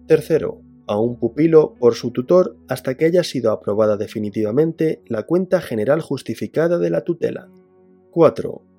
tercero, 0.07 0.61
a 0.87 0.99
un 0.99 1.17
pupilo 1.17 1.75
por 1.79 1.95
su 1.95 2.11
tutor 2.11 2.57
hasta 2.67 2.95
que 2.95 3.05
haya 3.05 3.23
sido 3.23 3.51
aprobada 3.51 3.97
definitivamente 3.97 5.01
la 5.07 5.23
cuenta 5.23 5.61
general 5.61 6.01
justificada 6.01 6.77
de 6.79 6.89
la 6.89 7.03
tutela. 7.03 7.49
4. 8.11 8.70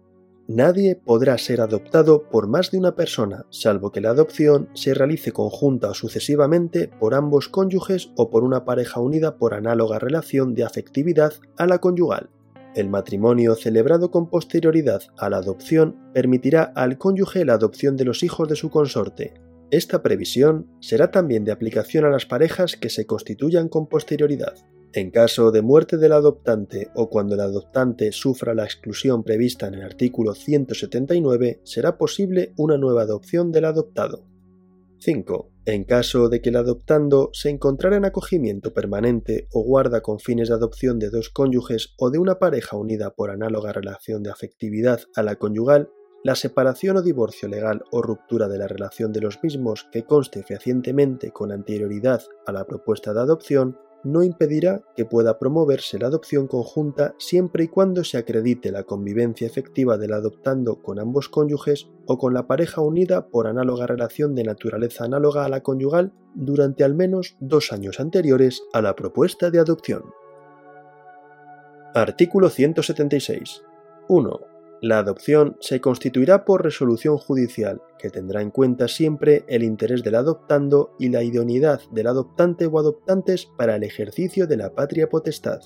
Nadie 0.54 0.96
podrá 0.96 1.38
ser 1.38 1.62
adoptado 1.62 2.28
por 2.28 2.46
más 2.46 2.70
de 2.70 2.76
una 2.76 2.94
persona, 2.94 3.46
salvo 3.48 3.90
que 3.90 4.02
la 4.02 4.10
adopción 4.10 4.68
se 4.74 4.92
realice 4.92 5.32
conjunta 5.32 5.88
o 5.88 5.94
sucesivamente 5.94 6.90
por 7.00 7.14
ambos 7.14 7.48
cónyuges 7.48 8.10
o 8.16 8.28
por 8.28 8.44
una 8.44 8.66
pareja 8.66 9.00
unida 9.00 9.38
por 9.38 9.54
análoga 9.54 9.98
relación 9.98 10.52
de 10.52 10.64
afectividad 10.64 11.32
a 11.56 11.66
la 11.66 11.78
conyugal. 11.78 12.28
El 12.74 12.90
matrimonio 12.90 13.54
celebrado 13.54 14.10
con 14.10 14.28
posterioridad 14.28 15.00
a 15.16 15.30
la 15.30 15.38
adopción 15.38 15.96
permitirá 16.12 16.64
al 16.64 16.98
cónyuge 16.98 17.46
la 17.46 17.54
adopción 17.54 17.96
de 17.96 18.04
los 18.04 18.22
hijos 18.22 18.46
de 18.46 18.56
su 18.56 18.68
consorte. 18.68 19.32
Esta 19.70 20.02
previsión 20.02 20.66
será 20.80 21.10
también 21.10 21.44
de 21.44 21.52
aplicación 21.52 22.04
a 22.04 22.10
las 22.10 22.26
parejas 22.26 22.76
que 22.76 22.90
se 22.90 23.06
constituyan 23.06 23.70
con 23.70 23.86
posterioridad. 23.86 24.56
En 24.94 25.10
caso 25.10 25.50
de 25.52 25.62
muerte 25.62 25.96
del 25.96 26.12
adoptante 26.12 26.90
o 26.94 27.08
cuando 27.08 27.34
el 27.34 27.40
adoptante 27.40 28.12
sufra 28.12 28.54
la 28.54 28.64
exclusión 28.64 29.22
prevista 29.22 29.66
en 29.66 29.74
el 29.74 29.82
artículo 29.84 30.34
179, 30.34 31.60
será 31.64 31.96
posible 31.96 32.52
una 32.58 32.76
nueva 32.76 33.02
adopción 33.02 33.52
del 33.52 33.64
adoptado. 33.64 34.26
5. 34.98 35.50
En 35.64 35.84
caso 35.84 36.28
de 36.28 36.42
que 36.42 36.50
el 36.50 36.56
adoptando 36.56 37.30
se 37.32 37.48
encontrara 37.48 37.96
en 37.96 38.04
acogimiento 38.04 38.74
permanente 38.74 39.48
o 39.52 39.62
guarda 39.62 40.02
con 40.02 40.20
fines 40.20 40.48
de 40.48 40.56
adopción 40.56 40.98
de 40.98 41.08
dos 41.08 41.30
cónyuges 41.30 41.94
o 41.96 42.10
de 42.10 42.18
una 42.18 42.38
pareja 42.38 42.76
unida 42.76 43.14
por 43.14 43.30
análoga 43.30 43.72
relación 43.72 44.22
de 44.22 44.30
afectividad 44.30 45.00
a 45.16 45.22
la 45.22 45.36
conyugal, 45.36 45.88
la 46.22 46.34
separación 46.34 46.98
o 46.98 47.02
divorcio 47.02 47.48
legal 47.48 47.82
o 47.92 48.02
ruptura 48.02 48.46
de 48.46 48.58
la 48.58 48.68
relación 48.68 49.10
de 49.14 49.22
los 49.22 49.42
mismos 49.42 49.88
que 49.90 50.04
conste 50.04 50.42
fehacientemente 50.42 51.30
con 51.30 51.50
anterioridad 51.50 52.22
a 52.46 52.52
la 52.52 52.66
propuesta 52.66 53.14
de 53.14 53.20
adopción 53.20 53.78
no 54.04 54.22
impedirá 54.22 54.82
que 54.96 55.04
pueda 55.04 55.38
promoverse 55.38 55.98
la 55.98 56.08
adopción 56.08 56.46
conjunta 56.46 57.14
siempre 57.18 57.64
y 57.64 57.68
cuando 57.68 58.04
se 58.04 58.18
acredite 58.18 58.72
la 58.72 58.84
convivencia 58.84 59.46
efectiva 59.46 59.98
del 59.98 60.12
adoptando 60.12 60.82
con 60.82 60.98
ambos 60.98 61.28
cónyuges 61.28 61.88
o 62.06 62.18
con 62.18 62.34
la 62.34 62.46
pareja 62.46 62.80
unida 62.80 63.28
por 63.28 63.46
análoga 63.46 63.86
relación 63.86 64.34
de 64.34 64.44
naturaleza 64.44 65.04
análoga 65.04 65.44
a 65.44 65.48
la 65.48 65.62
conyugal 65.62 66.12
durante 66.34 66.84
al 66.84 66.94
menos 66.94 67.36
dos 67.40 67.72
años 67.72 68.00
anteriores 68.00 68.62
a 68.72 68.82
la 68.82 68.96
propuesta 68.96 69.50
de 69.50 69.60
adopción. 69.60 70.02
Artículo 71.94 72.48
176. 72.48 73.62
1. 74.08 74.51
La 74.82 74.98
adopción 74.98 75.56
se 75.60 75.80
constituirá 75.80 76.44
por 76.44 76.64
resolución 76.64 77.16
judicial, 77.16 77.80
que 78.00 78.10
tendrá 78.10 78.42
en 78.42 78.50
cuenta 78.50 78.88
siempre 78.88 79.44
el 79.46 79.62
interés 79.62 80.02
del 80.02 80.16
adoptando 80.16 80.96
y 80.98 81.08
la 81.08 81.22
idoneidad 81.22 81.80
del 81.92 82.08
adoptante 82.08 82.66
o 82.66 82.80
adoptantes 82.80 83.46
para 83.56 83.76
el 83.76 83.84
ejercicio 83.84 84.48
de 84.48 84.56
la 84.56 84.74
patria 84.74 85.08
potestad. 85.08 85.60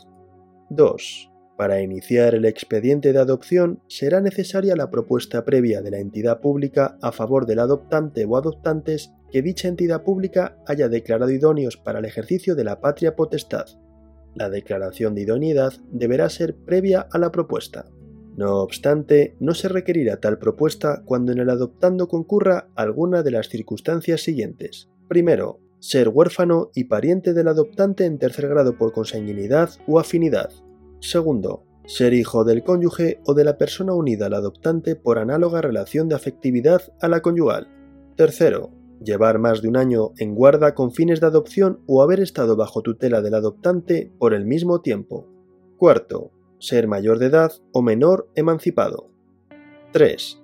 2. 0.68 1.30
Para 1.56 1.80
iniciar 1.80 2.34
el 2.34 2.44
expediente 2.44 3.14
de 3.14 3.18
adopción 3.18 3.80
será 3.88 4.20
necesaria 4.20 4.76
la 4.76 4.90
propuesta 4.90 5.46
previa 5.46 5.80
de 5.80 5.92
la 5.92 5.98
entidad 5.98 6.42
pública 6.42 6.98
a 7.00 7.10
favor 7.10 7.46
del 7.46 7.60
adoptante 7.60 8.26
o 8.26 8.36
adoptantes 8.36 9.14
que 9.32 9.40
dicha 9.40 9.68
entidad 9.68 10.02
pública 10.02 10.58
haya 10.66 10.90
declarado 10.90 11.30
idóneos 11.30 11.78
para 11.78 12.00
el 12.00 12.04
ejercicio 12.04 12.54
de 12.54 12.64
la 12.64 12.82
patria 12.82 13.16
potestad. 13.16 13.64
La 14.34 14.50
declaración 14.50 15.14
de 15.14 15.22
idoneidad 15.22 15.72
deberá 15.90 16.28
ser 16.28 16.54
previa 16.54 17.08
a 17.10 17.16
la 17.16 17.32
propuesta. 17.32 17.86
No 18.36 18.60
obstante, 18.60 19.34
no 19.40 19.54
se 19.54 19.68
requerirá 19.68 20.18
tal 20.18 20.38
propuesta 20.38 21.02
cuando 21.06 21.32
en 21.32 21.38
el 21.38 21.48
adoptando 21.48 22.06
concurra 22.06 22.68
alguna 22.74 23.22
de 23.22 23.30
las 23.30 23.48
circunstancias 23.48 24.20
siguientes. 24.20 24.90
Primero, 25.08 25.58
ser 25.78 26.10
huérfano 26.10 26.70
y 26.74 26.84
pariente 26.84 27.32
del 27.32 27.48
adoptante 27.48 28.04
en 28.04 28.18
tercer 28.18 28.48
grado 28.48 28.76
por 28.76 28.92
consanguinidad 28.92 29.70
o 29.86 29.98
afinidad. 29.98 30.50
Segundo, 31.00 31.64
ser 31.86 32.12
hijo 32.12 32.44
del 32.44 32.62
cónyuge 32.62 33.20
o 33.24 33.32
de 33.32 33.44
la 33.44 33.56
persona 33.56 33.94
unida 33.94 34.26
al 34.26 34.34
adoptante 34.34 34.96
por 34.96 35.18
análoga 35.18 35.62
relación 35.62 36.08
de 36.08 36.16
afectividad 36.16 36.82
a 37.00 37.08
la 37.08 37.22
conyugal. 37.22 37.68
Tercero, 38.16 38.70
llevar 39.02 39.38
más 39.38 39.62
de 39.62 39.68
un 39.68 39.78
año 39.78 40.12
en 40.18 40.34
guarda 40.34 40.74
con 40.74 40.92
fines 40.92 41.20
de 41.20 41.28
adopción 41.28 41.80
o 41.86 42.02
haber 42.02 42.20
estado 42.20 42.56
bajo 42.56 42.82
tutela 42.82 43.22
del 43.22 43.34
adoptante 43.34 44.12
por 44.18 44.34
el 44.34 44.44
mismo 44.44 44.82
tiempo. 44.82 45.26
Cuarto, 45.78 46.32
ser 46.58 46.88
mayor 46.88 47.18
de 47.18 47.26
edad 47.26 47.52
o 47.72 47.82
menor 47.82 48.28
emancipado. 48.34 49.10
3. 49.92 50.42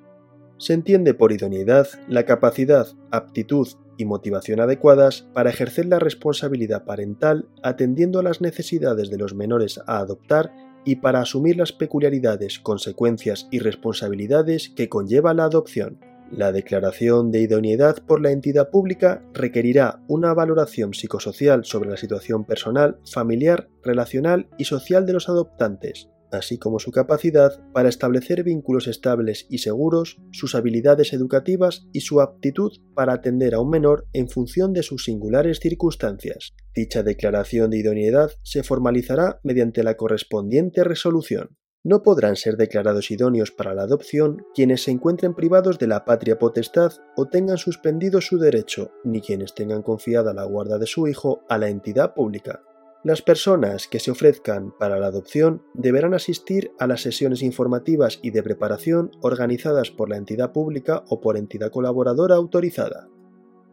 Se 0.59 0.73
entiende 0.73 1.15
por 1.15 1.33
idoneidad 1.33 1.89
la 2.09 2.25
capacidad, 2.25 2.87
aptitud 3.11 3.69
y 3.97 4.05
motivación 4.05 4.61
adecuadas 4.61 5.29
para 5.35 5.51
ejercer 5.51 5.87
la 5.87 5.99
responsabilidad 5.99 6.85
parental 6.85 7.49
atendiendo 7.63 8.19
a 8.19 8.23
las 8.23 8.41
necesidades 8.41 9.11
de 9.11 9.19
los 9.19 9.35
menores 9.35 9.81
a 9.87 9.99
adoptar 9.99 10.53
y 10.85 10.97
para 10.97 11.21
asumir 11.21 11.57
las 11.57 11.73
peculiaridades, 11.73 12.59
consecuencias 12.59 13.49
y 13.51 13.59
responsabilidades 13.59 14.71
que 14.71 14.89
conlleva 14.89 15.35
la 15.35 15.45
adopción. 15.45 15.99
La 16.35 16.51
declaración 16.51 17.31
de 17.31 17.41
idoneidad 17.41 17.97
por 18.07 18.23
la 18.23 18.31
entidad 18.31 18.71
pública 18.71 19.23
requerirá 19.35 20.03
una 20.09 20.33
valoración 20.33 20.95
psicosocial 20.95 21.67
sobre 21.67 21.91
la 21.91 21.99
situación 21.99 22.47
personal, 22.47 22.99
familiar, 23.05 23.69
relacional 23.83 24.49
y 24.57 24.65
social 24.65 25.05
de 25.05 25.13
los 25.13 25.29
adoptantes, 25.29 26.09
así 26.31 26.57
como 26.57 26.79
su 26.79 26.91
capacidad 26.91 27.61
para 27.75 27.91
establecer 27.91 28.45
vínculos 28.45 28.87
estables 28.89 29.47
y 29.51 29.59
seguros, 29.59 30.23
sus 30.33 30.55
habilidades 30.55 31.13
educativas 31.13 31.87
y 31.93 32.01
su 32.01 32.23
aptitud 32.23 32.73
para 32.95 33.13
atender 33.13 33.55
a 33.55 33.61
un 33.61 33.69
menor 33.69 34.07
en 34.15 34.29
función 34.29 34.73
de 34.73 34.83
sus 34.83 35.05
singulares 35.05 35.61
circunstancias. 35.61 36.55
Dicha 36.75 37.03
declaración 37.03 37.71
de 37.71 37.79
idoneidad 37.81 38.31
se 38.43 38.63
formalizará 38.63 39.39
mediante 39.43 39.83
la 39.83 39.99
correspondiente 39.99 40.83
resolución. 40.83 41.59
No 41.85 42.05
podrán 42.05 42.37
ser 42.37 42.57
declarados 42.57 43.11
idóneos 43.11 43.51
para 43.51 43.75
la 43.75 43.83
adopción 43.83 44.47
quienes 44.55 44.85
se 44.85 44.93
encuentren 44.93 45.35
privados 45.35 45.81
de 45.81 45.89
la 45.89 46.05
patria 46.05 46.39
potestad 46.39 46.93
o 47.17 47.27
tengan 47.27 47.59
suspendido 47.59 48.21
su 48.21 48.39
derecho, 48.39 48.93
ni 49.03 49.21
quienes 49.21 49.53
tengan 49.53 49.83
confiada 49.83 50.33
la 50.33 50.45
guarda 50.45 50.79
de 50.79 50.87
su 50.87 51.09
hijo 51.09 51.43
a 51.49 51.59
la 51.59 51.69
entidad 51.69 52.15
pública. 52.15 52.63
Las 53.03 53.21
personas 53.21 53.89
que 53.89 53.99
se 53.99 54.13
ofrezcan 54.13 54.73
para 54.79 55.01
la 55.01 55.09
adopción 55.09 55.65
deberán 55.75 56.15
asistir 56.15 56.71
a 56.79 56.87
las 56.87 57.01
sesiones 57.01 57.43
informativas 57.43 58.21
y 58.23 58.31
de 58.31 58.45
preparación 58.45 59.11
organizadas 59.21 59.91
por 59.91 60.09
la 60.09 60.19
entidad 60.19 60.53
pública 60.53 61.03
o 61.09 61.21
por 61.21 61.37
entidad 61.37 61.73
colaboradora 61.73 62.37
autorizada. 62.37 63.09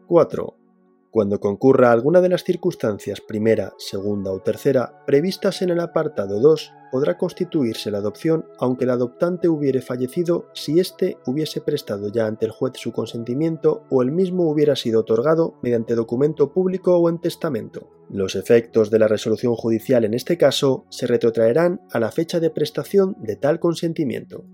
4 0.08 0.59
cuando 1.10 1.40
concurra 1.40 1.90
alguna 1.90 2.20
de 2.20 2.28
las 2.28 2.44
circunstancias 2.44 3.20
primera, 3.20 3.74
segunda 3.78 4.30
o 4.30 4.40
tercera 4.40 5.02
previstas 5.06 5.60
en 5.60 5.70
el 5.70 5.80
apartado 5.80 6.40
2, 6.40 6.72
podrá 6.92 7.18
constituirse 7.18 7.90
la 7.90 7.98
adopción 7.98 8.46
aunque 8.58 8.84
el 8.84 8.90
adoptante 8.90 9.48
hubiere 9.48 9.80
fallecido 9.80 10.48
si 10.54 10.78
éste 10.78 11.18
hubiese 11.26 11.60
prestado 11.60 12.12
ya 12.12 12.26
ante 12.26 12.46
el 12.46 12.52
juez 12.52 12.74
su 12.76 12.92
consentimiento 12.92 13.84
o 13.90 14.02
el 14.02 14.12
mismo 14.12 14.48
hubiera 14.50 14.76
sido 14.76 15.00
otorgado 15.00 15.54
mediante 15.62 15.94
documento 15.94 16.52
público 16.52 16.96
o 16.96 17.08
en 17.08 17.20
testamento. 17.20 17.88
Los 18.08 18.34
efectos 18.36 18.90
de 18.90 18.98
la 18.98 19.08
resolución 19.08 19.54
judicial 19.54 20.04
en 20.04 20.14
este 20.14 20.36
caso 20.36 20.84
se 20.90 21.06
retrotraerán 21.06 21.80
a 21.92 22.00
la 22.00 22.12
fecha 22.12 22.40
de 22.40 22.50
prestación 22.50 23.16
de 23.20 23.36
tal 23.36 23.58
consentimiento. 23.58 24.44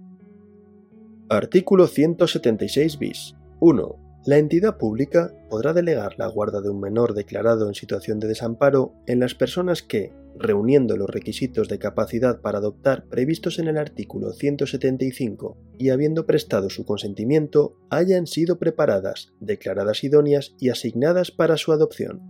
Artículo 1.29 1.87
176 1.87 2.99
bis. 2.99 3.35
1. 3.61 4.06
La 4.27 4.39
entidad 4.39 4.77
pública 4.77 5.33
podrá 5.49 5.73
delegar 5.73 6.19
la 6.19 6.27
guarda 6.27 6.61
de 6.61 6.69
un 6.69 6.81
menor 6.81 7.15
declarado 7.15 7.69
en 7.69 7.75
situación 7.75 8.19
de 8.19 8.27
desamparo 8.27 8.93
en 9.07 9.21
las 9.21 9.37
personas 9.37 9.83
que, 9.83 10.13
reuniendo 10.37 10.97
los 10.97 11.09
requisitos 11.09 11.69
de 11.69 11.79
capacidad 11.79 12.41
para 12.41 12.59
adoptar 12.59 13.07
previstos 13.07 13.61
en 13.61 13.69
el 13.69 13.79
artículo 13.79 14.33
175 14.33 15.57
y 15.79 15.91
habiendo 15.91 16.27
prestado 16.27 16.71
su 16.71 16.85
consentimiento, 16.85 17.77
hayan 17.89 18.27
sido 18.27 18.59
preparadas, 18.59 19.33
declaradas 19.39 20.03
idóneas 20.03 20.57
y 20.59 20.71
asignadas 20.71 21.31
para 21.31 21.57
su 21.57 21.71
adopción. 21.71 22.21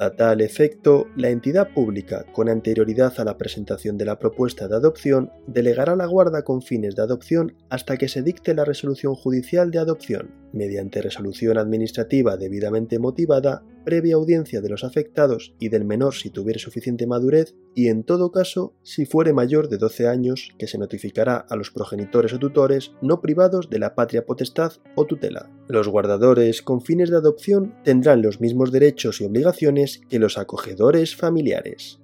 A 0.00 0.16
tal 0.16 0.40
efecto, 0.40 1.06
la 1.14 1.30
entidad 1.30 1.72
pública, 1.72 2.26
con 2.32 2.48
anterioridad 2.48 3.12
a 3.18 3.24
la 3.24 3.38
presentación 3.38 3.96
de 3.96 4.06
la 4.06 4.18
propuesta 4.18 4.66
de 4.66 4.74
adopción, 4.74 5.30
delegará 5.46 5.94
la 5.94 6.06
guarda 6.06 6.42
con 6.42 6.62
fines 6.62 6.96
de 6.96 7.02
adopción 7.02 7.54
hasta 7.70 7.96
que 7.96 8.08
se 8.08 8.22
dicte 8.22 8.54
la 8.54 8.64
resolución 8.64 9.14
judicial 9.14 9.70
de 9.70 9.78
adopción, 9.78 10.43
mediante 10.54 11.02
resolución 11.02 11.58
administrativa 11.58 12.36
debidamente 12.36 12.98
motivada, 12.98 13.64
previa 13.84 14.14
audiencia 14.14 14.60
de 14.60 14.70
los 14.70 14.84
afectados 14.84 15.54
y 15.58 15.68
del 15.68 15.84
menor 15.84 16.14
si 16.14 16.30
tuviere 16.30 16.58
suficiente 16.58 17.06
madurez, 17.06 17.54
y 17.74 17.88
en 17.88 18.04
todo 18.04 18.30
caso, 18.30 18.74
si 18.82 19.04
fuere 19.04 19.32
mayor 19.32 19.68
de 19.68 19.76
12 19.76 20.08
años, 20.08 20.54
que 20.58 20.66
se 20.66 20.78
notificará 20.78 21.36
a 21.36 21.56
los 21.56 21.70
progenitores 21.70 22.32
o 22.32 22.38
tutores 22.38 22.92
no 23.02 23.20
privados 23.20 23.68
de 23.68 23.78
la 23.78 23.94
patria 23.94 24.24
potestad 24.24 24.72
o 24.94 25.04
tutela. 25.04 25.50
Los 25.68 25.88
guardadores 25.88 26.62
con 26.62 26.80
fines 26.80 27.10
de 27.10 27.16
adopción 27.16 27.74
tendrán 27.84 28.22
los 28.22 28.40
mismos 28.40 28.72
derechos 28.72 29.20
y 29.20 29.24
obligaciones 29.24 30.00
que 30.08 30.18
los 30.18 30.38
acogedores 30.38 31.16
familiares. 31.16 32.00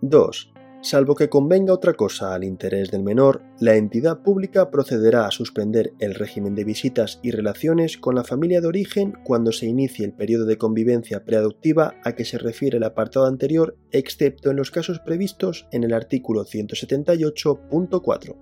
2. 0.00 0.52
Salvo 0.82 1.14
que 1.14 1.28
convenga 1.28 1.72
otra 1.72 1.94
cosa 1.94 2.34
al 2.34 2.42
interés 2.42 2.90
del 2.90 3.04
menor, 3.04 3.40
la 3.60 3.76
entidad 3.76 4.20
pública 4.20 4.68
procederá 4.68 5.26
a 5.26 5.30
suspender 5.30 5.92
el 6.00 6.16
régimen 6.16 6.56
de 6.56 6.64
visitas 6.64 7.20
y 7.22 7.30
relaciones 7.30 7.96
con 7.96 8.16
la 8.16 8.24
familia 8.24 8.60
de 8.60 8.66
origen 8.66 9.16
cuando 9.22 9.52
se 9.52 9.66
inicie 9.66 10.04
el 10.04 10.12
periodo 10.12 10.44
de 10.44 10.58
convivencia 10.58 11.24
preadoptiva 11.24 11.94
a 12.02 12.16
que 12.16 12.24
se 12.24 12.36
refiere 12.36 12.78
el 12.78 12.82
apartado 12.82 13.26
anterior, 13.26 13.76
excepto 13.92 14.50
en 14.50 14.56
los 14.56 14.72
casos 14.72 14.98
previstos 14.98 15.68
en 15.70 15.84
el 15.84 15.94
artículo 15.94 16.44
178.4. 16.44 18.36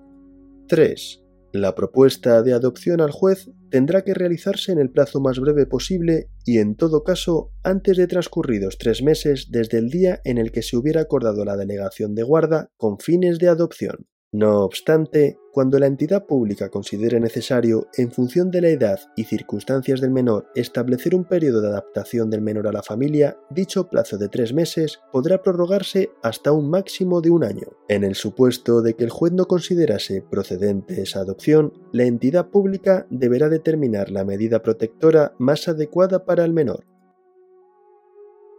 3. 0.67 1.30
La 1.53 1.75
propuesta 1.75 2.43
de 2.43 2.53
adopción 2.53 3.01
al 3.01 3.11
juez 3.11 3.51
tendrá 3.71 4.03
que 4.03 4.15
realizarse 4.15 4.71
en 4.71 4.79
el 4.79 4.91
plazo 4.91 5.21
más 5.21 5.41
breve 5.41 5.67
posible 5.67 6.31
y, 6.45 6.59
en 6.59 6.77
todo 6.77 7.03
caso, 7.03 7.51
antes 7.65 7.97
de 7.97 8.07
transcurridos 8.07 8.79
tres 8.79 9.03
meses 9.03 9.49
desde 9.51 9.79
el 9.79 9.91
día 9.91 10.21
en 10.25 10.39
el 10.39 10.53
que 10.53 10.63
se 10.63 10.77
hubiera 10.77 11.01
acordado 11.01 11.45
la 11.45 11.57
delegación 11.57 12.15
de 12.15 12.23
guarda 12.23 12.71
con 12.77 13.01
fines 13.01 13.41
de 13.41 13.49
adopción. 13.49 14.07
No 14.33 14.61
obstante, 14.61 15.41
cuando 15.53 15.81
la 15.81 15.87
entidad 15.87 16.25
pública 16.25 16.69
considere 16.69 17.19
necesario, 17.19 17.89
en 17.97 18.13
función 18.13 18.53
de 18.53 18.61
la 18.61 18.69
edad 18.69 19.01
y 19.17 19.25
circunstancias 19.25 20.01
del 20.01 20.13
menor, 20.13 20.47
establecer 20.55 21.17
un 21.17 21.25
periodo 21.25 21.61
de 21.61 21.67
adaptación 21.71 22.31
del 22.31 22.41
menor 22.41 22.69
a 22.69 22.73
la 22.73 22.85
familia, 22.85 23.37
dicho 23.51 23.89
plazo 23.89 24.19
de 24.19 24.29
tres 24.29 24.53
meses 24.53 25.01
podrá 25.11 25.43
prorrogarse 25.43 26.13
hasta 26.23 26.53
un 26.53 26.71
máximo 26.71 27.21
de 27.21 27.31
un 27.31 27.43
año. 27.43 27.67
En 27.89 28.05
el 28.05 28.15
supuesto 28.15 28.83
de 28.83 28.95
que 28.95 29.03
el 29.03 29.11
juez 29.11 29.33
no 29.33 29.47
considerase 29.47 30.23
procedente 30.23 31.03
esa 31.03 31.19
adopción, 31.21 31.73
la 31.91 32.05
entidad 32.05 32.51
pública 32.51 33.09
deberá 33.11 33.49
determinar 33.49 34.13
la 34.13 34.25
medida 34.25 34.63
protectora 34.63 35.35
más 35.39 35.67
adecuada 35.67 36.25
para 36.25 36.45
el 36.45 36.53
menor. 36.53 36.85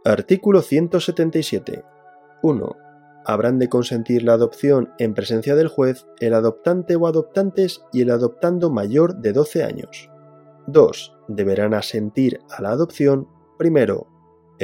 Artículo 0.03 0.63
177. 0.63 1.85
1 2.43 2.90
habrán 3.25 3.59
de 3.59 3.69
consentir 3.69 4.23
la 4.23 4.33
adopción 4.33 4.89
en 4.97 5.13
presencia 5.13 5.55
del 5.55 5.67
juez 5.67 6.05
el 6.19 6.33
adoptante 6.33 6.95
o 6.95 7.07
adoptantes 7.07 7.81
y 7.91 8.01
el 8.01 8.11
adoptando 8.11 8.69
mayor 8.69 9.17
de 9.17 9.33
12 9.33 9.63
años. 9.63 10.09
2. 10.67 11.17
Deberán 11.27 11.73
asentir 11.73 12.39
a 12.49 12.61
la 12.61 12.71
adopción, 12.71 13.27
primero, 13.57 14.07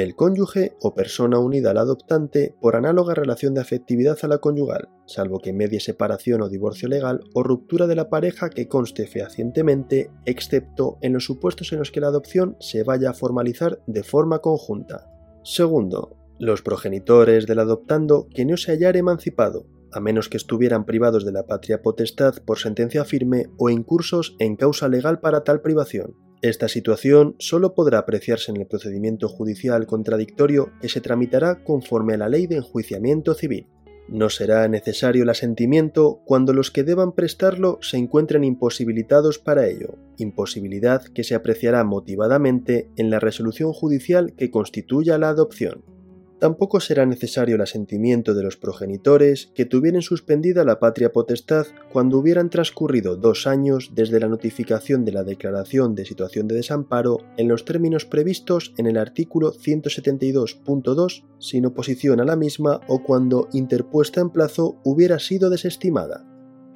el 0.02 0.14
cónyuge 0.14 0.76
o 0.80 0.94
persona 0.94 1.40
unida 1.40 1.72
al 1.72 1.78
adoptante 1.78 2.54
por 2.60 2.76
análoga 2.76 3.14
relación 3.14 3.54
de 3.54 3.62
afectividad 3.62 4.16
a 4.22 4.28
la 4.28 4.38
conyugal, 4.38 4.88
salvo 5.06 5.40
que 5.40 5.52
medie 5.52 5.80
separación 5.80 6.40
o 6.40 6.48
divorcio 6.48 6.88
legal 6.88 7.20
o 7.34 7.42
ruptura 7.42 7.88
de 7.88 7.96
la 7.96 8.08
pareja 8.08 8.48
que 8.48 8.68
conste 8.68 9.08
fehacientemente, 9.08 10.12
excepto 10.24 10.98
en 11.00 11.14
los 11.14 11.24
supuestos 11.24 11.72
en 11.72 11.80
los 11.80 11.90
que 11.90 12.00
la 12.00 12.08
adopción 12.08 12.56
se 12.60 12.84
vaya 12.84 13.10
a 13.10 13.14
formalizar 13.14 13.80
de 13.88 14.04
forma 14.04 14.38
conjunta. 14.38 15.10
Segundo, 15.42 16.16
los 16.38 16.62
progenitores 16.62 17.46
del 17.46 17.58
adoptando 17.58 18.28
que 18.34 18.44
no 18.44 18.56
se 18.56 18.72
hallara 18.72 18.98
emancipado, 18.98 19.66
a 19.92 20.00
menos 20.00 20.28
que 20.28 20.36
estuvieran 20.36 20.84
privados 20.84 21.24
de 21.24 21.32
la 21.32 21.46
patria 21.46 21.82
potestad 21.82 22.34
por 22.44 22.58
sentencia 22.58 23.04
firme 23.04 23.46
o 23.56 23.70
incursos 23.70 24.36
en 24.38 24.56
causa 24.56 24.88
legal 24.88 25.20
para 25.20 25.44
tal 25.44 25.60
privación. 25.60 26.14
Esta 26.40 26.68
situación 26.68 27.34
solo 27.40 27.74
podrá 27.74 27.98
apreciarse 27.98 28.52
en 28.52 28.58
el 28.58 28.66
procedimiento 28.68 29.28
judicial 29.28 29.86
contradictorio 29.86 30.70
que 30.80 30.88
se 30.88 31.00
tramitará 31.00 31.64
conforme 31.64 32.14
a 32.14 32.18
la 32.18 32.28
ley 32.28 32.46
de 32.46 32.56
enjuiciamiento 32.56 33.34
civil. 33.34 33.66
No 34.08 34.30
será 34.30 34.66
necesario 34.68 35.24
el 35.24 35.28
asentimiento 35.28 36.22
cuando 36.24 36.54
los 36.54 36.70
que 36.70 36.84
deban 36.84 37.12
prestarlo 37.12 37.78
se 37.82 37.98
encuentren 37.98 38.44
imposibilitados 38.44 39.38
para 39.38 39.66
ello, 39.66 39.98
imposibilidad 40.16 41.02
que 41.02 41.24
se 41.24 41.34
apreciará 41.34 41.84
motivadamente 41.84 42.88
en 42.96 43.10
la 43.10 43.20
resolución 43.20 43.72
judicial 43.72 44.34
que 44.34 44.50
constituya 44.50 45.18
la 45.18 45.28
adopción. 45.28 45.97
Tampoco 46.38 46.78
será 46.78 47.04
necesario 47.04 47.56
el 47.56 47.62
asentimiento 47.62 48.32
de 48.32 48.44
los 48.44 48.56
progenitores 48.56 49.50
que 49.56 49.64
tuvieran 49.64 50.02
suspendida 50.02 50.64
la 50.64 50.78
patria 50.78 51.12
potestad 51.12 51.66
cuando 51.92 52.18
hubieran 52.18 52.48
transcurrido 52.48 53.16
dos 53.16 53.48
años 53.48 53.90
desde 53.94 54.20
la 54.20 54.28
notificación 54.28 55.04
de 55.04 55.12
la 55.12 55.24
declaración 55.24 55.96
de 55.96 56.04
situación 56.04 56.46
de 56.46 56.54
desamparo 56.54 57.18
en 57.36 57.48
los 57.48 57.64
términos 57.64 58.04
previstos 58.04 58.72
en 58.76 58.86
el 58.86 58.98
artículo 58.98 59.52
172.2 59.52 61.24
sin 61.40 61.66
oposición 61.66 62.20
a 62.20 62.24
la 62.24 62.36
misma 62.36 62.82
o 62.86 63.02
cuando 63.02 63.48
interpuesta 63.52 64.20
en 64.20 64.30
plazo 64.30 64.80
hubiera 64.84 65.18
sido 65.18 65.50
desestimada. 65.50 66.24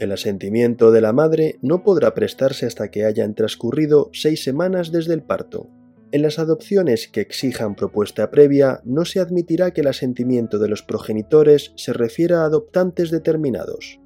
El 0.01 0.11
asentimiento 0.11 0.91
de 0.91 1.01
la 1.01 1.13
madre 1.13 1.61
no 1.63 1.85
podrá 1.85 2.15
prestarse 2.15 2.67
hasta 2.67 2.91
que 2.91 3.05
hayan 3.05 3.37
transcurrido 3.37 4.11
seis 4.13 4.43
semanas 4.43 4.91
desde 4.91 5.15
el 5.15 5.23
parto, 5.23 5.71
en 6.13 6.21
las 6.21 6.39
adopciones 6.39 7.09
que 7.09 7.23
exijan 7.23 7.75
propuesta 7.75 8.31
previa 8.31 8.83
no 8.85 9.07
se 9.07 9.19
admitirá 9.19 9.73
que 9.73 9.81
el 9.81 9.89
asentimiento 9.89 10.59
de 10.59 10.69
los 10.69 10.83
progenitores 10.83 11.73
se 11.77 11.95
refiera 11.95 12.43
a 12.43 12.45
adoptantes 12.45 13.11
determinados. 13.11 13.99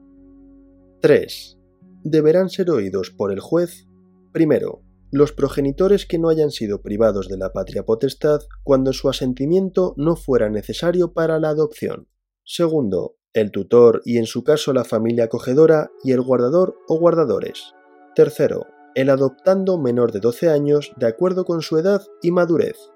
3. 1.00 1.58
Deberán 2.04 2.48
ser 2.48 2.70
oídos 2.70 3.10
por 3.10 3.32
el 3.32 3.40
juez, 3.40 3.88
primero, 4.32 4.82
los 5.10 5.32
progenitores 5.32 6.06
que 6.06 6.18
no 6.18 6.28
hayan 6.28 6.52
sido 6.52 6.80
privados 6.80 7.28
de 7.28 7.38
la 7.38 7.52
patria 7.52 7.84
potestad 7.84 8.40
cuando 8.62 8.92
su 8.92 9.08
asentimiento 9.08 9.94
no 9.96 10.14
fuera 10.14 10.48
necesario 10.48 11.12
para 11.12 11.40
la 11.40 11.48
adopción. 11.48 12.06
Segundo, 12.44 13.16
el 13.32 13.50
tutor 13.50 14.00
y 14.04 14.18
en 14.18 14.26
su 14.26 14.44
caso 14.44 14.72
la 14.72 14.84
familia 14.84 15.24
acogedora 15.24 15.90
y 16.04 16.12
el 16.12 16.22
guardador 16.22 16.76
o 16.86 16.98
guardadores. 16.98 17.72
Tercero, 18.14 18.66
el 18.96 19.10
adoptando 19.10 19.76
menor 19.76 20.10
de 20.10 20.20
12 20.20 20.48
años 20.48 20.92
de 20.96 21.06
acuerdo 21.06 21.44
con 21.44 21.60
su 21.60 21.76
edad 21.76 22.02
y 22.22 22.30
madurez. 22.30 22.90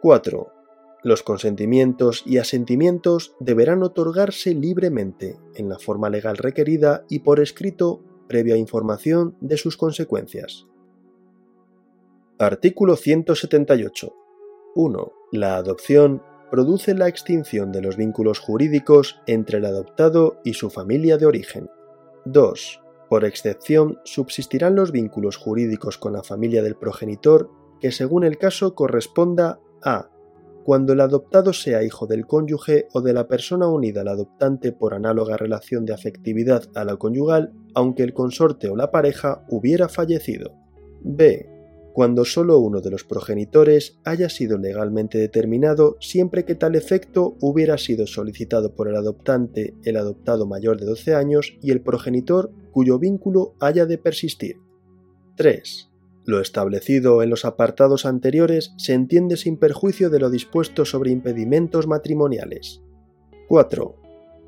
4. 0.00 0.52
Los 1.02 1.24
consentimientos 1.24 2.22
y 2.24 2.38
asentimientos 2.38 3.34
deberán 3.40 3.82
otorgarse 3.82 4.54
libremente, 4.54 5.36
en 5.56 5.68
la 5.68 5.80
forma 5.80 6.08
legal 6.08 6.36
requerida 6.36 7.04
y 7.10 7.18
por 7.18 7.40
escrito, 7.40 8.00
previa 8.28 8.56
información 8.56 9.36
de 9.40 9.56
sus 9.56 9.76
consecuencias. 9.76 10.66
Artículo 12.38 12.94
178. 12.94 14.14
1. 14.76 15.12
La 15.32 15.56
adopción 15.56 16.22
produce 16.48 16.94
la 16.94 17.08
extinción 17.08 17.72
de 17.72 17.82
los 17.82 17.96
vínculos 17.96 18.38
jurídicos 18.38 19.20
entre 19.26 19.58
el 19.58 19.64
adoptado 19.64 20.40
y 20.44 20.54
su 20.54 20.70
familia 20.70 21.18
de 21.18 21.26
origen. 21.26 21.68
2. 22.24 22.83
Por 23.08 23.24
excepción, 23.24 23.98
subsistirán 24.04 24.74
los 24.74 24.92
vínculos 24.92 25.36
jurídicos 25.36 25.98
con 25.98 26.12
la 26.12 26.22
familia 26.22 26.62
del 26.62 26.76
progenitor 26.76 27.50
que 27.80 27.92
según 27.92 28.24
el 28.24 28.38
caso 28.38 28.74
corresponda 28.74 29.60
a 29.82 30.10
cuando 30.64 30.94
el 30.94 31.00
adoptado 31.00 31.52
sea 31.52 31.82
hijo 31.82 32.06
del 32.06 32.26
cónyuge 32.26 32.88
o 32.94 33.02
de 33.02 33.12
la 33.12 33.28
persona 33.28 33.68
unida 33.68 34.00
al 34.00 34.08
adoptante 34.08 34.72
por 34.72 34.94
análoga 34.94 35.36
relación 35.36 35.84
de 35.84 35.92
afectividad 35.92 36.64
a 36.74 36.84
la 36.84 36.96
conyugal, 36.96 37.52
aunque 37.74 38.02
el 38.02 38.14
consorte 38.14 38.70
o 38.70 38.76
la 38.76 38.90
pareja 38.90 39.44
hubiera 39.50 39.90
fallecido. 39.90 40.54
B 41.02 41.53
cuando 41.94 42.24
solo 42.24 42.58
uno 42.58 42.80
de 42.80 42.90
los 42.90 43.04
progenitores 43.04 44.00
haya 44.02 44.28
sido 44.28 44.58
legalmente 44.58 45.16
determinado 45.16 45.96
siempre 46.00 46.44
que 46.44 46.56
tal 46.56 46.74
efecto 46.74 47.36
hubiera 47.40 47.78
sido 47.78 48.08
solicitado 48.08 48.74
por 48.74 48.88
el 48.88 48.96
adoptante, 48.96 49.76
el 49.84 49.96
adoptado 49.96 50.44
mayor 50.44 50.76
de 50.76 50.86
12 50.86 51.14
años 51.14 51.56
y 51.62 51.70
el 51.70 51.82
progenitor 51.82 52.50
cuyo 52.72 52.98
vínculo 52.98 53.54
haya 53.60 53.86
de 53.86 53.96
persistir. 53.98 54.56
3. 55.36 55.88
Lo 56.24 56.40
establecido 56.40 57.22
en 57.22 57.30
los 57.30 57.44
apartados 57.44 58.06
anteriores 58.06 58.74
se 58.76 58.92
entiende 58.92 59.36
sin 59.36 59.56
perjuicio 59.56 60.10
de 60.10 60.18
lo 60.18 60.30
dispuesto 60.30 60.84
sobre 60.84 61.12
impedimentos 61.12 61.86
matrimoniales. 61.86 62.82
4 63.46 64.03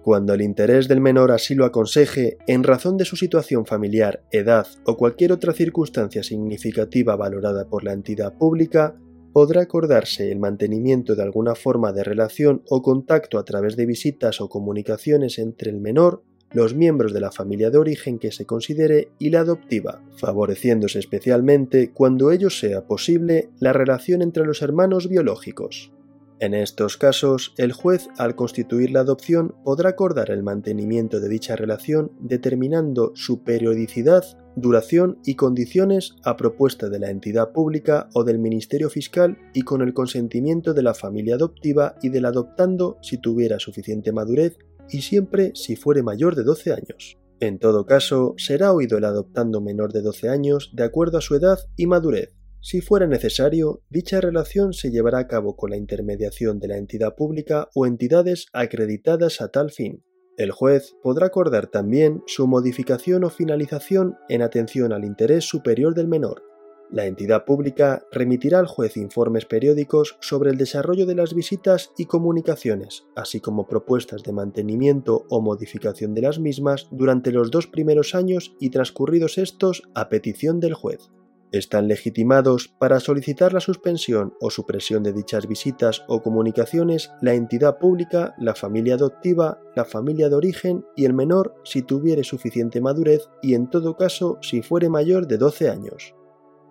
cuando 0.06 0.34
el 0.34 0.40
interés 0.40 0.86
del 0.86 1.00
menor 1.00 1.32
así 1.32 1.56
lo 1.56 1.64
aconseje, 1.64 2.38
en 2.46 2.62
razón 2.62 2.96
de 2.96 3.04
su 3.04 3.16
situación 3.16 3.66
familiar, 3.66 4.22
edad 4.30 4.68
o 4.84 4.96
cualquier 4.96 5.32
otra 5.32 5.52
circunstancia 5.52 6.22
significativa 6.22 7.16
valorada 7.16 7.68
por 7.68 7.82
la 7.82 7.92
entidad 7.92 8.32
pública, 8.38 8.94
podrá 9.32 9.62
acordarse 9.62 10.30
el 10.30 10.38
mantenimiento 10.38 11.16
de 11.16 11.24
alguna 11.24 11.56
forma 11.56 11.92
de 11.92 12.04
relación 12.04 12.62
o 12.70 12.82
contacto 12.82 13.36
a 13.36 13.44
través 13.44 13.74
de 13.74 13.84
visitas 13.84 14.40
o 14.40 14.48
comunicaciones 14.48 15.40
entre 15.40 15.72
el 15.72 15.80
menor, 15.80 16.22
los 16.52 16.76
miembros 16.76 17.12
de 17.12 17.18
la 17.18 17.32
familia 17.32 17.70
de 17.70 17.78
origen 17.78 18.20
que 18.20 18.30
se 18.30 18.46
considere 18.46 19.08
y 19.18 19.30
la 19.30 19.40
adoptiva, 19.40 20.04
favoreciéndose 20.18 21.00
especialmente, 21.00 21.90
cuando 21.92 22.30
ello 22.30 22.48
sea 22.48 22.86
posible, 22.86 23.48
la 23.58 23.72
relación 23.72 24.22
entre 24.22 24.46
los 24.46 24.62
hermanos 24.62 25.08
biológicos. 25.08 25.90
En 26.38 26.52
estos 26.52 26.98
casos, 26.98 27.54
el 27.56 27.72
juez, 27.72 28.08
al 28.18 28.36
constituir 28.36 28.90
la 28.90 29.00
adopción, 29.00 29.54
podrá 29.64 29.90
acordar 29.90 30.30
el 30.30 30.42
mantenimiento 30.42 31.18
de 31.18 31.30
dicha 31.30 31.56
relación 31.56 32.12
determinando 32.20 33.12
su 33.14 33.42
periodicidad, 33.42 34.22
duración 34.54 35.18
y 35.24 35.36
condiciones 35.36 36.14
a 36.24 36.36
propuesta 36.36 36.90
de 36.90 36.98
la 36.98 37.08
entidad 37.08 37.52
pública 37.52 38.10
o 38.12 38.22
del 38.22 38.38
Ministerio 38.38 38.90
Fiscal 38.90 39.38
y 39.54 39.62
con 39.62 39.80
el 39.80 39.94
consentimiento 39.94 40.74
de 40.74 40.82
la 40.82 40.92
familia 40.92 41.36
adoptiva 41.36 41.94
y 42.02 42.10
del 42.10 42.26
adoptando 42.26 42.98
si 43.00 43.16
tuviera 43.16 43.58
suficiente 43.58 44.12
madurez 44.12 44.58
y 44.90 45.00
siempre 45.00 45.52
si 45.54 45.74
fuere 45.74 46.02
mayor 46.02 46.36
de 46.36 46.44
12 46.44 46.72
años. 46.74 47.16
En 47.40 47.58
todo 47.58 47.86
caso, 47.86 48.34
será 48.36 48.72
oído 48.72 48.98
el 48.98 49.04
adoptando 49.04 49.62
menor 49.62 49.92
de 49.92 50.02
12 50.02 50.28
años 50.28 50.70
de 50.74 50.84
acuerdo 50.84 51.16
a 51.16 51.22
su 51.22 51.34
edad 51.34 51.58
y 51.76 51.86
madurez, 51.86 52.35
si 52.66 52.80
fuera 52.80 53.06
necesario, 53.06 53.84
dicha 53.90 54.20
relación 54.20 54.72
se 54.72 54.90
llevará 54.90 55.20
a 55.20 55.28
cabo 55.28 55.54
con 55.54 55.70
la 55.70 55.76
intermediación 55.76 56.58
de 56.58 56.66
la 56.66 56.76
entidad 56.76 57.14
pública 57.14 57.68
o 57.76 57.86
entidades 57.86 58.46
acreditadas 58.52 59.40
a 59.40 59.52
tal 59.52 59.70
fin. 59.70 60.02
El 60.36 60.50
juez 60.50 60.96
podrá 61.00 61.26
acordar 61.26 61.68
también 61.68 62.24
su 62.26 62.48
modificación 62.48 63.22
o 63.22 63.30
finalización 63.30 64.16
en 64.28 64.42
atención 64.42 64.92
al 64.92 65.04
interés 65.04 65.44
superior 65.44 65.94
del 65.94 66.08
menor. 66.08 66.42
La 66.90 67.06
entidad 67.06 67.44
pública 67.44 68.04
remitirá 68.10 68.58
al 68.58 68.66
juez 68.66 68.96
informes 68.96 69.44
periódicos 69.44 70.18
sobre 70.20 70.50
el 70.50 70.56
desarrollo 70.56 71.06
de 71.06 71.14
las 71.14 71.34
visitas 71.34 71.92
y 71.96 72.06
comunicaciones, 72.06 73.06
así 73.14 73.38
como 73.38 73.68
propuestas 73.68 74.24
de 74.24 74.32
mantenimiento 74.32 75.24
o 75.30 75.40
modificación 75.40 76.14
de 76.14 76.22
las 76.22 76.40
mismas 76.40 76.88
durante 76.90 77.30
los 77.30 77.52
dos 77.52 77.68
primeros 77.68 78.16
años 78.16 78.56
y 78.58 78.70
transcurridos 78.70 79.38
estos 79.38 79.84
a 79.94 80.08
petición 80.08 80.58
del 80.58 80.74
juez 80.74 81.10
están 81.52 81.88
legitimados 81.88 82.68
para 82.78 83.00
solicitar 83.00 83.52
la 83.52 83.60
suspensión 83.60 84.34
o 84.40 84.50
supresión 84.50 85.02
de 85.02 85.12
dichas 85.12 85.46
visitas 85.46 86.04
o 86.08 86.22
comunicaciones 86.22 87.10
la 87.20 87.34
entidad 87.34 87.78
pública, 87.78 88.34
la 88.38 88.54
familia 88.54 88.94
adoptiva, 88.94 89.60
la 89.74 89.84
familia 89.84 90.28
de 90.28 90.36
origen 90.36 90.84
y 90.96 91.04
el 91.04 91.14
menor 91.14 91.54
si 91.64 91.82
tuviere 91.82 92.24
suficiente 92.24 92.80
madurez 92.80 93.28
y 93.42 93.54
en 93.54 93.70
todo 93.70 93.96
caso 93.96 94.38
si 94.42 94.62
fuere 94.62 94.88
mayor 94.88 95.26
de 95.26 95.38
12 95.38 95.70
años. 95.70 96.14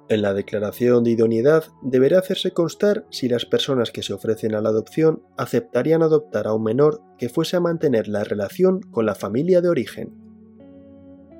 En 0.07 0.21
la 0.21 0.35
declaración 0.35 1.03
de 1.03 1.11
idoneidad 1.11 1.63
deberá 1.81 2.19
hacerse 2.19 2.51
constar 2.51 3.07
si 3.09 3.27
las 3.27 3.45
personas 3.45 3.91
que 3.91 4.03
se 4.03 4.13
ofrecen 4.13 4.53
a 4.53 4.61
la 4.61 4.69
adopción 4.69 5.23
aceptarían 5.35 6.03
adoptar 6.03 6.45
a 6.45 6.53
un 6.53 6.63
menor 6.63 7.01
que 7.17 7.27
fuese 7.27 7.57
a 7.57 7.59
mantener 7.59 8.07
la 8.07 8.23
relación 8.23 8.81
con 8.81 9.07
la 9.07 9.15
familia 9.15 9.61
de 9.61 9.69
origen. 9.69 10.13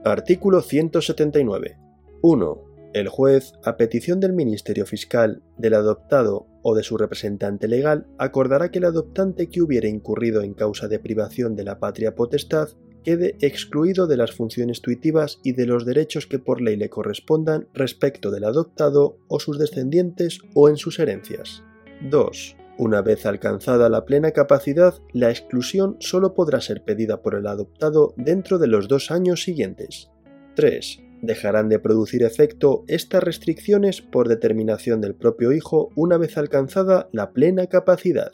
Artículo 0.04 0.62
179. 0.62 1.78
1 2.22 2.75
el 2.96 3.10
juez, 3.10 3.52
a 3.66 3.76
petición 3.76 4.22
del 4.22 4.32
Ministerio 4.32 4.86
Fiscal, 4.86 5.44
del 5.58 5.74
adoptado 5.74 6.48
o 6.64 6.74
de 6.76 6.82
su 6.82 6.98
representante 6.98 7.68
legal, 7.68 8.08
acordará 8.18 8.72
que 8.72 8.78
el 8.80 8.86
adoptante 8.86 9.50
que 9.50 9.62
hubiere 9.62 9.90
incurrido 9.90 10.42
en 10.42 10.54
causa 10.54 10.88
de 10.88 10.98
privación 10.98 11.58
de 11.58 11.66
la 11.66 11.78
patria 11.78 12.16
potestad 12.16 12.70
quede 13.04 13.36
excluido 13.42 14.08
de 14.08 14.16
las 14.16 14.32
funciones 14.32 14.82
tuitivas 14.82 15.42
y 15.44 15.52
de 15.52 15.66
los 15.66 15.86
derechos 15.86 16.26
que 16.26 16.40
por 16.40 16.62
ley 16.62 16.78
le 16.78 16.90
correspondan 16.90 17.68
respecto 17.74 18.32
del 18.32 18.46
adoptado 18.46 19.18
o 19.28 19.42
sus 19.42 19.60
descendientes 19.60 20.40
o 20.54 20.70
en 20.70 20.78
sus 20.78 20.98
herencias. 20.98 21.64
2. 22.10 22.56
Una 22.78 23.02
vez 23.02 23.26
alcanzada 23.26 23.90
la 23.90 24.06
plena 24.06 24.32
capacidad, 24.32 24.94
la 25.12 25.32
exclusión 25.32 25.98
solo 26.00 26.34
podrá 26.34 26.62
ser 26.62 26.86
pedida 26.86 27.22
por 27.22 27.36
el 27.36 27.48
adoptado 27.48 28.14
dentro 28.16 28.58
de 28.58 28.68
los 28.68 28.88
dos 28.88 29.12
años 29.12 29.44
siguientes. 29.44 30.10
3 30.56 31.05
dejarán 31.26 31.70
de 31.70 31.80
producir 31.80 32.24
efecto 32.24 32.84
estas 32.88 33.24
restricciones 33.24 34.02
por 34.02 34.28
determinación 34.28 35.02
del 35.02 35.16
propio 35.16 35.52
hijo 35.52 35.90
una 35.96 36.18
vez 36.18 36.38
alcanzada 36.38 37.10
la 37.12 37.32
plena 37.32 37.68
capacidad. 37.68 38.32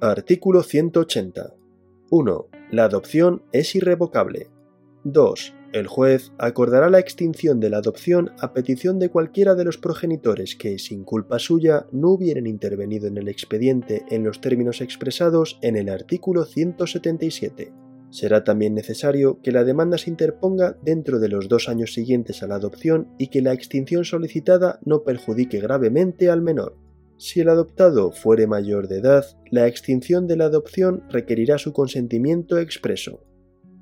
Artículo 0.00 0.62
180. 0.62 1.54
1. 2.10 2.46
La 2.70 2.84
adopción 2.84 3.42
es 3.52 3.74
irrevocable. 3.74 4.48
2. 5.04 5.54
El 5.72 5.86
juez 5.86 6.32
acordará 6.38 6.88
la 6.88 6.98
extinción 6.98 7.60
de 7.60 7.68
la 7.68 7.78
adopción 7.78 8.30
a 8.40 8.54
petición 8.54 8.98
de 8.98 9.10
cualquiera 9.10 9.54
de 9.54 9.64
los 9.64 9.76
progenitores 9.76 10.56
que, 10.56 10.78
sin 10.78 11.04
culpa 11.04 11.38
suya, 11.38 11.86
no 11.92 12.08
hubieran 12.10 12.46
intervenido 12.46 13.06
en 13.06 13.18
el 13.18 13.28
expediente 13.28 14.06
en 14.08 14.24
los 14.24 14.40
términos 14.40 14.80
expresados 14.80 15.58
en 15.60 15.76
el 15.76 15.90
artículo 15.90 16.44
177. 16.44 17.72
Será 18.10 18.42
también 18.42 18.74
necesario 18.74 19.40
que 19.42 19.52
la 19.52 19.64
demanda 19.64 19.98
se 19.98 20.10
interponga 20.10 20.78
dentro 20.82 21.18
de 21.18 21.28
los 21.28 21.48
dos 21.48 21.68
años 21.68 21.92
siguientes 21.92 22.42
a 22.42 22.46
la 22.46 22.54
adopción 22.54 23.14
y 23.18 23.28
que 23.28 23.42
la 23.42 23.52
extinción 23.52 24.04
solicitada 24.04 24.80
no 24.84 25.04
perjudique 25.04 25.60
gravemente 25.60 26.30
al 26.30 26.40
menor. 26.40 26.76
Si 27.18 27.40
el 27.40 27.48
adoptado 27.48 28.12
fuere 28.12 28.46
mayor 28.46 28.88
de 28.88 28.98
edad, 28.98 29.26
la 29.50 29.66
extinción 29.66 30.26
de 30.26 30.36
la 30.36 30.44
adopción 30.44 31.02
requerirá 31.10 31.58
su 31.58 31.72
consentimiento 31.72 32.58
expreso. 32.58 33.24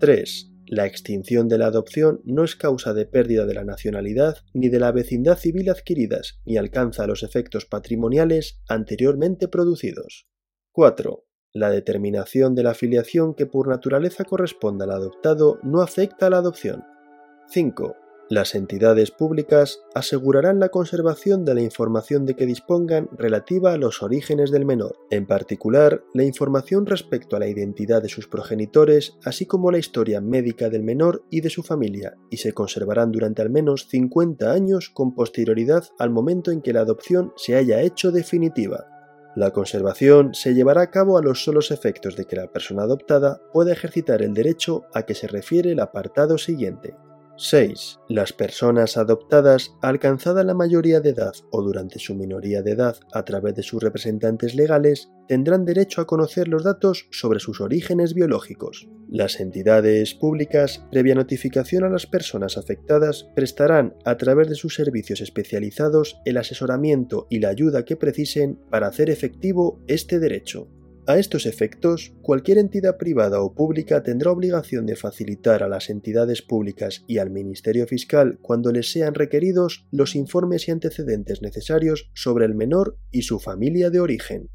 3. 0.00 0.52
La 0.68 0.86
extinción 0.86 1.46
de 1.46 1.58
la 1.58 1.66
adopción 1.66 2.22
no 2.24 2.42
es 2.42 2.56
causa 2.56 2.92
de 2.92 3.06
pérdida 3.06 3.46
de 3.46 3.54
la 3.54 3.64
nacionalidad 3.64 4.38
ni 4.52 4.68
de 4.68 4.80
la 4.80 4.90
vecindad 4.90 5.38
civil 5.38 5.70
adquiridas, 5.70 6.40
ni 6.44 6.56
alcanza 6.56 7.06
los 7.06 7.22
efectos 7.22 7.66
patrimoniales 7.66 8.58
anteriormente 8.68 9.46
producidos. 9.46 10.26
4. 10.72 11.25
La 11.56 11.70
determinación 11.70 12.54
de 12.54 12.62
la 12.62 12.74
filiación 12.74 13.32
que 13.32 13.46
por 13.46 13.68
naturaleza 13.68 14.24
corresponda 14.24 14.84
al 14.84 14.90
adoptado 14.90 15.58
no 15.62 15.80
afecta 15.80 16.26
a 16.26 16.30
la 16.30 16.36
adopción. 16.36 16.84
5. 17.48 17.96
Las 18.28 18.54
entidades 18.54 19.10
públicas 19.10 19.80
asegurarán 19.94 20.60
la 20.60 20.68
conservación 20.68 21.46
de 21.46 21.54
la 21.54 21.62
información 21.62 22.26
de 22.26 22.34
que 22.34 22.44
dispongan 22.44 23.08
relativa 23.16 23.72
a 23.72 23.78
los 23.78 24.02
orígenes 24.02 24.50
del 24.50 24.66
menor, 24.66 24.96
en 25.10 25.26
particular 25.26 26.02
la 26.12 26.24
información 26.24 26.84
respecto 26.84 27.36
a 27.36 27.38
la 27.38 27.48
identidad 27.48 28.02
de 28.02 28.10
sus 28.10 28.28
progenitores, 28.28 29.16
así 29.24 29.46
como 29.46 29.70
la 29.70 29.78
historia 29.78 30.20
médica 30.20 30.68
del 30.68 30.82
menor 30.82 31.24
y 31.30 31.40
de 31.40 31.48
su 31.48 31.62
familia, 31.62 32.18
y 32.28 32.36
se 32.36 32.52
conservarán 32.52 33.12
durante 33.12 33.40
al 33.40 33.48
menos 33.48 33.88
50 33.88 34.52
años 34.52 34.90
con 34.90 35.14
posterioridad 35.14 35.84
al 35.98 36.10
momento 36.10 36.50
en 36.50 36.60
que 36.60 36.74
la 36.74 36.80
adopción 36.80 37.32
se 37.34 37.54
haya 37.54 37.80
hecho 37.80 38.12
definitiva. 38.12 38.95
La 39.36 39.50
conservación 39.50 40.32
se 40.32 40.54
llevará 40.54 40.80
a 40.80 40.90
cabo 40.90 41.18
a 41.18 41.22
los 41.22 41.44
solos 41.44 41.70
efectos 41.70 42.16
de 42.16 42.24
que 42.24 42.36
la 42.36 42.46
persona 42.46 42.84
adoptada 42.84 43.38
pueda 43.52 43.70
ejercitar 43.70 44.22
el 44.22 44.32
derecho 44.32 44.86
a 44.94 45.02
que 45.02 45.14
se 45.14 45.28
refiere 45.28 45.72
el 45.72 45.80
apartado 45.80 46.38
siguiente. 46.38 46.96
6. 47.38 47.98
Las 48.08 48.32
personas 48.32 48.96
adoptadas, 48.96 49.74
alcanzada 49.82 50.42
la 50.42 50.54
mayoría 50.54 51.00
de 51.00 51.10
edad 51.10 51.34
o 51.50 51.62
durante 51.62 51.98
su 51.98 52.14
minoría 52.14 52.62
de 52.62 52.72
edad 52.72 52.96
a 53.12 53.24
través 53.24 53.54
de 53.54 53.62
sus 53.62 53.82
representantes 53.82 54.54
legales, 54.54 55.10
tendrán 55.28 55.64
derecho 55.64 56.00
a 56.00 56.06
conocer 56.06 56.48
los 56.48 56.64
datos 56.64 57.08
sobre 57.10 57.40
sus 57.40 57.60
orígenes 57.60 58.14
biológicos. 58.14 58.88
Las 59.08 59.38
entidades 59.38 60.14
públicas, 60.14 60.84
previa 60.90 61.14
notificación 61.14 61.84
a 61.84 61.90
las 61.90 62.06
personas 62.06 62.56
afectadas, 62.56 63.28
prestarán 63.34 63.94
a 64.04 64.16
través 64.16 64.48
de 64.48 64.54
sus 64.54 64.74
servicios 64.74 65.20
especializados 65.20 66.20
el 66.24 66.38
asesoramiento 66.38 67.26
y 67.28 67.40
la 67.40 67.48
ayuda 67.48 67.84
que 67.84 67.96
precisen 67.96 68.58
para 68.70 68.86
hacer 68.86 69.10
efectivo 69.10 69.82
este 69.86 70.18
derecho. 70.18 70.68
A 71.08 71.18
estos 71.18 71.46
efectos, 71.46 72.12
cualquier 72.20 72.58
entidad 72.58 72.96
privada 72.96 73.40
o 73.40 73.54
pública 73.54 74.02
tendrá 74.02 74.32
obligación 74.32 74.86
de 74.86 74.96
facilitar 74.96 75.62
a 75.62 75.68
las 75.68 75.88
entidades 75.88 76.42
públicas 76.42 77.04
y 77.06 77.18
al 77.18 77.30
Ministerio 77.30 77.86
Fiscal, 77.86 78.40
cuando 78.42 78.72
les 78.72 78.90
sean 78.90 79.14
requeridos, 79.14 79.86
los 79.92 80.16
informes 80.16 80.66
y 80.66 80.72
antecedentes 80.72 81.42
necesarios 81.42 82.10
sobre 82.12 82.44
el 82.44 82.56
menor 82.56 82.98
y 83.12 83.22
su 83.22 83.38
familia 83.38 83.90
de 83.90 84.00
origen. 84.00 84.50